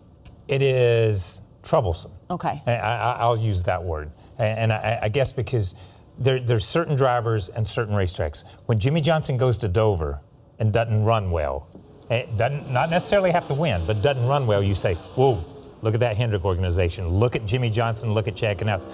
It 0.50 0.64
is 0.64 1.42
troublesome. 1.62 2.12
Okay. 2.32 2.62
I, 2.66 2.72
I, 2.72 3.12
I'll 3.20 3.38
use 3.38 3.62
that 3.64 3.84
word. 3.84 4.12
And, 4.40 4.60
and 4.60 4.74
I, 4.74 5.00
I 5.04 5.10
guess 5.10 5.32
because 5.32 5.76
there, 6.18 6.40
there's 6.40 6.66
certain 6.66 6.96
drivers 6.96 7.50
and 7.50 7.66
certain 7.68 7.94
racetracks. 7.94 8.44
When 8.66 8.80
Jimmie 8.80 9.02
Johnson 9.02 9.38
goes 9.38 9.60
to 9.60 9.68
Dover 9.68 10.22
and 10.58 10.74
doesn't 10.74 11.06
run 11.06 11.30
well, 11.30 11.68
it 12.10 12.36
doesn't 12.36 12.72
not 12.72 12.90
necessarily 12.90 13.30
have 13.30 13.48
to 13.48 13.54
win, 13.54 13.86
but 13.86 14.02
doesn't 14.02 14.26
run 14.26 14.48
well, 14.48 14.64
you 14.64 14.74
say, 14.74 14.96
whoa, 14.96 15.46
look 15.84 15.94
at 15.94 16.00
that 16.00 16.18
Hendrick 16.18 16.44
organization. 16.44 17.08
Look 17.08 17.36
at 17.36 17.46
Jimmie 17.46 17.70
Johnson, 17.70 18.14
look 18.14 18.28
at 18.28 18.36
Chad 18.36 18.58
Knaus. 18.58 18.86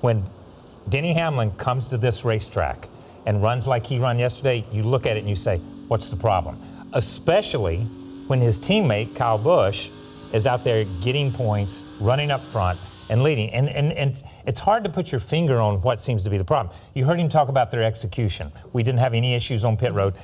When 0.00 0.24
Denny 0.88 1.12
Hamlin 1.12 1.50
comes 1.52 1.88
to 1.88 1.98
this 1.98 2.24
racetrack 2.24 2.88
and 3.26 3.42
runs 3.42 3.66
like 3.66 3.86
he 3.86 3.98
ran 3.98 4.18
yesterday, 4.18 4.64
you 4.72 4.82
look 4.82 5.04
at 5.04 5.18
it 5.18 5.20
and 5.20 5.28
you 5.28 5.36
say, 5.36 5.58
what's 5.88 6.08
the 6.08 6.16
problem? 6.16 6.58
Especially 6.94 7.80
when 8.28 8.40
his 8.40 8.58
teammate, 8.58 9.14
Kyle 9.14 9.36
Busch, 9.36 9.90
is 10.32 10.46
out 10.46 10.64
there 10.64 10.84
getting 11.02 11.32
points, 11.32 11.82
running 12.00 12.30
up 12.30 12.42
front, 12.44 12.78
and 13.10 13.22
leading. 13.22 13.50
And, 13.50 13.68
and, 13.68 13.92
and 13.92 14.22
it's 14.46 14.60
hard 14.60 14.84
to 14.84 14.90
put 14.90 15.12
your 15.12 15.20
finger 15.20 15.60
on 15.60 15.82
what 15.82 16.00
seems 16.00 16.24
to 16.24 16.30
be 16.30 16.38
the 16.38 16.44
problem. 16.44 16.74
You 16.94 17.04
heard 17.04 17.20
him 17.20 17.28
talk 17.28 17.48
about 17.48 17.70
their 17.70 17.82
execution. 17.82 18.52
We 18.72 18.82
didn't 18.82 19.00
have 19.00 19.14
any 19.14 19.34
issues 19.34 19.64
on 19.64 19.76
pit 19.76 19.92
road. 19.92 20.14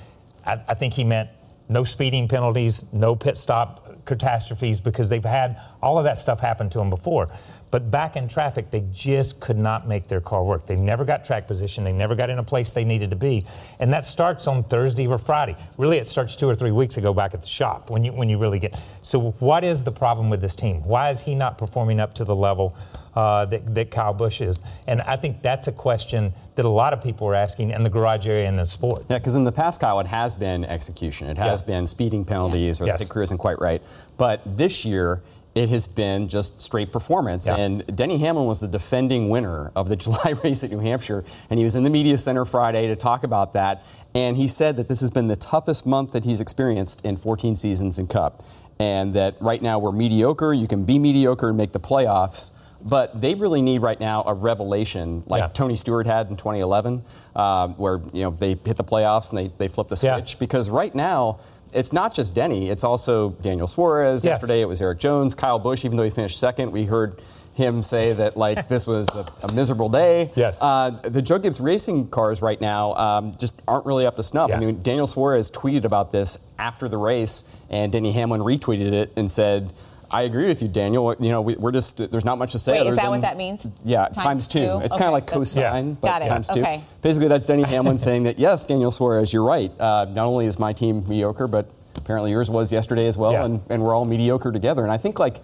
I, 0.44 0.60
I 0.68 0.74
think 0.74 0.94
he 0.94 1.04
meant 1.04 1.30
no 1.68 1.84
speeding 1.84 2.28
penalties, 2.28 2.84
no 2.92 3.14
pit 3.14 3.36
stop 3.36 4.04
catastrophes 4.06 4.80
because 4.80 5.10
they've 5.10 5.24
had 5.24 5.60
all 5.82 5.98
of 5.98 6.04
that 6.04 6.16
stuff 6.16 6.40
happen 6.40 6.70
to 6.70 6.78
them 6.78 6.88
before. 6.88 7.30
But 7.70 7.90
back 7.90 8.16
in 8.16 8.28
traffic, 8.28 8.70
they 8.70 8.84
just 8.92 9.40
could 9.40 9.58
not 9.58 9.86
make 9.86 10.08
their 10.08 10.20
car 10.20 10.42
work. 10.42 10.66
They 10.66 10.76
never 10.76 11.04
got 11.04 11.24
track 11.24 11.46
position. 11.46 11.84
They 11.84 11.92
never 11.92 12.14
got 12.14 12.30
in 12.30 12.38
a 12.38 12.42
place 12.42 12.70
they 12.70 12.84
needed 12.84 13.10
to 13.10 13.16
be. 13.16 13.44
And 13.78 13.92
that 13.92 14.06
starts 14.06 14.46
on 14.46 14.64
Thursday 14.64 15.06
or 15.06 15.18
Friday. 15.18 15.56
Really, 15.76 15.98
it 15.98 16.08
starts 16.08 16.34
two 16.34 16.48
or 16.48 16.54
three 16.54 16.70
weeks 16.70 16.96
ago 16.96 17.12
back 17.12 17.34
at 17.34 17.42
the 17.42 17.48
shop 17.48 17.90
when 17.90 18.04
you, 18.04 18.12
when 18.12 18.28
you 18.28 18.38
really 18.38 18.58
get. 18.58 18.80
So, 19.02 19.32
what 19.38 19.64
is 19.64 19.84
the 19.84 19.92
problem 19.92 20.30
with 20.30 20.40
this 20.40 20.54
team? 20.54 20.82
Why 20.84 21.10
is 21.10 21.20
he 21.20 21.34
not 21.34 21.58
performing 21.58 22.00
up 22.00 22.14
to 22.14 22.24
the 22.24 22.34
level 22.34 22.74
uh, 23.14 23.44
that, 23.46 23.74
that 23.74 23.90
Kyle 23.90 24.14
Busch 24.14 24.40
is? 24.40 24.60
And 24.86 25.02
I 25.02 25.16
think 25.16 25.42
that's 25.42 25.66
a 25.68 25.72
question 25.72 26.32
that 26.54 26.64
a 26.64 26.68
lot 26.68 26.92
of 26.92 27.02
people 27.02 27.26
are 27.28 27.34
asking 27.34 27.70
in 27.70 27.82
the 27.82 27.90
garage 27.90 28.26
area 28.26 28.48
in 28.48 28.56
the 28.56 28.64
sport. 28.64 29.04
Yeah, 29.08 29.18
because 29.18 29.36
in 29.36 29.44
the 29.44 29.52
past, 29.52 29.80
Kyle, 29.80 30.00
it 30.00 30.06
has 30.06 30.34
been 30.34 30.64
execution. 30.64 31.28
It 31.28 31.36
has 31.36 31.60
Yeah. 31.60 31.66
been 31.66 31.86
speeding 31.86 32.24
penalties 32.24 32.80
or 32.80 32.86
Yes. 32.86 33.08
the 33.08 33.20
isn't 33.20 33.38
quite 33.38 33.60
right. 33.60 33.82
But 34.16 34.40
this 34.44 34.84
year, 34.84 35.22
it 35.58 35.70
has 35.70 35.88
been 35.88 36.28
just 36.28 36.62
straight 36.62 36.92
performance. 36.92 37.48
Yeah. 37.48 37.56
And 37.56 37.96
Denny 37.96 38.18
Hamlin 38.18 38.46
was 38.46 38.60
the 38.60 38.68
defending 38.68 39.28
winner 39.28 39.72
of 39.74 39.88
the 39.88 39.96
July 40.04 40.36
race 40.44 40.62
at 40.62 40.70
New 40.70 40.78
Hampshire. 40.78 41.24
And 41.50 41.58
he 41.58 41.64
was 41.64 41.74
in 41.74 41.82
the 41.82 41.90
media 41.90 42.16
center 42.16 42.44
Friday 42.44 42.86
to 42.86 42.94
talk 42.94 43.24
about 43.24 43.54
that. 43.54 43.84
And 44.14 44.36
he 44.36 44.46
said 44.46 44.76
that 44.76 44.86
this 44.86 45.00
has 45.00 45.10
been 45.10 45.26
the 45.26 45.34
toughest 45.34 45.84
month 45.84 46.12
that 46.12 46.24
he's 46.24 46.40
experienced 46.40 47.04
in 47.04 47.16
14 47.16 47.56
seasons 47.56 47.98
in 47.98 48.06
Cup. 48.06 48.44
And 48.78 49.14
that 49.14 49.34
right 49.40 49.60
now 49.60 49.80
we're 49.80 49.90
mediocre. 49.90 50.54
You 50.54 50.68
can 50.68 50.84
be 50.84 51.00
mediocre 51.00 51.48
and 51.48 51.58
make 51.58 51.72
the 51.72 51.80
playoffs. 51.80 52.52
But 52.80 53.20
they 53.20 53.34
really 53.34 53.60
need 53.60 53.82
right 53.82 53.98
now 53.98 54.22
a 54.26 54.34
revelation 54.34 55.24
like 55.26 55.52
Tony 55.52 55.74
Stewart 55.76 56.06
had 56.06 56.28
in 56.30 56.36
2011, 56.36 57.02
uh, 57.34 57.68
where 57.68 58.00
you 58.12 58.22
know 58.22 58.30
they 58.30 58.50
hit 58.50 58.76
the 58.76 58.84
playoffs 58.84 59.30
and 59.30 59.38
they, 59.38 59.52
they 59.58 59.68
flipped 59.68 59.90
the 59.90 59.96
switch. 59.96 60.38
Because 60.38 60.70
right 60.70 60.94
now, 60.94 61.40
it's 61.72 61.92
not 61.92 62.14
just 62.14 62.34
Denny, 62.34 62.70
it's 62.70 62.84
also 62.84 63.30
Daniel 63.42 63.66
Suarez. 63.66 64.24
Yes. 64.24 64.34
Yesterday 64.34 64.60
it 64.60 64.66
was 64.66 64.80
Erik 64.80 64.98
Jones, 65.00 65.34
Kyle 65.34 65.58
Busch, 65.58 65.84
even 65.84 65.96
though 65.96 66.04
he 66.04 66.10
finished 66.10 66.38
second, 66.38 66.70
we 66.72 66.84
heard 66.84 67.20
him 67.54 67.82
say 67.82 68.12
that 68.12 68.36
like 68.36 68.68
this 68.68 68.86
was 68.86 69.08
a, 69.16 69.26
a 69.42 69.52
miserable 69.52 69.88
day. 69.88 70.30
Yes. 70.36 70.62
Uh, 70.62 70.90
the 71.02 71.20
Joe 71.20 71.38
Gibbs 71.38 71.58
racing 71.60 72.08
cars 72.08 72.40
right 72.40 72.60
now 72.60 72.94
um, 72.94 73.34
just 73.36 73.54
aren't 73.66 73.84
really 73.84 74.06
up 74.06 74.16
to 74.16 74.22
snuff. 74.22 74.52
I 74.52 74.60
mean, 74.60 74.82
Daniel 74.82 75.08
Suarez 75.08 75.50
tweeted 75.50 75.84
about 75.84 76.12
this 76.12 76.38
after 76.58 76.88
the 76.88 76.96
race, 76.96 77.42
and 77.68 77.90
Denny 77.90 78.12
Hamlin 78.12 78.40
retweeted 78.42 78.92
it 78.92 79.12
and 79.16 79.28
said, 79.30 79.72
I 80.10 80.22
agree 80.22 80.46
with 80.48 80.62
you, 80.62 80.68
Daniel. 80.68 81.14
You 81.20 81.28
know, 81.30 81.42
we, 81.42 81.56
we're 81.56 81.72
just 81.72 81.96
there's 82.10 82.24
not 82.24 82.38
much 82.38 82.52
to 82.52 82.58
say. 82.58 82.72
Wait, 82.72 82.80
other 82.80 82.90
is 82.90 82.96
that 82.96 83.02
than- 83.02 83.10
what 83.10 83.20
that 83.22 83.36
means? 83.36 83.66
Yeah, 83.84 84.04
Times 84.06 84.16
times, 84.16 84.46
two. 84.46 84.60
two? 84.60 84.78
It's 84.78 84.94
Okay, 84.94 85.04
kind 85.04 85.08
of 85.08 85.12
like 85.12 85.26
cosine, 85.26 85.88
Yeah. 85.90 85.94
but 86.00 86.08
Got 86.08 86.22
it. 86.22 86.28
times 86.28 86.48
two. 86.48 86.60
Okay. 86.60 86.82
Basically, 87.02 87.28
that's 87.28 87.46
Denny 87.46 87.62
Hamlin 87.64 87.98
saying 88.08 88.22
that 88.22 88.38
yes, 88.38 88.64
Daniel 88.66 88.90
Suarez, 88.90 89.32
you're 89.32 89.44
right. 89.44 89.70
Uh, 89.78 90.06
not 90.06 90.26
only 90.26 90.46
is 90.46 90.58
my 90.58 90.72
team 90.72 91.04
mediocre, 91.08 91.46
but 91.46 91.68
apparently 91.96 92.30
yours 92.30 92.48
was 92.48 92.72
yesterday 92.72 93.06
as 93.06 93.18
well, 93.18 93.32
Yeah. 93.32 93.44
and, 93.44 93.60
and 93.68 93.82
we're 93.82 93.94
all 93.94 94.04
mediocre 94.04 94.50
together. 94.52 94.82
And 94.82 94.90
I 94.92 94.96
think 94.96 95.18
like 95.18 95.42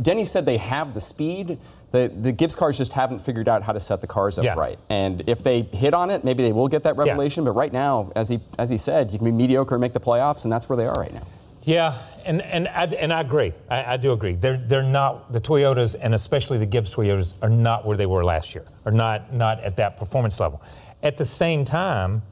Denny 0.00 0.24
said, 0.24 0.46
they 0.46 0.58
have 0.58 0.94
the 0.94 1.00
speed. 1.00 1.58
The, 1.90 2.08
the 2.14 2.32
Gibbs 2.32 2.56
cars 2.56 2.76
just 2.76 2.92
haven't 2.94 3.20
figured 3.20 3.48
out 3.48 3.62
how 3.62 3.72
to 3.72 3.78
set 3.78 4.00
the 4.00 4.08
cars 4.08 4.36
up 4.38 4.44
Yeah. 4.44 4.54
right. 4.54 4.78
And 4.90 5.22
if 5.28 5.42
they 5.44 5.62
hit 5.62 5.94
on 5.94 6.10
it, 6.10 6.24
maybe 6.24 6.42
they 6.42 6.50
will 6.52 6.66
get 6.68 6.82
that 6.82 6.96
revelation. 6.96 7.44
But 7.44 7.52
right 7.52 7.72
now, 7.72 8.10
as 8.16 8.28
he 8.28 8.40
as 8.58 8.68
he 8.70 8.76
said, 8.76 9.12
you 9.12 9.18
can 9.18 9.24
be 9.24 9.30
mediocre 9.32 9.74
and 9.76 9.80
make 9.80 9.92
the 9.92 10.00
playoffs, 10.00 10.42
and 10.44 10.52
that's 10.52 10.68
where 10.68 10.76
they 10.76 10.86
are 10.86 10.94
right 10.94 11.14
now. 11.14 11.22
Yeah, 11.64 11.98
and 12.24 12.42
and 12.42 12.68
I, 12.68 12.84
and 12.84 13.12
I 13.12 13.20
agree. 13.20 13.52
I, 13.70 13.94
I 13.94 13.96
do 13.96 14.12
agree. 14.12 14.34
They're 14.34 14.58
they're 14.58 14.82
not 14.82 15.32
the 15.32 15.40
Toyotas, 15.40 15.96
and 16.00 16.14
especially 16.14 16.58
the 16.58 16.66
Gibbs 16.66 16.94
Toyotas, 16.94 17.34
are 17.42 17.48
not 17.48 17.86
where 17.86 17.96
they 17.96 18.06
were 18.06 18.24
last 18.24 18.54
year. 18.54 18.64
Are 18.84 18.92
not 18.92 19.32
not 19.32 19.60
at 19.64 19.76
that 19.76 19.96
performance 19.96 20.38
level. 20.40 20.62
At 21.02 21.16
the 21.16 21.24
same 21.24 21.64
time, 21.64 22.22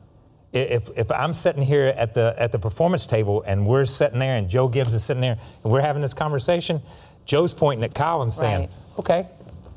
if 0.52 0.90
if 0.96 1.10
I'm 1.10 1.32
sitting 1.32 1.62
here 1.62 1.86
at 1.96 2.14
the 2.14 2.34
at 2.38 2.52
the 2.52 2.58
performance 2.58 3.06
table 3.06 3.42
and 3.46 3.66
we're 3.66 3.86
sitting 3.86 4.18
there 4.18 4.36
and 4.36 4.48
Joe 4.48 4.68
Gibbs 4.68 4.92
is 4.94 5.02
sitting 5.04 5.20
there 5.22 5.38
and 5.64 5.72
we're 5.72 5.80
having 5.80 6.02
this 6.02 6.14
conversation, 6.14 6.82
Joe's 7.24 7.54
pointing 7.54 7.84
at 7.84 7.94
Kyle 7.94 8.22
and 8.22 8.32
saying, 8.32 8.60
Right. 8.60 8.70
"Okay, 8.98 9.26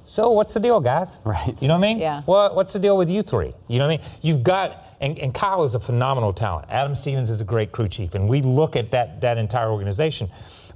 so 0.06 0.30
what's 0.32 0.54
the 0.54 0.60
deal, 0.60 0.80
guys? 0.80 1.20
Right. 1.24 1.56
You 1.62 1.68
know 1.68 1.74
what 1.78 1.86
I 1.86 1.94
mean? 1.94 2.00
Yeah. 2.00 2.22
What, 2.24 2.56
what's 2.56 2.74
the 2.74 2.80
deal 2.80 2.96
with 2.98 3.10
you 3.10 3.24
three? 3.24 3.54
You 3.68 3.80
know 3.80 3.88
what 3.88 3.94
I 3.94 3.98
mean? 3.98 4.08
You've 4.22 4.44
got, 4.44 4.85
and, 5.00 5.18
and 5.20 5.34
Kyle 5.34 5.64
is 5.64 5.76
a 5.76 5.80
phenomenal 5.80 6.34
talent. 6.34 6.68
Adam 6.70 6.96
Stevens 6.96 7.30
is 7.30 7.42
a 7.42 7.44
great 7.44 7.72
crew 7.72 7.88
chief, 7.88 8.16
and 8.16 8.28
we 8.28 8.42
look 8.42 8.76
at 8.76 8.92
that, 8.92 9.22
that 9.22 9.38
entire 9.38 9.70
organization. 9.70 10.30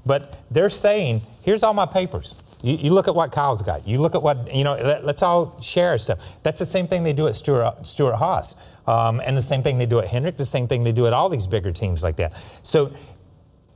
But 0.05 0.39
they're 0.49 0.69
saying, 0.69 1.21
here's 1.41 1.63
all 1.63 1.73
my 1.73 1.86
papers. 1.86 2.36
You, 2.62 2.75
you 2.75 2.93
look 2.93 3.08
at 3.08 3.15
what 3.15 3.32
Kyle's 3.32 3.62
got. 3.62 3.88
You 3.88 3.99
look 3.99 4.15
at 4.15 4.21
what, 4.21 4.53
you 4.53 4.63
know, 4.63 4.73
let, 4.75 5.03
us 5.03 5.23
all 5.23 5.60
share 5.62 5.97
stuff. 5.97 6.19
That's 6.43 6.60
the 6.60 6.65
same 6.65 6.88
thing 6.88 7.03
they 7.03 7.13
do 7.13 7.27
at 7.27 7.36
Stewart, 7.36 7.86
Stewart 7.86 8.15
Haas, 8.15 8.55
um, 8.88 9.21
and 9.23 9.38
the 9.38 9.41
same 9.41 9.63
thing 9.63 9.77
they 9.77 9.86
do 9.86 9.99
at 9.99 10.08
Hendrick, 10.08 10.38
the 10.38 10.45
same 10.45 10.67
thing 10.67 10.84
they 10.84 10.91
do 10.91 11.08
at 11.08 11.13
all 11.13 11.29
these 11.29 11.47
bigger 11.47 11.71
teams 11.71 12.03
like 12.03 12.17
that. 12.17 12.34
So 12.63 12.93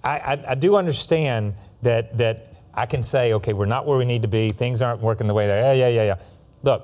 I, 0.04 0.18
I, 0.18 0.46
I 0.50 0.56
do 0.56 0.76
understand 0.76 1.56
that 1.82 2.18
that 2.18 2.54
I 2.74 2.86
can 2.86 3.04
say, 3.04 3.34
okay, 3.34 3.54
we're 3.54 3.66
not 3.66 3.86
where 3.86 3.98
we 3.98 4.06
need 4.06 4.24
to 4.24 4.28
be. 4.28 4.52
Things 4.52 4.82
aren't 4.82 5.02
working 5.02 5.28
the 5.28 5.34
way 5.34 5.48
they. 5.48 5.60
Are. 5.60 5.76
Yeah, 5.76 5.88
yeah, 5.88 5.88
yeah, 5.88 6.04
yeah. 6.04 6.16
Look, 6.64 6.84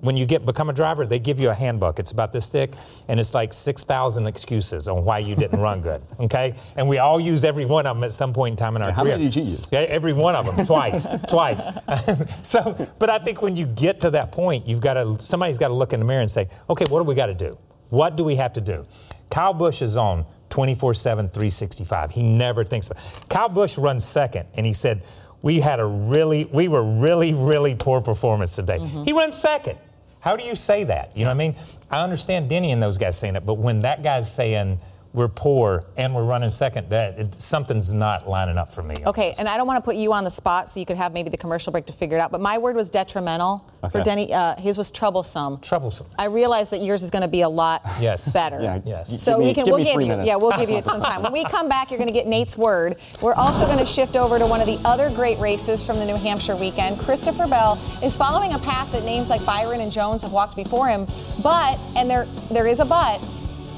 when 0.00 0.16
you 0.16 0.26
get 0.26 0.46
become 0.46 0.70
a 0.70 0.72
driver, 0.72 1.06
they 1.06 1.18
give 1.18 1.40
you 1.40 1.50
a 1.50 1.54
handbook. 1.54 1.98
It's 1.98 2.12
about 2.12 2.32
this 2.32 2.48
thick, 2.48 2.72
and 3.08 3.18
it's 3.18 3.34
like 3.34 3.52
six 3.52 3.84
thousand 3.84 4.26
excuses 4.26 4.88
on 4.88 5.04
why 5.04 5.18
you 5.18 5.34
didn't 5.34 5.60
run 5.60 5.80
good. 5.80 6.02
Okay, 6.20 6.54
and 6.76 6.88
we 6.88 6.98
all 6.98 7.18
use 7.18 7.42
every 7.44 7.64
one 7.64 7.86
of 7.86 7.96
them 7.96 8.04
at 8.04 8.12
some 8.12 8.32
point 8.32 8.52
in 8.52 8.56
time 8.56 8.76
in 8.76 8.82
our 8.82 8.92
How 8.92 9.02
career. 9.02 9.16
many 9.16 9.30
did 9.30 9.36
you 9.36 9.42
use? 9.52 9.68
Yeah, 9.72 9.80
every 9.80 10.12
one 10.12 10.34
of 10.34 10.44
them, 10.44 10.66
twice, 10.66 11.06
twice. 11.28 11.62
so, 12.42 12.88
but 12.98 13.08
I 13.08 13.18
think 13.18 13.40
when 13.40 13.56
you 13.56 13.64
get 13.66 14.00
to 14.00 14.10
that 14.10 14.30
point, 14.30 14.66
you've 14.68 14.80
got 14.80 14.94
to 14.94 15.16
somebody's 15.20 15.58
got 15.58 15.68
to 15.68 15.74
look 15.74 15.92
in 15.92 16.00
the 16.00 16.06
mirror 16.06 16.20
and 16.20 16.30
say, 16.30 16.48
okay, 16.68 16.84
what 16.88 16.98
do 16.98 17.04
we 17.04 17.14
got 17.14 17.26
to 17.26 17.34
do? 17.34 17.56
What 17.90 18.16
do 18.16 18.24
we 18.24 18.36
have 18.36 18.52
to 18.54 18.60
do? 18.60 18.84
Kyle 19.30 19.54
Busch 19.54 19.80
is 19.80 19.96
on 19.96 20.26
24 20.50 20.94
7, 20.94 21.28
365. 21.28 22.10
He 22.10 22.22
never 22.22 22.64
thinks 22.64 22.86
about 22.88 23.02
it. 23.02 23.28
Kyle 23.28 23.48
Busch 23.48 23.78
runs 23.78 24.04
second, 24.06 24.46
and 24.54 24.66
he 24.66 24.72
said, 24.72 25.02
We 25.42 25.60
had 25.60 25.80
a 25.80 25.86
really, 25.86 26.44
we 26.46 26.68
were 26.68 26.82
really, 26.82 27.32
really 27.32 27.74
poor 27.74 28.00
performance 28.00 28.54
today. 28.54 28.78
Mm-hmm. 28.78 29.04
He 29.04 29.12
runs 29.12 29.36
second. 29.36 29.78
How 30.20 30.36
do 30.36 30.44
you 30.44 30.54
say 30.54 30.84
that? 30.84 31.16
You 31.16 31.24
know 31.24 31.30
what 31.30 31.34
I 31.34 31.38
mean? 31.38 31.56
I 31.90 32.02
understand 32.02 32.48
Denny 32.48 32.72
and 32.72 32.82
those 32.82 32.98
guys 32.98 33.18
saying 33.18 33.36
it, 33.36 33.46
but 33.46 33.54
when 33.54 33.80
that 33.80 34.02
guy's 34.02 34.32
saying, 34.32 34.80
we're 35.14 35.28
poor 35.28 35.84
and 35.96 36.14
we're 36.14 36.24
running 36.24 36.50
second, 36.50 36.90
that 36.90 37.18
it, 37.18 37.42
something's 37.42 37.92
not 37.92 38.28
lining 38.28 38.58
up 38.58 38.74
for 38.74 38.82
me. 38.82 38.94
Okay, 39.06 39.34
and 39.38 39.48
I 39.48 39.56
don't 39.56 39.66
want 39.66 39.78
to 39.78 39.84
put 39.84 39.96
you 39.96 40.12
on 40.12 40.22
the 40.24 40.30
spot 40.30 40.68
so 40.68 40.78
you 40.78 40.86
could 40.86 40.96
have 40.98 41.12
maybe 41.12 41.30
the 41.30 41.36
commercial 41.36 41.72
break 41.72 41.86
to 41.86 41.92
figure 41.92 42.16
it 42.18 42.20
out, 42.20 42.30
but 42.30 42.40
my 42.40 42.58
word 42.58 42.76
was 42.76 42.90
detrimental 42.90 43.64
okay. 43.82 43.90
for 43.90 44.04
Denny. 44.04 44.32
Uh, 44.32 44.54
his 44.56 44.76
was 44.76 44.90
troublesome. 44.90 45.60
Troublesome. 45.60 46.06
I 46.18 46.26
realize 46.26 46.68
that 46.70 46.82
yours 46.82 47.02
is 47.02 47.10
going 47.10 47.22
to 47.22 47.28
be 47.28 47.40
a 47.40 47.48
lot 47.48 47.82
Yes. 48.00 48.32
better. 48.32 48.60
Yeah, 48.60 48.80
yes. 48.84 49.22
So 49.22 49.32
Give 49.32 49.40
me- 49.40 49.46
we 49.46 49.54
can 49.54 49.64
give 49.64 49.72
we'll 49.72 49.78
me 49.78 49.84
give 49.84 49.94
three 49.94 50.04
you 50.04 50.10
minutes. 50.10 50.26
yeah 50.26 50.36
we'll 50.36 50.56
give 50.56 50.68
you 50.70 50.82
some 50.84 51.00
time. 51.00 51.22
When 51.22 51.32
we 51.32 51.44
come 51.44 51.68
back, 51.68 51.90
you're 51.90 51.98
going 51.98 52.08
to 52.08 52.14
get 52.14 52.26
Nate's 52.26 52.56
word. 52.56 52.96
We're 53.22 53.34
also 53.34 53.64
going 53.66 53.78
to 53.78 53.86
shift 53.86 54.14
over 54.14 54.38
to 54.38 54.46
one 54.46 54.60
of 54.60 54.66
the 54.66 54.78
other 54.86 55.10
great 55.10 55.38
races 55.38 55.82
from 55.82 55.98
the 55.98 56.04
New 56.04 56.16
Hampshire 56.16 56.54
weekend. 56.56 56.98
Christopher 57.00 57.46
Bell 57.46 57.80
is 58.02 58.16
following 58.16 58.52
a 58.52 58.58
path 58.58 58.92
that 58.92 59.04
names 59.04 59.28
like 59.28 59.44
Byron 59.46 59.80
and 59.80 59.90
Jones 59.90 60.22
have 60.22 60.32
walked 60.32 60.54
before 60.54 60.88
him, 60.88 61.06
but 61.42 61.78
and 61.96 62.10
there 62.10 62.26
there 62.50 62.66
is 62.66 62.78
a 62.78 62.84
but. 62.84 63.24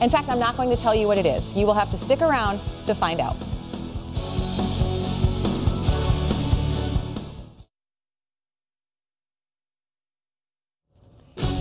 In 0.00 0.08
fact, 0.08 0.28
I'm 0.30 0.38
not 0.38 0.56
going 0.56 0.70
to 0.70 0.76
tell 0.76 0.94
you 0.94 1.06
what 1.06 1.18
it 1.18 1.26
is. 1.26 1.52
You 1.54 1.66
will 1.66 1.74
have 1.74 1.90
to 1.90 1.98
stick 1.98 2.22
around 2.22 2.58
to 2.86 2.94
find 2.94 3.20
out. 3.20 3.36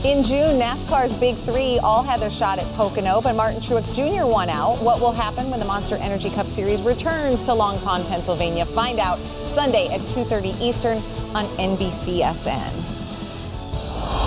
In 0.06 0.24
June, 0.24 0.58
NASCAR's 0.58 1.14
Big 1.16 1.38
Three 1.40 1.78
all 1.80 2.04
had 2.04 2.22
their 2.22 2.32
shot 2.32 2.58
at 2.58 2.66
Pocono, 2.76 3.20
but 3.20 3.36
Martin 3.36 3.60
Truex 3.60 3.94
Jr. 3.94 4.26
won 4.26 4.50
out. 4.50 4.82
What 4.82 5.02
will 5.02 5.12
happen 5.12 5.50
when 5.52 5.60
the 5.60 5.66
Monster 5.66 5.98
Energy 5.98 6.30
Cup 6.30 6.48
Series 6.48 6.82
returns 6.82 7.44
to 7.44 7.54
Long 7.54 7.78
Pond, 7.82 8.08
Pennsylvania? 8.08 8.66
Find 8.68 8.98
out 8.98 9.20
Sunday 9.54 9.90
at 9.90 10.00
2:30 10.08 10.56
Eastern 10.62 11.00
on 11.36 11.48
NBCSN. 11.58 12.99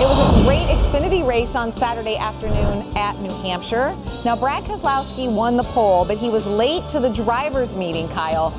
It 0.00 0.06
was 0.06 0.18
a 0.18 0.42
great 0.42 0.66
Xfinity 0.68 1.24
race 1.24 1.54
on 1.54 1.70
Saturday 1.70 2.16
afternoon 2.16 2.96
at 2.96 3.18
New 3.20 3.30
Hampshire. 3.42 3.94
Now, 4.24 4.34
Brad 4.34 4.64
Keselowski 4.64 5.32
won 5.32 5.56
the 5.56 5.62
pole, 5.64 6.04
but 6.04 6.16
he 6.16 6.28
was 6.30 6.46
late 6.46 6.88
to 6.88 6.98
the 6.98 7.10
drivers' 7.10 7.76
meeting, 7.76 8.08
Kyle, 8.08 8.50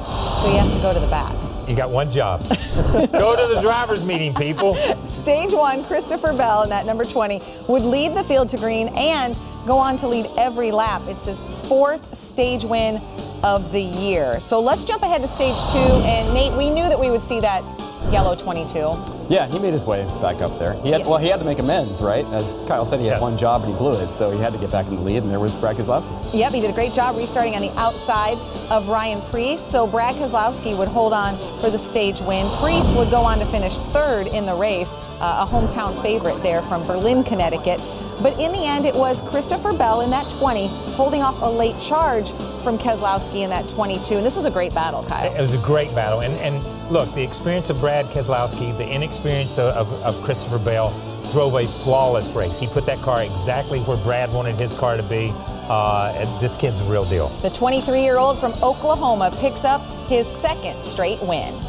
so 0.41 0.49
he 0.49 0.57
has 0.57 0.71
to 0.73 0.79
go 0.81 0.93
to 0.93 0.99
the 0.99 1.07
back. 1.07 1.35
You 1.67 1.75
got 1.75 1.89
one 1.89 2.11
job. 2.11 2.41
Go 2.49 3.35
to 3.35 3.53
the 3.55 3.61
driver's 3.61 4.03
meeting, 4.03 4.33
people. 4.33 4.75
Stage 5.05 5.53
one, 5.53 5.85
Christopher 5.85 6.33
Bell 6.33 6.63
in 6.63 6.69
that 6.69 6.85
number 6.85 7.05
20 7.05 7.41
would 7.69 7.83
lead 7.83 8.15
the 8.15 8.23
field 8.25 8.49
to 8.49 8.57
green 8.57 8.89
and 8.89 9.37
go 9.65 9.77
on 9.77 9.95
to 9.97 10.07
lead 10.09 10.27
every 10.37 10.71
lap. 10.73 11.01
It's 11.07 11.23
his 11.23 11.39
fourth 11.69 12.17
stage 12.17 12.65
win 12.65 12.97
of 13.43 13.71
the 13.71 13.81
year. 13.81 14.41
So 14.41 14.59
let's 14.59 14.83
jump 14.83 15.03
ahead 15.03 15.21
to 15.21 15.27
stage 15.29 15.55
two. 15.71 16.03
And 16.03 16.33
Nate, 16.33 16.51
we 16.53 16.69
knew 16.69 16.89
that 16.89 16.99
we 16.99 17.09
would 17.09 17.23
see 17.23 17.39
that 17.39 17.63
yellow 18.11 18.35
22. 18.35 19.12
Yeah, 19.29 19.47
he 19.47 19.57
made 19.59 19.73
his 19.73 19.85
way 19.85 20.03
back 20.21 20.41
up 20.41 20.59
there. 20.59 20.73
He 20.81 20.89
had, 20.89 21.05
well, 21.05 21.17
he 21.17 21.27
had 21.27 21.39
to 21.39 21.45
make 21.45 21.59
amends, 21.59 22.01
right? 22.01 22.25
As 22.27 22.53
Kyle 22.67 22.85
said, 22.85 22.99
he 22.99 23.07
had 23.07 23.21
one 23.21 23.37
job 23.37 23.63
and 23.63 23.71
he 23.71 23.77
blew 23.77 23.93
it, 23.93 24.13
so 24.13 24.31
he 24.31 24.39
had 24.39 24.53
to 24.53 24.59
get 24.59 24.71
back 24.71 24.87
in 24.87 24.95
the 24.95 25.01
lead, 25.01 25.23
and 25.23 25.31
there 25.31 25.39
was 25.39 25.55
Brad 25.55 25.77
Keselowski. 25.77 26.33
Yep, 26.33 26.53
he 26.53 26.61
did 26.61 26.69
a 26.69 26.73
great 26.73 26.93
job 26.93 27.15
restarting 27.15 27.55
on 27.55 27.61
the 27.61 27.71
outside 27.79 28.37
of 28.69 28.87
Ryan 28.87 29.21
Preece. 29.29 29.61
So 29.61 29.87
Brad 29.87 30.15
Keselowski 30.15 30.77
would 30.77 30.89
hold 30.89 31.13
on 31.13 31.37
for 31.61 31.69
the 31.69 31.79
stage 31.79 32.19
win. 32.21 32.49
Preece 32.59 32.89
would 32.91 33.09
go 33.09 33.21
on 33.21 33.39
to 33.39 33.45
finish 33.45 33.77
third 33.93 34.27
in 34.27 34.45
the 34.45 34.55
race, 34.55 34.93
uh, 35.21 35.45
a 35.47 35.51
hometown 35.51 36.01
favorite 36.01 36.41
there 36.43 36.61
from 36.63 36.85
Berlin, 36.85 37.23
Connecticut. 37.23 37.79
But 38.21 38.39
in 38.39 38.51
the 38.51 38.65
end, 38.65 38.85
it 38.85 38.93
was 38.93 39.21
Christopher 39.21 39.73
Bell 39.73 40.01
in 40.01 40.09
that 40.11 40.29
20 40.37 40.67
holding 40.95 41.21
off 41.21 41.41
a 41.41 41.49
late 41.49 41.79
charge 41.79 42.31
from 42.63 42.77
Keselowski 42.77 43.41
in 43.43 43.49
that 43.49 43.67
22. 43.69 44.17
And 44.17 44.25
this 44.25 44.35
was 44.35 44.45
a 44.45 44.51
great 44.51 44.73
battle, 44.73 45.03
Kyle. 45.03 45.33
It 45.33 45.41
was 45.41 45.53
a 45.53 45.57
great 45.57 45.93
battle. 45.95 46.21
And, 46.21 46.33
and 46.35 46.63
look, 46.93 47.11
the 47.15 47.23
experience 47.23 47.71
of 47.71 47.79
Brad 47.79 48.05
Keselowski, 48.05 48.77
the 48.77 48.87
inexperience 48.87 49.57
of, 49.57 49.75
of, 49.75 50.03
of 50.03 50.23
Christopher 50.23 50.59
Bell 50.59 50.91
drove 51.31 51.55
a 51.55 51.65
flawless 51.83 52.29
race. 52.33 52.59
He 52.59 52.67
put 52.67 52.85
that 52.85 53.01
car 53.01 53.23
exactly 53.23 53.79
where 53.79 53.97
Brad 53.97 54.31
wanted 54.31 54.55
his 54.57 54.71
car 54.73 54.95
to 54.95 55.01
be. 55.01 55.31
Uh, 55.67 56.39
this 56.39 56.55
kid's 56.55 56.81
a 56.81 56.83
real 56.83 57.03
deal. 57.05 57.29
The 57.41 57.49
23 57.49 58.03
year 58.03 58.17
old 58.17 58.39
from 58.39 58.53
Oklahoma 58.61 59.35
picks 59.39 59.65
up 59.65 59.81
his 60.07 60.27
second 60.27 60.79
straight 60.83 61.19
win. 61.23 61.59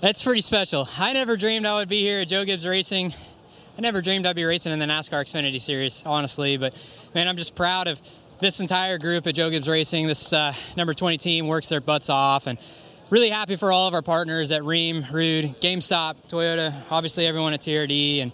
That's 0.00 0.22
pretty 0.22 0.40
special. 0.40 0.88
I 0.96 1.12
never 1.12 1.36
dreamed 1.36 1.66
I 1.66 1.74
would 1.74 1.90
be 1.90 2.00
here 2.00 2.20
at 2.20 2.28
Joe 2.28 2.46
Gibbs 2.46 2.66
Racing. 2.66 3.12
I 3.76 3.80
never 3.82 4.00
dreamed 4.00 4.24
I'd 4.24 4.36
be 4.36 4.44
racing 4.44 4.72
in 4.72 4.78
the 4.78 4.86
NASCAR 4.86 5.22
Xfinity 5.22 5.60
Series, 5.60 6.02
honestly. 6.06 6.56
But 6.56 6.72
man, 7.14 7.28
I'm 7.28 7.36
just 7.36 7.54
proud 7.54 7.88
of 7.88 8.00
this 8.40 8.58
entire 8.60 8.96
group 8.96 9.26
at 9.26 9.34
Joe 9.34 9.50
Gibbs 9.50 9.68
Racing. 9.68 10.06
This 10.06 10.32
uh, 10.32 10.54
number 10.78 10.94
20 10.94 11.18
team 11.18 11.46
works 11.46 11.68
their 11.68 11.82
butts 11.82 12.08
off, 12.08 12.46
and 12.46 12.58
really 13.10 13.30
happy 13.30 13.56
for 13.56 13.70
all 13.70 13.86
of 13.86 13.94
our 13.94 14.02
partners 14.02 14.50
at 14.50 14.62
Rheem, 14.62 15.04
Ruud, 15.04 15.60
GameStop, 15.60 16.16
Toyota, 16.28 16.74
obviously 16.90 17.26
everyone 17.26 17.54
at 17.54 17.60
TRD, 17.60 18.22
and 18.22 18.32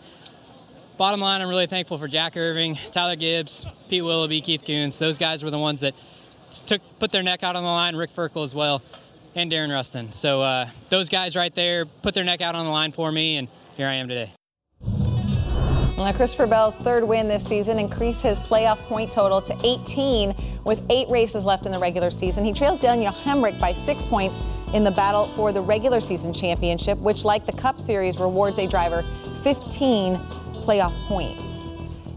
bottom 0.96 1.20
line, 1.20 1.42
I'm 1.42 1.48
really 1.48 1.66
thankful 1.66 1.98
for 1.98 2.08
Jack 2.08 2.36
Irving, 2.36 2.78
Tyler 2.90 3.16
Gibbs, 3.16 3.66
Pete 3.88 4.04
Willoughby, 4.04 4.40
Keith 4.40 4.64
Kunz. 4.64 4.98
Those 4.98 5.18
guys 5.18 5.44
were 5.44 5.50
the 5.50 5.58
ones 5.58 5.80
that 5.80 5.94
took 6.66 6.80
put 6.98 7.12
their 7.12 7.22
neck 7.22 7.42
out 7.42 7.56
on 7.56 7.62
the 7.62 7.68
line. 7.68 7.96
Rick 7.96 8.14
Ferkel 8.14 8.44
as 8.44 8.54
well, 8.54 8.82
and 9.34 9.50
Darren 9.50 9.72
Rustin. 9.72 10.12
So 10.12 10.42
uh, 10.42 10.68
those 10.88 11.08
guys 11.08 11.36
right 11.36 11.54
there 11.54 11.84
put 11.86 12.14
their 12.14 12.24
neck 12.24 12.40
out 12.40 12.54
on 12.54 12.64
the 12.64 12.70
line 12.70 12.92
for 12.92 13.12
me, 13.12 13.36
and 13.36 13.48
here 13.76 13.88
I 13.88 13.94
am 13.94 14.08
today. 14.08 14.32
Now, 15.98 16.12
Christopher 16.12 16.48
Bell's 16.48 16.74
third 16.76 17.04
win 17.04 17.28
this 17.28 17.44
season 17.44 17.78
increased 17.78 18.22
his 18.22 18.38
playoff 18.40 18.78
point 18.78 19.12
total 19.12 19.40
to 19.42 19.56
18 19.62 20.34
with 20.64 20.84
eight 20.90 21.08
races 21.08 21.44
left 21.44 21.64
in 21.64 21.70
the 21.70 21.78
regular 21.78 22.10
season. 22.10 22.44
He 22.44 22.52
trails 22.52 22.80
Daniel 22.80 23.12
Hemric 23.12 23.60
by 23.60 23.72
six 23.72 24.04
points 24.04 24.40
in 24.72 24.84
the 24.84 24.90
battle 24.90 25.32
for 25.36 25.52
the 25.52 25.60
regular 25.60 26.00
season 26.00 26.32
championship, 26.32 26.98
which, 26.98 27.24
like 27.24 27.46
the 27.46 27.52
Cup 27.52 27.80
Series, 27.80 28.18
rewards 28.18 28.58
a 28.58 28.66
driver 28.66 29.04
15 29.42 30.16
playoff 30.62 30.94
points. 31.06 31.72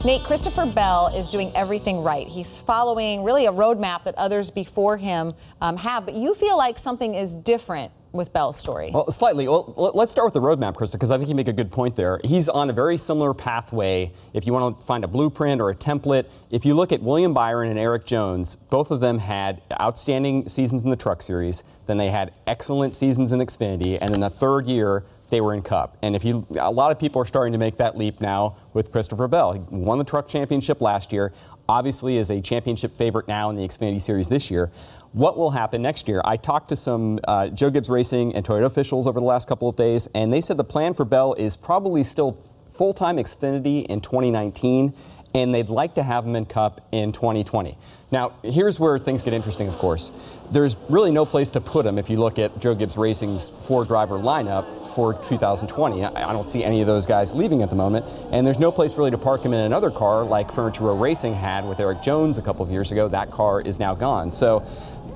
Nate, 0.06 0.24
Christopher 0.24 0.68
Bell 0.68 1.08
is 1.16 1.30
doing 1.30 1.52
everything 1.56 2.04
right. 2.04 2.28
He's 2.28 2.60
following 2.60 3.24
really 3.24 3.48
a 3.48 3.52
roadmap 3.52 4.04
that 4.04 4.16
others 4.16 4.52
before 4.52 4.98
him 4.98 5.34
um, 5.62 5.78
have, 5.78 6.06
but 6.06 6.14
you 6.14 6.36
feel 6.36 6.58
like 6.58 6.78
something 6.78 7.16
is 7.16 7.34
different 7.34 7.92
with 8.18 8.34
Bell's 8.34 8.58
story? 8.58 8.92
Well, 8.94 9.12
slightly. 9.12 9.48
Well, 9.48 9.92
let's 9.94 10.12
start 10.12 10.26
with 10.26 10.34
the 10.34 10.42
roadmap, 10.42 10.74
Krista, 10.76 10.94
because 10.94 11.12
I 11.12 11.18
think 11.18 11.30
you 11.30 11.36
make 11.36 11.48
a 11.48 11.54
good 11.54 11.72
point 11.72 11.96
there. 11.96 12.20
He's 12.24 12.50
on 12.50 12.70
a 12.70 12.74
very 12.74 12.98
similar 12.98 13.34
pathway. 13.34 14.12
If 14.34 14.46
you 14.46 14.54
want 14.54 14.80
to 14.80 14.86
find 14.86 15.04
a 15.04 15.08
blueprint 15.08 15.62
or 15.62 15.70
a 15.70 15.76
template, 15.76 16.26
if 16.52 16.66
you 16.66 16.74
look 16.74 16.92
at 16.92 17.02
William 17.02 17.34
Byron 17.34 17.70
and 17.70 17.80
Erik 17.80 18.06
Jones, 18.06 18.56
both 18.56 18.92
of 18.92 19.00
them 19.00 19.20
had 19.20 19.62
outstanding 19.80 20.50
seasons 20.50 20.84
in 20.84 20.90
the 20.90 20.96
Truck 20.96 21.22
Series. 21.22 21.64
Then 21.86 21.98
they 21.98 22.10
had 22.10 22.34
excellent 22.48 22.94
seasons 22.94 23.32
in 23.32 23.40
Xfinity, 23.40 23.98
and 24.02 24.14
in 24.14 24.22
the 24.22 24.30
third 24.30 24.66
year, 24.68 25.04
they 25.30 25.42
were 25.42 25.54
in 25.54 25.62
Cup. 25.64 25.98
And 26.02 26.16
if 26.16 26.24
you, 26.24 26.46
a 26.60 26.72
lot 26.72 26.92
of 26.92 27.00
people 27.00 27.22
are 27.22 27.26
starting 27.26 27.52
to 27.54 27.58
make 27.58 27.78
that 27.78 27.98
leap 27.98 28.22
now 28.22 28.58
with 28.74 28.92
Christopher 28.92 29.28
Bell. 29.28 29.54
He 29.54 29.60
won 29.70 29.98
the 29.98 30.04
Truck 30.04 30.28
Championship 30.28 30.82
last 30.82 31.12
year. 31.12 31.34
Obviously, 31.68 32.18
is 32.18 32.30
a 32.30 32.42
championship 32.42 32.96
favorite 32.96 33.28
now 33.28 33.50
in 33.50 33.56
the 33.56 33.64
Xfinity 33.64 34.02
Series 34.02 34.30
this 34.30 34.52
year. 34.52 34.72
What 35.14 35.38
will 35.38 35.52
happen 35.52 35.82
next 35.82 36.08
year? 36.08 36.22
I 36.26 36.38
talked 36.38 36.70
to 36.70 36.76
some 36.76 37.20
uh, 37.28 37.48
Joe 37.48 37.70
Gibbs 37.70 37.90
Racing 37.90 38.36
and 38.36 38.46
Toyota 38.46 38.66
officials 38.66 39.08
over 39.08 39.20
the 39.20 39.26
last 39.26 39.48
couple 39.48 39.70
of 39.70 39.76
days, 39.76 40.08
and 40.14 40.32
they 40.32 40.42
said 40.42 40.58
the 40.58 40.64
plan 40.64 40.94
for 40.94 41.06
Bell 41.06 41.34
is 41.36 41.56
probably 41.56 42.04
still 42.04 42.38
full-time 42.70 43.18
Xfinity 43.18 43.86
in 43.86 44.02
2019, 44.02 44.94
and 45.36 45.54
they'd 45.54 45.70
like 45.70 45.96
to 45.96 46.04
have 46.04 46.26
him 46.26 46.36
in 46.36 46.46
Cup 46.46 46.88
in 46.94 47.12
2020. 47.12 47.78
Now, 48.10 48.32
here's 48.42 48.80
where 48.80 48.98
things 48.98 49.22
get 49.22 49.34
interesting, 49.34 49.68
of 49.68 49.78
course. 49.78 50.14
There's 50.50 50.78
really 50.88 51.12
no 51.12 51.26
place 51.26 51.52
to 51.52 51.62
put 51.62 51.86
him 51.86 52.00
if 52.00 52.10
you 52.10 52.18
look 52.18 52.40
at 52.40 52.58
Joe 52.62 52.74
Gibbs 52.74 52.96
Racing's 52.96 53.50
four 53.50 53.84
driver 53.84 54.18
lineup 54.18 54.94
for 54.96 55.14
2020. 55.14 56.06
I 56.06 56.32
don't 56.32 56.48
see 56.48 56.64
any 56.64 56.80
of 56.80 56.88
those 56.88 57.06
guys 57.06 57.34
leaving 57.34 57.62
at 57.64 57.70
the 57.70 57.76
moment, 57.76 58.06
and 58.32 58.48
there's 58.48 58.60
no 58.60 58.72
place 58.72 58.98
really 58.98 59.12
to 59.12 59.18
park 59.18 59.44
him 59.44 59.54
in 59.54 59.60
another 59.60 59.92
car 59.92 60.24
like 60.24 60.54
Furniture 60.54 60.86
Row 60.86 60.96
Racing 60.96 61.34
had 61.34 61.68
with 61.68 61.82
Erik 61.82 62.02
Jones 62.02 62.38
a 62.38 62.42
couple 62.42 62.64
of 62.64 62.72
years 62.72 62.94
ago. 62.94 63.10
That 63.10 63.30
car 63.30 63.60
is 63.60 63.78
now 63.78 63.94
gone. 63.94 64.32
So 64.32 64.66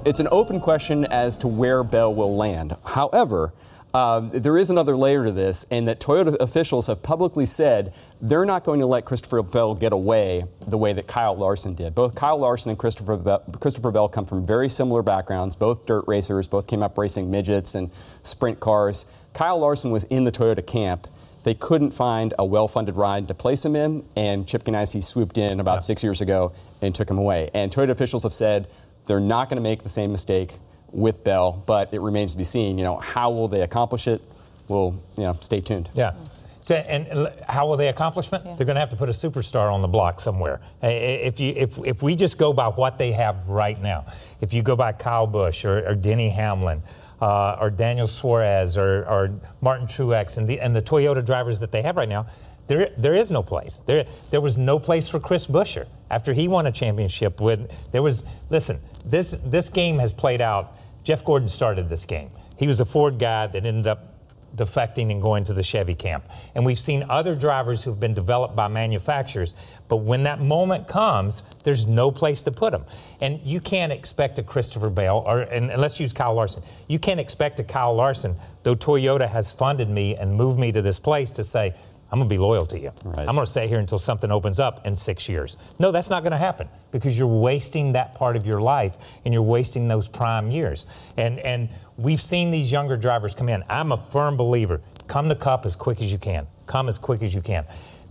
it's 0.06 0.20
an 0.20 0.28
open 0.32 0.60
question 0.60 1.06
as 1.06 1.38
to 1.38 1.48
where 1.48 1.82
Bell 1.82 2.14
will 2.14 2.36
land. 2.36 2.76
However, 2.84 3.54
um, 3.94 4.30
there 4.30 4.58
is 4.58 4.70
another 4.70 4.96
layer 4.96 5.26
to 5.26 5.32
this, 5.32 5.66
and 5.72 5.88
that 5.88 6.00
Toyota 6.00 6.40
officials 6.40 6.88
have 6.88 7.02
publicly 7.02 7.46
said 7.46 7.92
they're 8.22 8.46
not 8.46 8.64
going 8.64 8.80
to 8.82 8.86
let 8.86 9.06
Christopher 9.06 9.42
Bell 9.42 9.74
get 9.74 9.92
away 9.92 10.46
the 10.68 10.78
way 10.78 10.94
that 10.94 11.08
Kyle 11.08 11.36
Larson 11.36 11.74
did. 11.74 11.96
Both 11.96 12.14
Kyle 12.14 12.38
Larson 12.38 12.70
and 12.70 12.78
Christopher 12.78 13.18
Bell, 13.18 13.44
Christopher 13.60 13.92
Bell 13.92 14.08
come 14.08 14.26
from 14.26 14.46
very 14.46 14.70
similar 14.70 15.02
backgrounds, 15.02 15.56
both 15.56 15.88
dirt 15.88 16.04
racers, 16.08 16.48
both 16.48 16.68
came 16.68 16.84
up 16.84 16.98
racing 16.98 17.32
midgets 17.32 17.74
and 17.74 17.90
sprint 18.22 18.60
cars. 18.60 19.06
Kyle 19.34 19.58
Larson 19.58 19.90
was 19.90 20.04
in 20.06 20.24
the 20.24 20.32
Toyota 20.32 20.66
camp. 20.66 21.08
They 21.44 21.56
couldn't 21.56 21.92
find 21.92 22.34
a 22.38 22.46
well 22.46 22.68
funded 22.68 22.96
ride 22.96 23.28
to 23.30 23.34
place 23.34 23.66
him 23.66 23.76
in, 23.76 24.06
and 24.16 24.46
Chip 24.46 24.66
Ganassi 24.66 25.04
swooped 25.04 25.38
in 25.38 25.60
about 25.60 25.76
yeah. 25.76 25.80
six 25.80 26.04
years 26.04 26.22
ago 26.22 26.52
and 26.82 26.94
took 26.94 27.10
him 27.10 27.18
away. 27.18 27.50
And 27.56 27.72
Toyota 27.72 27.90
officials 27.90 28.22
have 28.22 28.36
said 28.36 28.68
they're 29.08 29.20
not 29.20 29.50
going 29.50 29.58
to 29.58 29.64
make 29.64 29.82
the 29.82 29.90
same 29.90 30.12
mistake 30.12 30.58
with 30.92 31.24
Bell, 31.24 31.64
but 31.66 31.94
it 31.94 32.02
remains 32.02 32.34
to 32.34 32.38
be 32.38 32.44
seen. 32.44 32.78
You 32.78 32.84
know, 32.84 32.98
how 32.98 33.32
will 33.32 33.48
they 33.48 33.62
accomplish 33.62 34.08
it? 34.08 34.22
We'll, 34.68 35.02
you 35.18 35.24
know, 35.24 35.38
stay 35.42 35.62
tuned. 35.62 35.90
Yeah. 35.94 36.14
So, 36.62 36.76
and 36.76 37.32
how 37.48 37.68
will 37.68 37.78
they 37.78 37.88
accomplish 37.88 38.28
it? 38.28 38.42
Yeah. 38.46 38.56
They're 38.56 38.66
going 38.66 38.76
to 38.76 38.82
have 38.82 38.90
to 38.92 38.96
put 38.96 39.10
a 39.10 39.14
superstar 39.14 39.74
on 39.74 39.82
the 39.82 39.88
block 39.88 40.20
somewhere. 40.20 40.62
If, 40.82 41.40
you, 41.40 41.54
if, 41.56 41.78
if 41.80 42.04
we 42.04 42.16
just 42.16 42.38
go 42.38 42.54
by 42.54 42.68
what 42.68 42.98
they 42.98 43.14
have 43.14 43.48
right 43.48 43.82
now, 43.82 44.06
if 44.42 44.54
you 44.54 44.62
go 44.62 44.76
by 44.76 44.92
Kyle 44.92 45.26
Busch 45.26 45.66
or, 45.66 45.88
or 45.88 45.96
Denny 45.96 46.30
Hamlin, 46.30 46.84
uh, 47.22 47.58
or 47.60 47.70
Daniel 47.70 48.08
Suarez 48.08 48.78
or, 48.78 49.06
or 49.06 49.40
Martin 49.62 49.88
Truex 49.88 50.38
and 50.38 50.48
the, 50.48 50.60
and 50.60 50.76
the 50.76 50.82
Toyota 50.82 51.26
drivers 51.26 51.60
that 51.60 51.72
they 51.72 51.82
have 51.82 51.98
right 51.98 52.08
now, 52.10 52.28
there, 52.70 52.92
there 52.98 53.16
is 53.16 53.32
no 53.32 53.42
place. 53.42 53.82
There, 53.88 54.06
there 54.30 54.40
was 54.40 54.56
no 54.56 54.78
place 54.78 55.10
for 55.10 55.20
Chris 55.20 55.48
Buescher 55.48 55.88
after 56.12 56.34
he 56.34 56.48
won 56.48 56.68
a 56.68 56.72
championship. 56.72 57.42
With 57.42 57.72
there 57.92 58.04
was 58.04 58.24
listen, 58.52 58.80
this 59.04 59.36
this 59.44 59.70
game 59.70 59.98
has 59.98 60.14
played 60.14 60.40
out. 60.40 60.78
Jeff 61.04 61.26
Gordon 61.26 61.50
started 61.50 61.90
this 61.90 62.06
game. 62.06 62.30
He 62.58 62.68
was 62.68 62.80
a 62.80 62.86
Ford 62.86 63.18
guy 63.18 63.48
that 63.48 63.66
ended 63.66 63.88
up 63.88 64.10
defecting 64.56 65.12
and 65.12 65.22
going 65.22 65.44
to 65.46 65.54
the 65.54 65.64
Chevy 65.64 65.96
camp. 65.96 66.26
And 66.54 66.66
we've 66.66 66.80
seen 66.80 67.06
other 67.10 67.36
drivers 67.36 67.84
who've 67.84 68.00
been 68.00 68.14
developed 68.14 68.56
by 68.56 68.68
manufacturers, 68.68 69.56
but 69.88 69.98
when 69.98 70.24
that 70.24 70.40
moment 70.40 70.88
comes, 70.88 71.44
there's 71.64 71.86
no 71.86 72.12
place 72.12 72.44
to 72.44 72.52
put 72.52 72.72
them. 72.72 72.86
And 73.22 73.40
you 73.44 73.60
can't 73.62 73.92
expect 73.92 74.38
a 74.40 74.44
Christopher 74.44 74.90
Bell, 74.90 75.24
or 75.26 75.42
and, 75.42 75.72
and 75.72 75.82
let's 75.82 76.00
use 76.00 76.14
Kyle 76.14 76.34
Larson. 76.34 76.64
You 76.88 77.00
can't 77.00 77.20
expect 77.20 77.60
a 77.60 77.64
Kyle 77.64 77.96
Larson, 77.96 78.36
though 78.64 78.76
Toyota 78.76 79.28
has 79.28 79.52
funded 79.52 79.90
me 79.90 80.16
and 80.16 80.36
moved 80.36 80.60
me 80.60 80.72
to 80.72 80.82
this 80.82 81.00
place 81.00 81.32
to 81.32 81.44
say, 81.44 81.76
I'm 82.12 82.20
going 82.20 82.28
to 82.28 82.34
be 82.34 82.40
loyal 82.40 82.66
to 82.68 82.80
you. 82.80 82.92
Right. 83.04 83.28
I'm 83.28 83.36
going 83.36 83.46
to 83.46 83.52
stay 83.52 83.68
here 83.68 83.80
until 83.80 84.00
something 84.00 84.32
opens 84.32 84.60
up 84.60 84.86
in 84.86 84.96
six 84.96 85.30
years. 85.30 85.58
No, 85.78 85.92
that's 85.92 86.10
not 86.10 86.24
going 86.24 86.32
to 86.32 86.38
happen 86.38 86.68
because 86.92 87.18
you're 87.18 87.28
wasting 87.28 87.92
that 87.94 88.16
part 88.16 88.36
of 88.36 88.48
your 88.48 88.62
life 88.62 88.98
and 89.26 89.34
you're 89.34 89.44
wasting 89.44 89.88
those 89.88 90.08
prime 90.08 90.50
years. 90.52 90.86
And 91.18 91.40
and 91.40 91.70
we've 91.98 92.22
seen 92.22 92.50
these 92.50 92.72
younger 92.72 92.98
drivers 92.98 93.36
come 93.36 93.50
in. 93.50 93.64
I'm 93.70 93.92
a 93.92 93.98
firm 93.98 94.38
believer. 94.38 94.82
Come 95.08 95.30
to 95.30 95.36
Cup 95.36 95.66
as 95.66 95.76
quick 95.76 96.02
as 96.02 96.12
you 96.12 96.18
can. 96.18 96.48
Come 96.66 96.88
as 96.88 96.98
quick 96.98 97.22
as 97.22 97.34
you 97.34 97.42
can. 97.42 97.66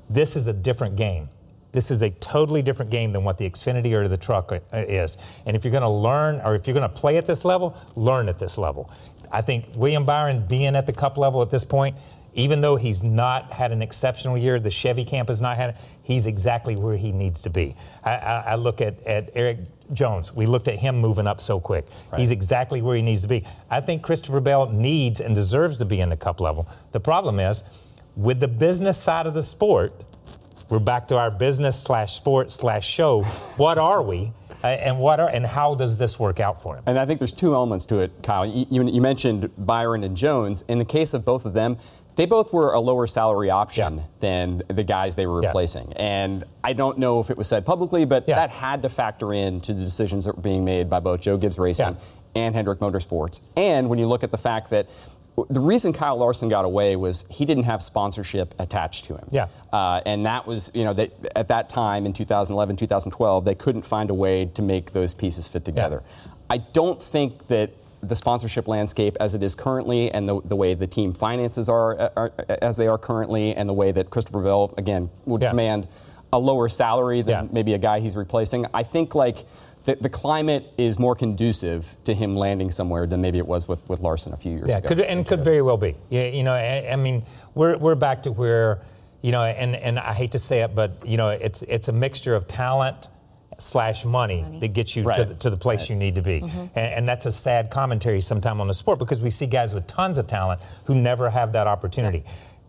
This 0.08 0.36
is 0.36 0.46
a 0.46 0.52
different 0.52 0.96
game. 0.96 1.28
This 1.72 1.90
is 1.90 2.02
a 2.02 2.10
totally 2.10 2.62
different 2.62 2.90
game 2.90 3.12
than 3.12 3.24
what 3.24 3.36
the 3.36 3.48
Xfinity 3.48 3.92
or 3.92 4.08
the 4.08 4.16
truck 4.16 4.52
uh, 4.52 4.60
is. 4.72 5.18
And 5.44 5.54
if 5.54 5.64
you're 5.64 5.70
going 5.70 5.82
to 5.82 5.88
learn 5.88 6.40
or 6.40 6.54
if 6.54 6.66
you're 6.66 6.74
going 6.74 6.88
to 6.88 6.96
play 6.96 7.18
at 7.18 7.26
this 7.26 7.44
level, 7.44 7.76
learn 7.94 8.28
at 8.28 8.38
this 8.38 8.56
level. 8.56 8.90
I 9.30 9.42
think 9.42 9.66
William 9.76 10.06
Byron 10.06 10.46
being 10.46 10.74
at 10.74 10.86
the 10.86 10.92
Cup 10.92 11.18
level 11.18 11.42
at 11.42 11.50
this 11.50 11.64
point 11.64 11.96
even 12.38 12.60
though 12.60 12.76
he's 12.76 13.02
not 13.02 13.52
had 13.52 13.72
an 13.72 13.82
exceptional 13.82 14.38
year, 14.38 14.60
the 14.60 14.70
Chevy 14.70 15.04
camp 15.04 15.28
has 15.28 15.40
not 15.40 15.56
had 15.56 15.70
it, 15.70 15.76
he's 16.02 16.24
exactly 16.24 16.76
where 16.76 16.96
he 16.96 17.10
needs 17.10 17.42
to 17.42 17.50
be. 17.50 17.74
I, 18.04 18.12
I, 18.12 18.38
I 18.40 18.54
look 18.54 18.80
at, 18.80 19.02
at 19.02 19.30
Erik 19.34 19.58
Jones. 19.92 20.32
We 20.32 20.46
looked 20.46 20.68
at 20.68 20.78
him 20.78 21.00
moving 21.00 21.26
up 21.26 21.40
so 21.40 21.58
quick. 21.58 21.86
Right. 22.12 22.20
He's 22.20 22.30
exactly 22.30 22.80
where 22.80 22.94
he 22.94 23.02
needs 23.02 23.22
to 23.22 23.28
be. 23.28 23.44
I 23.68 23.80
think 23.80 24.02
Christopher 24.02 24.40
Bell 24.40 24.70
needs 24.70 25.20
and 25.20 25.34
deserves 25.34 25.78
to 25.78 25.84
be 25.84 26.00
in 26.00 26.10
the 26.10 26.16
cup 26.16 26.40
level. 26.40 26.68
The 26.92 27.00
problem 27.00 27.40
is, 27.40 27.64
with 28.14 28.38
the 28.38 28.48
business 28.48 29.02
side 29.02 29.26
of 29.26 29.34
the 29.34 29.42
sport, 29.42 30.04
we're 30.68 30.78
back 30.78 31.08
to 31.08 31.16
our 31.16 31.32
business 31.32 31.82
slash 31.82 32.14
sport 32.14 32.52
slash 32.52 32.88
show. 32.88 33.22
what 33.56 33.78
are 33.78 34.02
we? 34.02 34.32
Uh, 34.62 34.66
and 34.66 34.98
what 34.98 35.20
are 35.20 35.28
and 35.28 35.46
how 35.46 35.74
does 35.76 35.98
this 35.98 36.18
work 36.18 36.40
out 36.40 36.60
for 36.60 36.76
him? 36.76 36.82
And 36.86 36.98
I 36.98 37.06
think 37.06 37.20
there's 37.20 37.32
two 37.32 37.54
elements 37.54 37.86
to 37.86 38.00
it, 38.00 38.10
Kyle. 38.24 38.44
You, 38.44 38.66
you, 38.88 39.00
mentioned 39.00 39.50
Byron 39.56 40.02
and 40.02 40.16
Jones. 40.16 40.64
In 40.66 40.78
the 40.78 40.84
case 40.84 41.14
of 41.14 41.24
both 41.24 41.44
of 41.44 41.54
them, 41.54 41.78
they 42.18 42.26
both 42.26 42.52
were 42.52 42.72
a 42.72 42.80
lower 42.80 43.06
salary 43.06 43.48
option 43.48 43.98
yeah. 43.98 44.02
than 44.18 44.60
the 44.66 44.82
guys 44.82 45.14
they 45.14 45.24
were 45.24 45.40
replacing. 45.40 45.92
Yeah. 45.92 45.98
And 45.98 46.44
I 46.64 46.72
don't 46.72 46.98
know 46.98 47.20
if 47.20 47.30
it 47.30 47.38
was 47.38 47.46
said 47.46 47.64
publicly, 47.64 48.04
but 48.04 48.26
yeah. 48.26 48.34
that 48.34 48.50
had 48.50 48.82
to 48.82 48.88
factor 48.88 49.32
in 49.32 49.60
to 49.60 49.72
the 49.72 49.84
decisions 49.84 50.24
that 50.24 50.34
were 50.34 50.42
being 50.42 50.64
made 50.64 50.90
by 50.90 50.98
both 50.98 51.20
Joe 51.20 51.36
Gibbs 51.36 51.60
Racing 51.60 51.96
and 52.34 52.56
Hendrick 52.56 52.80
Motorsports. 52.80 53.40
And 53.56 53.88
when 53.88 54.00
you 54.00 54.08
look 54.08 54.24
at 54.24 54.32
the 54.32 54.36
fact 54.36 54.70
that 54.70 54.88
the 55.48 55.60
reason 55.60 55.92
Kyle 55.92 56.16
Larson 56.16 56.48
got 56.48 56.64
away 56.64 56.96
was 56.96 57.24
he 57.30 57.44
didn't 57.44 57.64
have 57.64 57.84
sponsorship 57.84 58.52
attached 58.58 59.04
to 59.04 59.16
him. 59.16 59.28
Yeah. 59.30 59.46
Uh, 59.72 60.00
and 60.04 60.26
that 60.26 60.44
was, 60.44 60.72
you 60.74 60.82
know, 60.82 60.94
they, 60.94 61.12
at 61.36 61.46
that 61.46 61.68
time 61.68 62.04
in 62.04 62.12
2011, 62.12 62.74
2012, 62.74 63.44
they 63.44 63.54
couldn't 63.54 63.82
find 63.82 64.10
a 64.10 64.14
way 64.14 64.46
to 64.46 64.62
make 64.62 64.90
those 64.90 65.14
pieces 65.14 65.46
fit 65.46 65.64
together. 65.64 66.02
I 66.50 66.58
don't 66.58 67.00
think 67.00 67.46
that 67.46 67.70
the 68.02 68.14
sponsorship 68.16 68.68
landscape 68.68 69.16
as 69.20 69.34
it 69.34 69.42
is 69.42 69.54
currently 69.54 70.10
and 70.10 70.28
the, 70.28 70.40
the 70.44 70.56
way 70.56 70.74
the 70.74 70.86
team 70.86 71.12
finances 71.12 71.68
are, 71.68 71.98
uh, 72.00 72.08
are 72.16 72.32
uh, 72.38 72.56
as 72.62 72.76
they 72.76 72.86
are 72.86 72.98
currently 72.98 73.54
and 73.54 73.68
the 73.68 73.72
way 73.72 73.90
that 73.92 74.10
Christopher 74.10 74.42
Bell, 74.42 74.72
again, 74.78 75.10
would 75.26 75.40
command 75.40 75.88
a 76.32 76.38
lower 76.38 76.68
salary 76.68 77.22
than 77.22 77.48
maybe 77.52 77.74
a 77.74 77.78
guy 77.78 78.00
he's 78.00 78.16
replacing. 78.16 78.66
I 78.74 78.82
think 78.82 79.14
like 79.14 79.46
the, 79.84 79.96
the 79.96 80.10
climate 80.10 80.70
is 80.76 80.98
more 80.98 81.14
conducive 81.14 81.96
to 82.04 82.14
him 82.14 82.36
landing 82.36 82.70
somewhere 82.70 83.06
than 83.06 83.20
maybe 83.20 83.38
it 83.38 83.46
was 83.46 83.66
with, 83.66 83.88
with 83.88 84.00
Larson 84.00 84.32
a 84.34 84.36
few 84.36 84.52
years 84.52 84.66
Yeah, 84.68 84.78
ago. 84.78 84.88
could 84.88 85.00
and 85.00 85.26
could 85.26 85.42
very 85.42 85.62
well 85.62 85.78
be. 85.78 85.96
Yeah, 86.10 86.24
you 86.26 86.42
know, 86.42 86.52
I, 86.52 86.90
I 86.92 86.96
mean, 86.96 87.24
we're 87.54 87.78
we're 87.78 87.94
back 87.94 88.24
to 88.24 88.32
where, 88.32 88.80
you 89.22 89.32
know, 89.32 89.42
and 89.42 89.74
and 89.74 89.98
I 89.98 90.12
hate 90.12 90.32
to 90.32 90.38
say 90.38 90.60
it, 90.60 90.74
but 90.74 91.06
you 91.06 91.16
know, 91.16 91.30
it's 91.30 91.62
it's 91.62 91.88
a 91.88 91.92
mixture 91.92 92.34
of 92.34 92.46
talent 92.46 93.08
slash 93.58 94.04
money, 94.04 94.44
that 94.60 94.68
gets 94.68 94.94
you 94.94 95.02
to, 95.02 95.24
the, 95.24 95.34
to 95.34 95.50
the 95.50 95.56
place 95.56 95.90
you 95.90 95.96
need 95.96 96.14
to 96.14 96.22
be, 96.22 96.40
Mhm. 96.40 96.70
and, 96.76 96.94
and 96.94 97.08
that's 97.08 97.26
a 97.26 97.32
sad 97.32 97.70
commentary 97.70 98.20
sometimes 98.20 98.60
on 98.60 98.68
the 98.68 98.74
sport 98.74 98.98
because 99.00 99.20
we 99.20 99.30
see 99.30 99.46
guys 99.46 99.74
with 99.74 99.86
tons 99.88 100.16
of 100.18 100.26
talent 100.28 100.60
who 100.84 100.94
never 100.94 101.28
have 101.30 101.52
that 101.52 101.66
opportunity. 101.66 102.24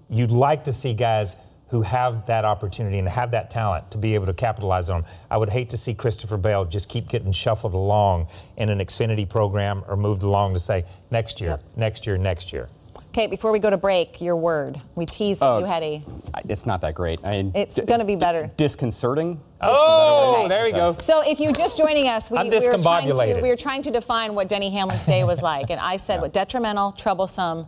You'd 0.10 0.32
like 0.32 0.64
to 0.64 0.74
see 0.74 0.94
guys 0.94 1.36
who 1.68 1.84
have 1.84 2.26
that 2.26 2.46
opportunity 2.46 2.98
and 2.98 3.08
have 3.08 3.30
that 3.30 3.52
talent 3.52 3.92
to 3.92 4.00
be 4.00 4.16
able 4.16 4.26
to 4.26 4.34
capitalize 4.34 4.90
on. 4.90 5.06
I 5.30 5.38
would 5.38 5.52
hate 5.52 5.70
to 5.70 5.78
see 5.78 5.94
Christopher 5.94 6.38
Bell 6.38 6.66
just 6.66 6.90
keep 6.90 7.08
getting 7.08 7.32
shuffled 7.32 7.76
along 7.76 8.28
in 8.58 8.70
an 8.70 8.80
Xfinity 8.80 9.30
program 9.30 9.84
or 9.88 9.96
moved 9.96 10.24
along 10.24 10.54
to 10.54 10.60
say 10.60 10.86
next 11.12 11.40
year, 11.40 11.60
next 11.76 12.08
year, 12.08 12.18
next 12.18 12.52
year. 12.52 12.68
Okay, 13.10 13.26
before 13.26 13.51
we 13.51 13.57
go 13.57 13.72
to 13.72 13.78
break, 13.78 14.22
your 14.22 14.36
word. 14.36 14.80
We 14.95 15.05
teased 15.07 15.39
that 15.39 15.45
Oh. 15.45 15.60
you 15.60 15.66
had 15.66 15.82
a. 15.82 16.03
It's 16.47 16.68
not 16.68 16.82
that 16.82 16.93
great. 16.93 17.20
I 17.24 17.32
mean, 17.32 17.51
It's 17.55 17.80
going 17.80 17.99
to 17.99 18.05
be 18.05 18.16
better. 18.16 18.51
disconcerting. 18.55 19.41
Oh, 19.62 20.47
there 20.47 20.68
you 20.68 20.74
go. 20.74 20.95
So 21.01 21.22
if 21.22 21.39
you're 21.39 21.51
just 21.51 21.76
joining 21.76 22.07
us, 22.07 22.30
we, 22.30 22.38
I'm 22.38 22.49
we, 22.49 22.55
were 22.60 22.78
trying 22.78 23.07
to, 23.07 23.39
we 23.41 23.49
were 23.49 23.55
trying 23.55 23.82
to 23.82 23.91
define 23.91 24.36
what 24.36 24.47
Denny 24.47 24.70
Hamlin's 24.70 25.05
day 25.05 25.24
was 25.24 25.41
like. 25.41 25.72
And 25.72 25.80
I 25.80 25.97
said 25.97 26.22
what 26.22 26.34
detrimental, 26.34 26.91
troublesome. 26.91 27.66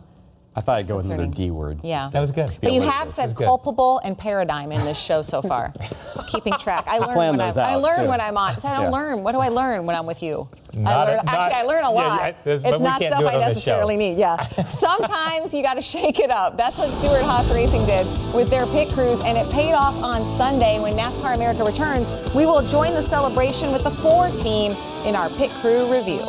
I 0.54 0.60
thought 0.60 0.76
I'd 0.78 0.86
go 0.86 0.96
with 0.96 1.06
another 1.06 1.26
D 1.26 1.50
word. 1.50 1.80
Yeah. 1.82 2.10
That 2.10 2.20
was 2.20 2.30
good. 2.30 2.50
But 2.60 2.72
you 2.72 2.82
have 2.82 3.10
said 3.10 3.34
culpable 3.34 4.00
and 4.04 4.16
paradigm 4.18 4.70
in 4.70 4.84
this 4.84 4.98
show 4.98 5.22
so 5.22 5.40
far. 5.40 5.72
Keeping 6.28 6.52
track. 6.58 6.84
I 6.86 6.96
I 6.96 6.98
learn 6.98 7.12
plan 7.14 7.28
when 7.30 7.38
those 7.38 7.56
I, 7.56 7.70
I 7.70 7.74
out, 7.74 7.82
learn 7.82 8.00
too. 8.04 8.08
when 8.08 8.20
I'm 8.20 8.36
on. 8.36 8.60
So 8.60 8.68
I 8.68 8.74
don't 8.74 8.84
Yeah. 8.84 8.90
learn. 8.90 9.22
What 9.24 9.32
do 9.32 9.38
I 9.38 9.48
learn 9.48 9.86
when 9.86 9.96
I'm 9.96 10.04
with 10.04 10.22
you? 10.22 10.48
Not 10.74 10.92
I 10.92 11.02
a- 11.02 11.06
learn, 11.06 11.16
not- 11.24 11.28
actually, 11.34 11.54
I 11.54 11.62
learn 11.62 11.84
a 11.84 11.88
yeah, 11.92 12.06
lot. 12.06 12.20
yeah, 12.22 12.32
but 12.44 12.50
it's 12.52 12.62
we 12.64 12.84
not 12.84 13.00
can't 13.00 13.12
stuff 13.12 13.20
do 13.20 13.26
it 13.26 13.30
I 13.30 13.34
on 13.34 13.40
this 13.40 13.48
necessarily 13.54 13.96
need. 13.96 14.18
Yeah. 14.18 14.46
Sometimes 14.68 15.54
you 15.54 15.62
got 15.62 15.74
to 15.74 15.82
shake 15.82 16.18
it 16.18 16.30
up. 16.30 16.56
That's 16.58 16.76
what 16.76 16.92
Stewart 16.94 17.22
Haas 17.22 17.50
Racing 17.50 17.86
did 17.86 18.06
with 18.34 18.50
their 18.50 18.66
pit 18.66 18.90
crews, 18.92 19.20
and 19.22 19.38
it 19.38 19.50
paid 19.50 19.72
off 19.72 19.94
on 20.02 20.24
Sunday. 20.36 20.78
When 20.80 20.94
NASCAR 20.94 21.34
America 21.34 21.64
returns, 21.64 22.08
we 22.34 22.44
will 22.44 22.66
join 22.68 22.92
the 22.92 23.02
celebration 23.02 23.72
with 23.72 23.84
the 23.84 23.90
four 23.90 24.28
team 24.32 24.72
in 25.06 25.16
our 25.16 25.30
pit 25.30 25.50
crew 25.62 25.90
review. 25.90 26.24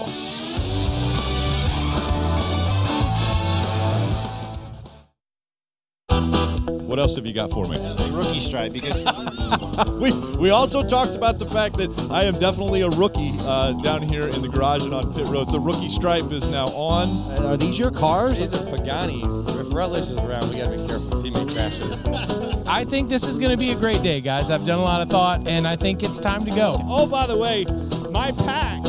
What 6.93 6.99
else 6.99 7.15
have 7.15 7.25
you 7.25 7.33
got 7.33 7.49
for 7.49 7.65
me? 7.65 7.79
rookie 8.11 8.39
stripe 8.39 8.71
because 8.71 8.93
we 9.99 10.11
we 10.37 10.51
also 10.51 10.83
talked 10.87 11.15
about 11.15 11.39
the 11.39 11.47
fact 11.47 11.77
that 11.77 11.89
I 12.11 12.25
am 12.25 12.37
definitely 12.37 12.81
a 12.81 12.89
rookie 12.89 13.33
uh, 13.39 13.71
down 13.81 14.03
here 14.03 14.27
in 14.27 14.43
the 14.43 14.47
garage 14.47 14.83
and 14.83 14.93
on 14.93 15.11
pit 15.11 15.25
road. 15.25 15.51
The 15.51 15.59
rookie 15.59 15.89
stripe 15.89 16.31
is 16.31 16.45
now 16.49 16.67
on. 16.67 17.09
Are 17.45 17.57
these 17.57 17.79
your 17.79 17.89
cars? 17.89 18.37
These 18.37 18.53
are 18.53 18.63
Paganis. 18.65 19.59
If 19.59 19.73
Rutledge 19.73 20.11
is 20.11 20.19
around, 20.19 20.51
we 20.51 20.57
gotta 20.57 20.77
be 20.77 20.85
careful 20.85 21.09
because 21.09 21.23
he 21.23 21.31
may 21.31 21.51
crash 21.51 21.79
it. 21.81 22.67
I 22.67 22.85
think 22.85 23.09
this 23.09 23.23
is 23.23 23.39
going 23.39 23.49
to 23.49 23.57
be 23.57 23.71
a 23.71 23.75
great 23.75 24.03
day, 24.03 24.21
guys. 24.21 24.51
I've 24.51 24.67
done 24.67 24.77
a 24.77 24.83
lot 24.83 25.01
of 25.01 25.09
thought, 25.09 25.47
and 25.47 25.67
I 25.67 25.75
think 25.75 26.03
it's 26.03 26.19
time 26.19 26.45
to 26.45 26.51
go. 26.51 26.77
Oh, 26.83 27.07
by 27.07 27.25
the 27.25 27.35
way, 27.35 27.65
my 28.11 28.31
pack. 28.33 28.83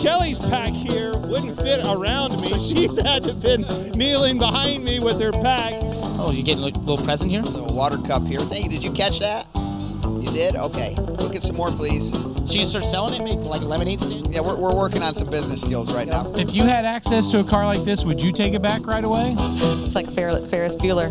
Kelly's 0.00 0.38
pack 0.38 0.72
here 0.72 1.18
wouldn't 1.18 1.60
fit 1.60 1.80
around 1.84 2.40
me. 2.40 2.50
She's 2.58 2.96
had 3.00 3.24
to 3.24 3.34
been 3.34 3.62
kneeling 3.98 4.38
behind 4.38 4.84
me 4.84 5.00
with 5.00 5.20
her 5.20 5.32
pack. 5.32 5.74
Oh, 6.22 6.30
you're 6.32 6.42
getting 6.44 6.62
a 6.62 6.66
little 6.66 6.98
present 6.98 7.30
here? 7.30 7.40
A 7.40 7.44
little 7.44 7.74
water 7.74 7.96
cup 7.96 8.26
here. 8.26 8.40
Thank 8.40 8.64
you. 8.64 8.70
Did 8.70 8.84
you 8.84 8.92
catch 8.92 9.20
that? 9.20 9.48
You 9.54 10.30
did? 10.30 10.54
Okay. 10.54 10.94
Look 10.94 11.34
at 11.34 11.42
some 11.42 11.56
more, 11.56 11.70
please. 11.70 12.10
So 12.12 12.58
you 12.58 12.66
start 12.66 12.84
selling 12.84 13.14
it, 13.14 13.24
make 13.24 13.38
like 13.40 13.62
a 13.62 13.64
lemonade 13.64 14.00
stand? 14.00 14.32
Yeah, 14.32 14.40
we're, 14.40 14.54
we're 14.56 14.74
working 14.74 15.02
on 15.02 15.14
some 15.14 15.30
business 15.30 15.62
skills 15.62 15.92
right 15.94 16.06
now. 16.06 16.30
If 16.34 16.52
you 16.54 16.64
had 16.64 16.84
access 16.84 17.28
to 17.30 17.40
a 17.40 17.44
car 17.44 17.64
like 17.64 17.84
this, 17.84 18.04
would 18.04 18.22
you 18.22 18.32
take 18.32 18.52
it 18.52 18.60
back 18.60 18.86
right 18.86 19.02
away? 19.02 19.34
It's 19.38 19.94
like 19.94 20.10
Fer- 20.10 20.46
Ferris 20.48 20.76
Bueller. 20.76 21.10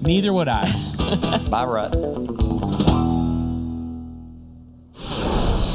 Neither 0.02 0.32
would 0.32 0.48
I. 0.48 0.70
Bye, 1.50 1.64
Rut. 1.64 2.45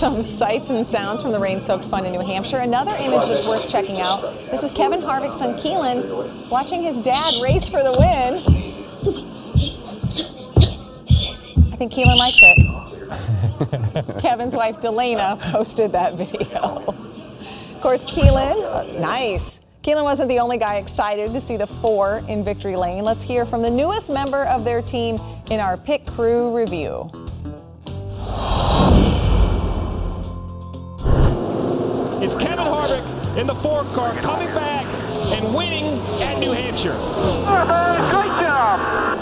Some 0.02 0.24
sights 0.24 0.72
and 0.72 0.88
sounds 0.88 1.22
from 1.22 1.32
the 1.32 1.38
rain-soaked 1.38 1.86
fun 1.86 2.08
in 2.08 2.12
New 2.12 2.26
Hampshire. 2.26 2.58
Another 2.58 2.96
image 2.96 3.28
that's 3.28 3.48
worth 3.48 3.70
checking 3.70 4.02
out. 4.02 4.24
This 4.50 4.64
is 4.64 4.72
Kevin 4.72 5.00
Harvick's 5.00 5.38
son 5.38 5.54
Keelan 5.60 6.50
watching 6.50 6.82
his 6.82 7.04
dad 7.04 7.36
race 7.40 7.70
for 7.70 7.84
the 7.84 7.92
win. 7.92 8.38
I 11.72 11.76
think 11.76 11.94
Keelan 11.94 12.18
likes 12.18 12.40
it. 12.42 14.20
Kevin's 14.24 14.56
wife 14.56 14.78
Delana 14.78 15.40
posted 15.52 15.92
that 15.92 16.16
video. 16.16 16.84
Of 17.76 17.82
course, 17.82 18.04
Keelan, 18.04 19.00
nice. 19.00 19.60
Keelan 19.84 20.04
wasn't 20.04 20.30
the 20.30 20.40
only 20.40 20.58
guy 20.58 20.78
excited 20.78 21.32
to 21.32 21.42
see 21.42 21.58
the 21.58 21.68
four 21.68 22.24
in 22.28 22.44
victory 22.44 22.76
lane. 22.76 23.04
Let's 23.04 23.22
hear 23.22 23.46
from 23.46 23.62
the 23.62 23.70
newest 23.70 24.10
member 24.10 24.46
of 24.46 24.66
their 24.66 24.82
team 24.82 25.22
in 25.52 25.60
our 25.60 25.78
pit 25.78 26.08
crew 26.08 26.58
review. 26.58 27.12
In 33.38 33.48
the 33.48 33.56
four 33.56 33.86
car 33.94 34.14
coming 34.16 34.54
back 34.54 34.86
and 35.32 35.56
winning 35.56 36.00
at 36.22 36.38
New 36.38 36.52
Hampshire. 36.52 36.92
Great 36.92 38.36
job! 38.44 39.22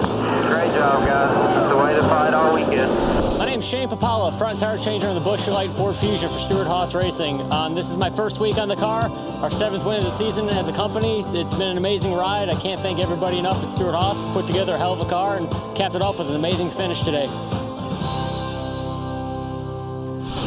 Great 0.50 0.74
job, 0.74 1.06
guys. 1.06 1.54
That's 1.54 1.70
the 1.70 1.78
way 1.78 1.94
to 1.94 2.02
fight 2.02 2.34
all 2.34 2.56
weekend. 2.56 2.92
My 3.38 3.46
name's 3.46 3.66
Shane 3.66 3.88
Pipala, 3.88 4.36
front 4.36 4.60
tire 4.60 4.80
changer 4.80 5.08
in 5.08 5.14
the 5.14 5.22
Busch 5.22 5.48
Light 5.48 5.70
Ford 5.72 5.96
Fusion 5.96 6.28
for 6.28 6.40
Stewart 6.40 6.66
Haas 6.66 6.96
Racing. 6.96 7.40
Um, 7.52 7.76
this 7.76 7.92
is 7.92 7.98
my 7.98 8.10
first 8.10 8.40
week 8.40 8.58
on 8.58 8.68
the 8.68 8.76
car, 8.76 9.12
our 9.44 9.52
seventh 9.52 9.86
win 9.86 10.00
of 10.00 10.04
the 10.04 10.10
season 10.10 10.50
as 10.50 10.68
a 10.70 10.74
company. 10.74 11.20
It's 11.20 11.54
been 11.54 11.70
an 11.70 11.78
amazing 11.78 12.14
ride. 12.14 12.50
I 12.50 12.56
can't 12.56 12.82
thank 12.82 12.98
everybody 12.98 13.38
enough 13.38 13.62
at 13.62 13.70
Stewart 13.70 13.94
Haas. 13.94 14.24
Put 14.34 14.48
together 14.48 14.74
a 14.74 14.78
hell 14.80 14.94
of 14.94 15.02
a 15.02 15.10
car 15.10 15.38
and 15.38 15.48
capped 15.78 15.94
it 15.94 16.02
off 16.02 16.18
with 16.18 16.30
an 16.30 16.36
amazing 16.36 16.72
finish 16.72 17.02
today. 17.02 17.28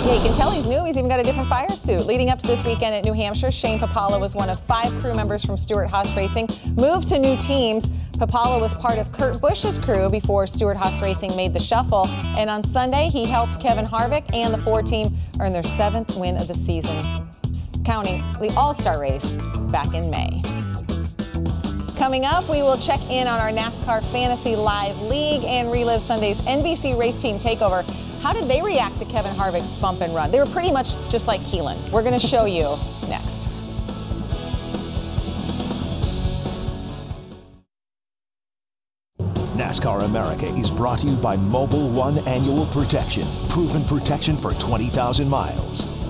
Yeah, 0.05 0.15
you 0.15 0.21
can 0.21 0.35
tell 0.35 0.51
he's 0.51 0.67
new. 0.67 0.85
He's 0.85 0.97
even 0.97 1.09
got 1.09 1.21
a 1.21 1.23
different 1.23 1.49
fire 1.49 1.69
suit. 1.77 2.07
Leading 2.07 2.29
up 2.29 2.41
to 2.41 2.47
this 2.49 2.65
weekend 2.65 2.93
at 2.93 3.05
New 3.05 3.13
Hampshire, 3.13 3.53
Shane 3.53 3.79
Pipala 3.79 4.21
was 4.21 4.35
one 4.35 4.51
of 4.51 4.59
five 4.63 4.91
crew 5.01 5.15
members 5.15 5.45
from 5.45 5.57
Stewart 5.57 5.89
Haas 5.89 6.13
Racing. 6.17 6.49
Moved 6.75 7.09
to 7.11 7.21
new 7.21 7.37
teams. 7.41 7.87
Pipala 8.19 8.61
was 8.61 8.75
part 8.75 8.99
of 8.99 9.13
Kurt 9.13 9.41
Busch's 9.41 9.79
crew 9.79 10.11
before 10.11 10.49
Stewart 10.49 10.77
Haas 10.77 11.01
Racing 11.01 11.37
made 11.37 11.53
the 11.53 11.61
shuffle. 11.61 12.09
And 12.09 12.51
on 12.51 12.65
Sunday, 12.65 13.11
he 13.11 13.25
helped 13.25 13.61
Kevin 13.61 13.85
Harvick 13.85 14.25
and 14.35 14.53
the 14.53 14.59
Ford 14.59 14.89
team 14.89 15.17
earn 15.39 15.53
their 15.53 15.63
seventh 15.63 16.17
win 16.17 16.37
of 16.37 16.49
the 16.49 16.55
season, 16.55 17.29
counting 17.85 18.25
the 18.41 18.53
All 18.57 18.75
Star 18.75 19.01
race 19.01 19.35
back 19.71 19.95
in 19.95 20.11
May. 20.11 20.43
Coming 21.97 22.25
up, 22.25 22.49
we 22.49 22.61
will 22.63 22.77
check 22.77 23.01
in 23.09 23.29
on 23.29 23.39
our 23.39 23.51
NASCAR 23.51 24.05
Fantasy 24.11 24.57
Live 24.57 25.01
League 25.03 25.45
and 25.45 25.71
relive 25.71 26.03
Sunday's 26.03 26.41
NBC 26.41 26.99
Race 26.99 27.23
Team 27.23 27.39
Takeover. 27.39 27.87
How 28.23 28.33
did 28.33 28.47
they 28.47 28.63
react 28.63 29.01
to 29.01 29.05
Kevin 29.05 29.35
Harvick's 29.35 29.73
bump 29.81 30.01
and 30.01 30.15
run? 30.15 30.31
They 30.31 30.39
were 30.39 30.47
pretty 30.47 30.71
much 30.71 30.95
just 31.11 31.27
like 31.27 31.41
Keelan. 31.41 31.77
We're 31.91 32.05
going 32.05 32.19
to 32.19 32.25
show 32.25 32.45
you 32.45 32.63
next. 33.09 33.49
NASCAR 39.57 40.05
America 40.05 40.47
is 40.55 40.71
brought 40.71 41.01
to 41.01 41.09
you 41.09 41.17
by 41.17 41.37
Mobil 41.37 41.91
1 41.91 42.19
Annual 42.19 42.67
Protection. 42.67 43.27
Proven 43.49 43.85
protection 43.85 44.37
for 44.37 44.53
20,000 44.55 45.29
miles. 45.29 46.02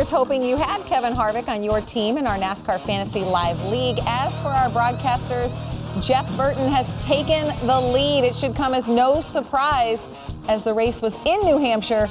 Here's 0.00 0.08
hoping 0.08 0.42
you 0.42 0.56
had 0.56 0.86
Kevin 0.86 1.12
Harvick 1.12 1.46
on 1.46 1.62
your 1.62 1.82
team 1.82 2.16
in 2.16 2.26
our 2.26 2.38
NASCAR 2.38 2.82
Fantasy 2.86 3.20
Live 3.20 3.60
League. 3.70 3.98
As 4.06 4.38
for 4.38 4.48
our 4.48 4.70
broadcasters, 4.70 5.60
Jeff 6.02 6.26
Burton 6.38 6.68
has 6.68 7.04
taken 7.04 7.48
the 7.66 7.78
lead. 7.78 8.24
It 8.24 8.34
should 8.34 8.56
come 8.56 8.72
as 8.72 8.88
no 8.88 9.20
surprise 9.20 10.06
as 10.48 10.62
the 10.62 10.72
race 10.72 11.02
was 11.02 11.14
in 11.26 11.42
New 11.42 11.58
Hampshire, 11.58 12.06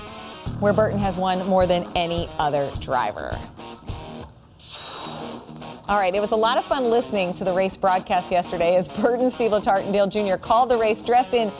where 0.59 0.71
Burton 0.71 0.99
has 0.99 1.17
won 1.17 1.47
more 1.47 1.65
than 1.65 1.91
any 1.95 2.29
other 2.37 2.71
driver. 2.79 3.39
All 5.87 5.97
right, 5.97 6.13
it 6.13 6.21
was 6.21 6.29
a 6.29 6.35
lot 6.35 6.59
of 6.59 6.65
fun 6.65 6.91
listening 6.91 7.33
to 7.33 7.43
the 7.43 7.53
race 7.53 7.75
broadcast 7.75 8.31
yesterday 8.31 8.75
as 8.75 8.87
Burton, 8.87 9.31
Steve 9.31 9.49
Letarte, 9.49 9.85
and 9.85 9.93
Dale 9.93 10.05
Jr. 10.05 10.35
called 10.35 10.69
the 10.69 10.77
race 10.77 11.01
dressed 11.01 11.33
in 11.33 11.51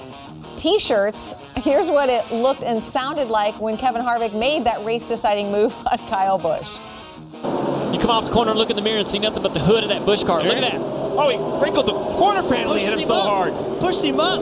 t-shirts. 0.58 1.34
Here's 1.62 1.90
what 1.90 2.10
it 2.10 2.32
looked 2.32 2.64
and 2.64 2.82
sounded 2.82 3.28
like 3.28 3.60
when 3.60 3.76
Kevin 3.76 4.02
Harvick 4.02 4.34
made 4.34 4.64
that 4.64 4.86
race-deciding 4.86 5.52
move 5.52 5.76
on 5.92 5.98
Kyle 6.10 6.38
Busch. 6.38 6.78
You 7.94 8.00
come 8.00 8.10
off 8.10 8.26
the 8.26 8.32
corner 8.32 8.52
and 8.52 8.60
look 8.60 8.70
in 8.70 8.78
the 8.78 8.82
mirror 8.82 9.00
and 9.00 9.08
see 9.08 9.20
nothing 9.20 9.44
but 9.44 9.54
the 9.54 9.60
hood 9.60 9.84
of 9.84 9.90
that 9.90 10.06
Busch 10.06 10.24
car. 10.24 10.42
Look 10.42 10.56
at 10.56 10.62
that. 10.62 10.76
Oh, 10.76 11.28
he 11.30 11.38
wrinkled 11.62 11.88
the 11.88 11.94
corner 11.94 12.48
panel. 12.48 12.76
He 12.76 12.86
hit 12.86 13.00
him 13.00 13.08
so 13.08 13.16
up. 13.16 13.28
hard. 13.28 13.54
Pushed 13.80 14.04
him 14.04 14.22
up. 14.22 14.40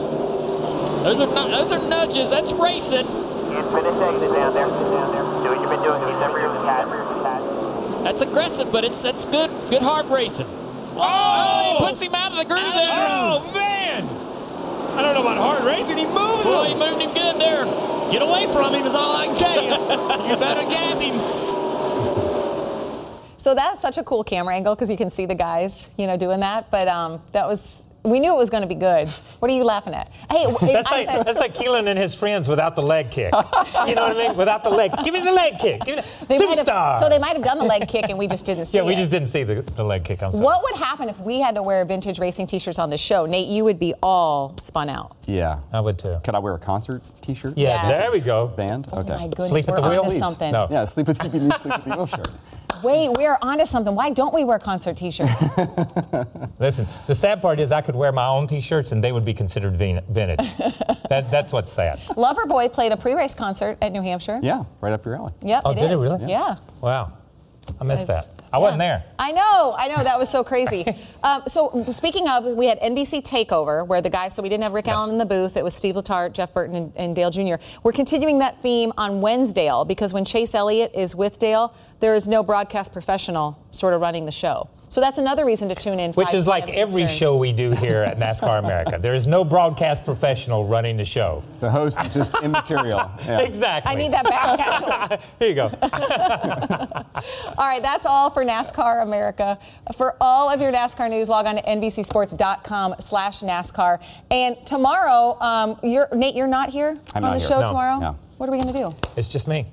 Those 1.02 1.20
are 1.20 1.26
not, 1.26 1.50
those 1.50 1.72
are 1.72 1.88
nudges. 1.88 2.30
That's 2.30 2.52
racing. 2.52 3.06
That's 8.04 8.22
aggressive, 8.22 8.70
but 8.70 8.84
it's 8.84 9.02
that's 9.02 9.26
good. 9.26 9.50
Good 9.70 9.82
hard 9.82 10.06
racing. 10.06 10.46
Oh, 10.94 11.78
he 11.78 11.84
oh! 11.84 11.88
puts 11.88 12.00
him 12.00 12.14
out 12.14 12.32
of 12.32 12.38
the 12.38 12.44
groove 12.44 12.62
there. 12.74 12.88
Oh, 12.90 13.50
man. 13.52 13.77
I 14.98 15.02
don't 15.02 15.14
know 15.14 15.20
about 15.20 15.38
hard 15.38 15.62
racing. 15.64 15.96
He 15.96 16.06
moves 16.06 16.44
Well, 16.44 16.64
him. 16.64 16.72
he 16.76 16.84
moved 16.90 17.00
him 17.02 17.14
good 17.14 17.40
there. 17.40 17.64
Get 18.10 18.20
away 18.22 18.46
from 18.52 18.74
him 18.74 18.84
is 18.84 18.94
all 18.94 19.14
I 19.14 19.26
can 19.26 19.36
tell 19.36 19.62
you. 19.62 19.70
you 20.30 20.36
better 20.36 20.68
gap 20.68 21.00
him. 21.00 21.18
So 23.38 23.54
that's 23.54 23.80
such 23.80 23.96
a 23.96 24.02
cool 24.02 24.24
camera 24.24 24.54
angle 24.56 24.74
because 24.74 24.90
you 24.90 24.96
can 24.96 25.10
see 25.10 25.24
the 25.24 25.34
guys, 25.34 25.88
you 25.96 26.06
know, 26.06 26.16
doing 26.16 26.40
that. 26.40 26.70
But 26.70 26.88
um, 26.88 27.22
that 27.32 27.46
was 27.48 27.82
we 28.10 28.20
knew 28.20 28.34
it 28.34 28.38
was 28.38 28.50
going 28.50 28.62
to 28.62 28.66
be 28.68 28.74
good. 28.74 29.08
What 29.40 29.50
are 29.50 29.54
you 29.54 29.64
laughing 29.64 29.94
at? 29.94 30.10
Hey, 30.30 30.46
That's 30.72 30.88
I 30.88 30.96
like, 30.96 31.08
said, 31.08 31.26
that's 31.26 31.38
like 31.38 31.54
Keelan 31.54 31.88
and 31.88 31.98
his 31.98 32.14
friends 32.14 32.48
without 32.48 32.74
the 32.76 32.82
leg 32.82 33.10
kick. 33.10 33.32
You 33.34 33.94
know 33.94 34.02
what 34.08 34.16
I 34.16 34.28
mean? 34.28 34.36
Without 34.36 34.64
the 34.64 34.70
leg. 34.70 34.92
Give 35.04 35.12
me 35.14 35.20
the 35.20 35.32
leg 35.32 35.58
kick. 35.58 35.84
Give 35.84 35.96
me 35.96 36.02
the, 36.20 36.26
they 36.26 36.38
might 36.38 36.58
superstar. 36.58 36.92
have, 36.92 37.00
so 37.00 37.08
they 37.08 37.18
might 37.18 37.34
have 37.36 37.44
done 37.44 37.58
the 37.58 37.64
leg 37.64 37.88
kick 37.88 38.06
and 38.08 38.18
we 38.18 38.26
just 38.26 38.46
didn't 38.46 38.66
see 38.66 38.78
it. 38.78 38.82
yeah, 38.82 38.86
we 38.86 38.94
it. 38.94 38.96
just 38.96 39.10
didn't 39.10 39.28
see 39.28 39.42
the, 39.44 39.62
the 39.62 39.84
leg 39.84 40.04
kick. 40.04 40.22
I'm 40.22 40.32
sorry. 40.32 40.44
What 40.44 40.62
would 40.62 40.76
happen 40.76 41.08
if 41.08 41.18
we 41.20 41.40
had 41.40 41.54
to 41.56 41.62
wear 41.62 41.84
vintage 41.84 42.18
racing 42.18 42.46
T-shirts 42.46 42.78
on 42.78 42.90
the 42.90 42.98
show? 42.98 43.26
Nate, 43.26 43.48
you 43.48 43.64
would 43.64 43.78
be 43.78 43.94
all 44.02 44.56
spun 44.60 44.88
out. 44.88 45.16
Yeah. 45.26 45.60
I 45.72 45.80
would 45.80 45.98
too. 45.98 46.18
Could 46.24 46.34
I 46.34 46.38
wear 46.38 46.54
a 46.54 46.58
concert 46.58 47.02
T-shirt? 47.22 47.56
Yeah, 47.58 47.68
Yes. 47.88 48.00
there 48.02 48.12
we 48.12 48.20
go. 48.20 48.46
Band? 48.48 48.88
Oh 48.92 48.98
okay. 49.00 49.10
my 49.16 49.26
goodness, 49.28 49.48
Sleep 49.50 49.68
at 49.68 49.82
we're 49.82 49.94
the 49.94 50.02
wheel? 50.02 50.18
something. 50.20 50.52
No. 50.52 50.68
Yeah, 50.70 50.84
sleep 50.84 51.06
with 51.08 51.18
the 51.22 51.28
sleep 51.30 51.74
with 51.74 51.84
the 51.84 51.90
wheel 51.90 52.06
shirt. 52.06 52.28
Wait, 52.82 53.10
we 53.16 53.26
are 53.26 53.38
onto 53.42 53.66
something. 53.66 53.94
Why 53.94 54.10
don't 54.10 54.32
we 54.32 54.44
wear 54.44 54.58
concert 54.58 54.96
T-shirts? 54.96 55.32
Listen, 56.60 56.86
the 57.06 57.14
sad 57.14 57.42
part 57.42 57.58
is 57.60 57.72
I 57.72 57.80
could 57.80 57.96
wear 57.96 58.12
my 58.12 58.26
own 58.26 58.46
T-shirts 58.46 58.92
and 58.92 59.02
they 59.02 59.10
would 59.12 59.24
be 59.24 59.34
considered 59.34 59.76
vintage. 59.76 60.38
that, 61.08 61.28
that's 61.30 61.52
what's 61.52 61.72
sad. 61.72 61.98
Loverboy 62.10 62.72
played 62.72 62.92
a 62.92 62.96
pre-race 62.96 63.34
concert 63.34 63.78
at 63.82 63.90
New 63.92 64.02
Hampshire. 64.02 64.38
Yeah, 64.42 64.64
right 64.80 64.92
up 64.92 65.04
your 65.04 65.16
alley. 65.16 65.32
Yep, 65.42 65.62
Oh, 65.64 65.70
it 65.70 65.74
did 65.74 65.90
it 65.90 65.96
really? 65.96 66.30
Yeah. 66.30 66.56
Wow, 66.80 67.12
I 67.80 67.84
missed 67.84 68.04
It's- 68.04 68.26
that. 68.26 68.34
I 68.52 68.58
wasn't 68.58 68.78
there. 68.78 69.04
I 69.18 69.32
know, 69.32 69.74
I 69.76 69.88
know. 69.88 70.02
That 70.02 70.18
was 70.18 70.30
so 70.30 70.42
crazy. 70.42 70.86
um, 71.22 71.42
so 71.46 71.84
speaking 71.92 72.28
of, 72.28 72.44
we 72.44 72.66
had 72.66 72.80
NBC 72.80 73.22
Takeover, 73.22 73.86
where 73.86 74.00
the 74.00 74.10
guys. 74.10 74.34
So 74.34 74.42
we 74.42 74.48
didn't 74.48 74.62
have 74.62 74.72
Rick 74.72 74.86
Yes. 74.86 74.96
Allen 74.96 75.10
in 75.10 75.18
the 75.18 75.26
booth. 75.26 75.56
It 75.56 75.64
was 75.64 75.74
Steve 75.74 75.96
Letarte, 75.96 76.32
Jeff 76.32 76.54
Burton, 76.54 76.74
and, 76.74 76.92
and 76.96 77.16
Dale 77.16 77.30
Jr. 77.30 77.62
We're 77.82 77.92
continuing 77.92 78.38
that 78.38 78.60
theme 78.62 78.92
on 78.96 79.20
Wednesdale 79.20 79.84
because 79.84 80.12
when 80.12 80.24
Chase 80.24 80.54
Elliott 80.54 80.92
is 80.94 81.14
with 81.14 81.38
Dale, 81.38 81.74
there 82.00 82.14
is 82.14 82.26
no 82.26 82.42
broadcast 82.42 82.92
professional 82.92 83.58
sort 83.70 83.94
of 83.94 84.00
running 84.00 84.24
the 84.24 84.32
show. 84.32 84.68
So 84.90 85.00
that's 85.00 85.18
another 85.18 85.44
reason 85.44 85.68
to 85.68 85.74
tune 85.74 86.00
in. 86.00 86.12
Which 86.12 86.32
is 86.32 86.46
like 86.46 86.66
p.m. 86.66 86.78
every 86.78 87.04
Eastern. 87.04 87.18
show 87.18 87.36
we 87.36 87.52
do 87.52 87.70
here 87.72 88.02
at 88.02 88.18
NASCAR 88.18 88.58
America. 88.58 88.98
There 89.00 89.14
is 89.14 89.26
no 89.26 89.44
broadcast 89.44 90.04
professional 90.04 90.66
running 90.66 90.96
the 90.96 91.04
show. 91.04 91.42
The 91.60 91.70
host 91.70 91.98
is 92.04 92.14
just 92.14 92.34
immaterial. 92.42 93.10
Yeah. 93.28 93.40
Exactly. 93.40 93.92
I 93.92 93.94
need 93.94 94.12
that 94.12 94.24
back. 94.24 94.58
Actually. 94.60 95.18
Here 95.38 95.48
you 95.48 95.54
go. 95.54 95.64
All 97.58 97.66
right, 97.66 97.82
that's 97.82 98.06
all 98.06 98.30
for 98.30 98.44
NASCAR 98.44 99.02
America. 99.02 99.58
For 99.96 100.16
all 100.20 100.48
of 100.50 100.60
your 100.60 100.72
NASCAR 100.72 101.10
news, 101.10 101.28
log 101.28 101.46
on 101.46 101.56
to 101.56 101.62
NBCSports.com 101.62 102.94
slash 103.00 103.40
NASCAR. 103.40 103.98
And 104.30 104.56
tomorrow, 104.66 105.36
um, 105.40 105.78
you're, 105.82 106.08
Nate, 106.14 106.34
you're 106.34 106.46
not 106.46 106.70
here 106.70 106.98
I'm 107.14 107.22
on 107.24 107.30
not 107.30 107.34
the 107.34 107.38
here. 107.40 107.48
show 107.48 107.60
No, 107.60 107.66
tomorrow? 107.68 107.98
no. 107.98 108.18
What 108.38 108.48
are 108.48 108.52
we 108.52 108.60
going 108.62 108.72
to 108.72 108.78
do? 108.78 108.94
It's 109.16 109.28
just 109.28 109.46
me. 109.48 109.66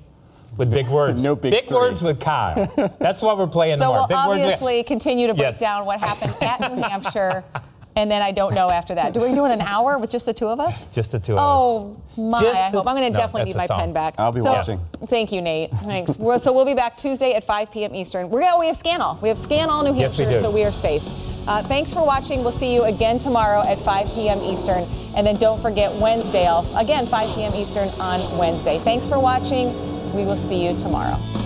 With 0.56 0.70
big 0.70 0.88
words. 0.88 1.22
No 1.26 1.34
big 1.36 1.66
three. 1.66 1.76
words 1.76 2.02
with 2.02 2.20
Kyle. 2.20 2.70
That's 2.98 3.22
what 3.22 3.38
we're 3.38 3.46
playing 3.46 3.76
So 3.78 3.86
tomorrow. 3.86 4.00
we'll 4.00 4.06
big 4.08 4.16
words 4.16 4.28
with- 4.28 4.42
obviously 4.54 4.82
continue 4.84 5.26
to 5.28 5.34
break 5.34 5.42
Yes. 5.46 5.60
down 5.60 5.84
what 5.86 6.00
happened 6.00 6.34
at 6.42 6.60
New 6.74 6.82
Hampshire, 6.82 7.44
and 7.96 8.10
then 8.10 8.20
I 8.22 8.30
don't 8.30 8.54
know 8.54 8.68
after 8.68 8.94
that. 8.94 9.12
Do 9.14 9.20
we 9.20 9.34
do 9.34 9.46
it 9.46 9.50
an 9.52 9.60
hour 9.62 9.98
with 9.98 10.10
just 10.10 10.26
the 10.26 10.34
two 10.34 10.48
of 10.48 10.60
us? 10.60 10.86
Just 10.88 11.12
the 11.12 11.18
two 11.18 11.32
of 11.32 11.38
us. 11.38 11.44
Oh 11.44 11.96
my! 12.16 12.40
Just 12.42 12.60
I 12.60 12.70
the- 12.70 12.76
hope 12.78 12.86
I'm 12.86 12.94
going 12.96 13.10
to 13.12 13.18
No, 13.18 13.24
definitely 13.24 13.50
need 13.52 13.56
my 13.56 13.66
song. 13.66 13.78
pen 13.80 13.92
back. 13.92 14.14
I'll 14.18 14.32
be 14.32 14.40
So- 14.40 14.52
watching. 14.52 14.80
Thank 15.06 15.32
you, 15.32 15.40
Nate. 15.40 15.70
Thanks. 15.84 16.16
We're- 16.18 16.38
so 16.38 16.52
we'll 16.52 16.64
be 16.66 16.74
back 16.74 16.96
Tuesday 16.96 17.32
at 17.34 17.44
5 17.44 17.70
p.m. 17.70 17.94
Eastern. 17.94 18.28
We're 18.30 18.58
we 18.58 18.66
have 18.66 18.76
Scan 18.76 19.00
All. 19.00 19.18
We 19.22 19.28
have 19.28 19.38
Scan 19.38 19.70
All 19.70 19.82
New 19.82 19.94
Yes, 19.98 20.18
we 20.18 20.24
do. 20.26 20.40
so 20.40 20.50
we 20.50 20.64
are 20.64 20.72
safe. 20.72 21.02
Uh, 21.48 21.62
thanks 21.62 21.94
for 21.94 22.04
watching. 22.04 22.42
We'll 22.42 22.50
see 22.52 22.74
you 22.74 22.82
again 22.84 23.18
tomorrow 23.20 23.60
at 23.62 23.78
5 23.78 24.12
p.m. 24.14 24.40
Eastern, 24.42 24.82
and 25.14 25.24
then 25.26 25.36
don't 25.36 25.62
forget 25.62 25.94
Wednesdale 25.94 26.66
again 26.76 27.06
5 27.06 27.34
p.m. 27.36 27.54
Eastern 27.54 27.88
on 28.00 28.36
Wednesday. 28.36 28.78
Thanks 28.80 29.06
for 29.06 29.18
watching. 29.20 29.68
We 30.16 30.24
will 30.24 30.38
see 30.38 30.64
you 30.64 30.74
tomorrow. 30.78 31.45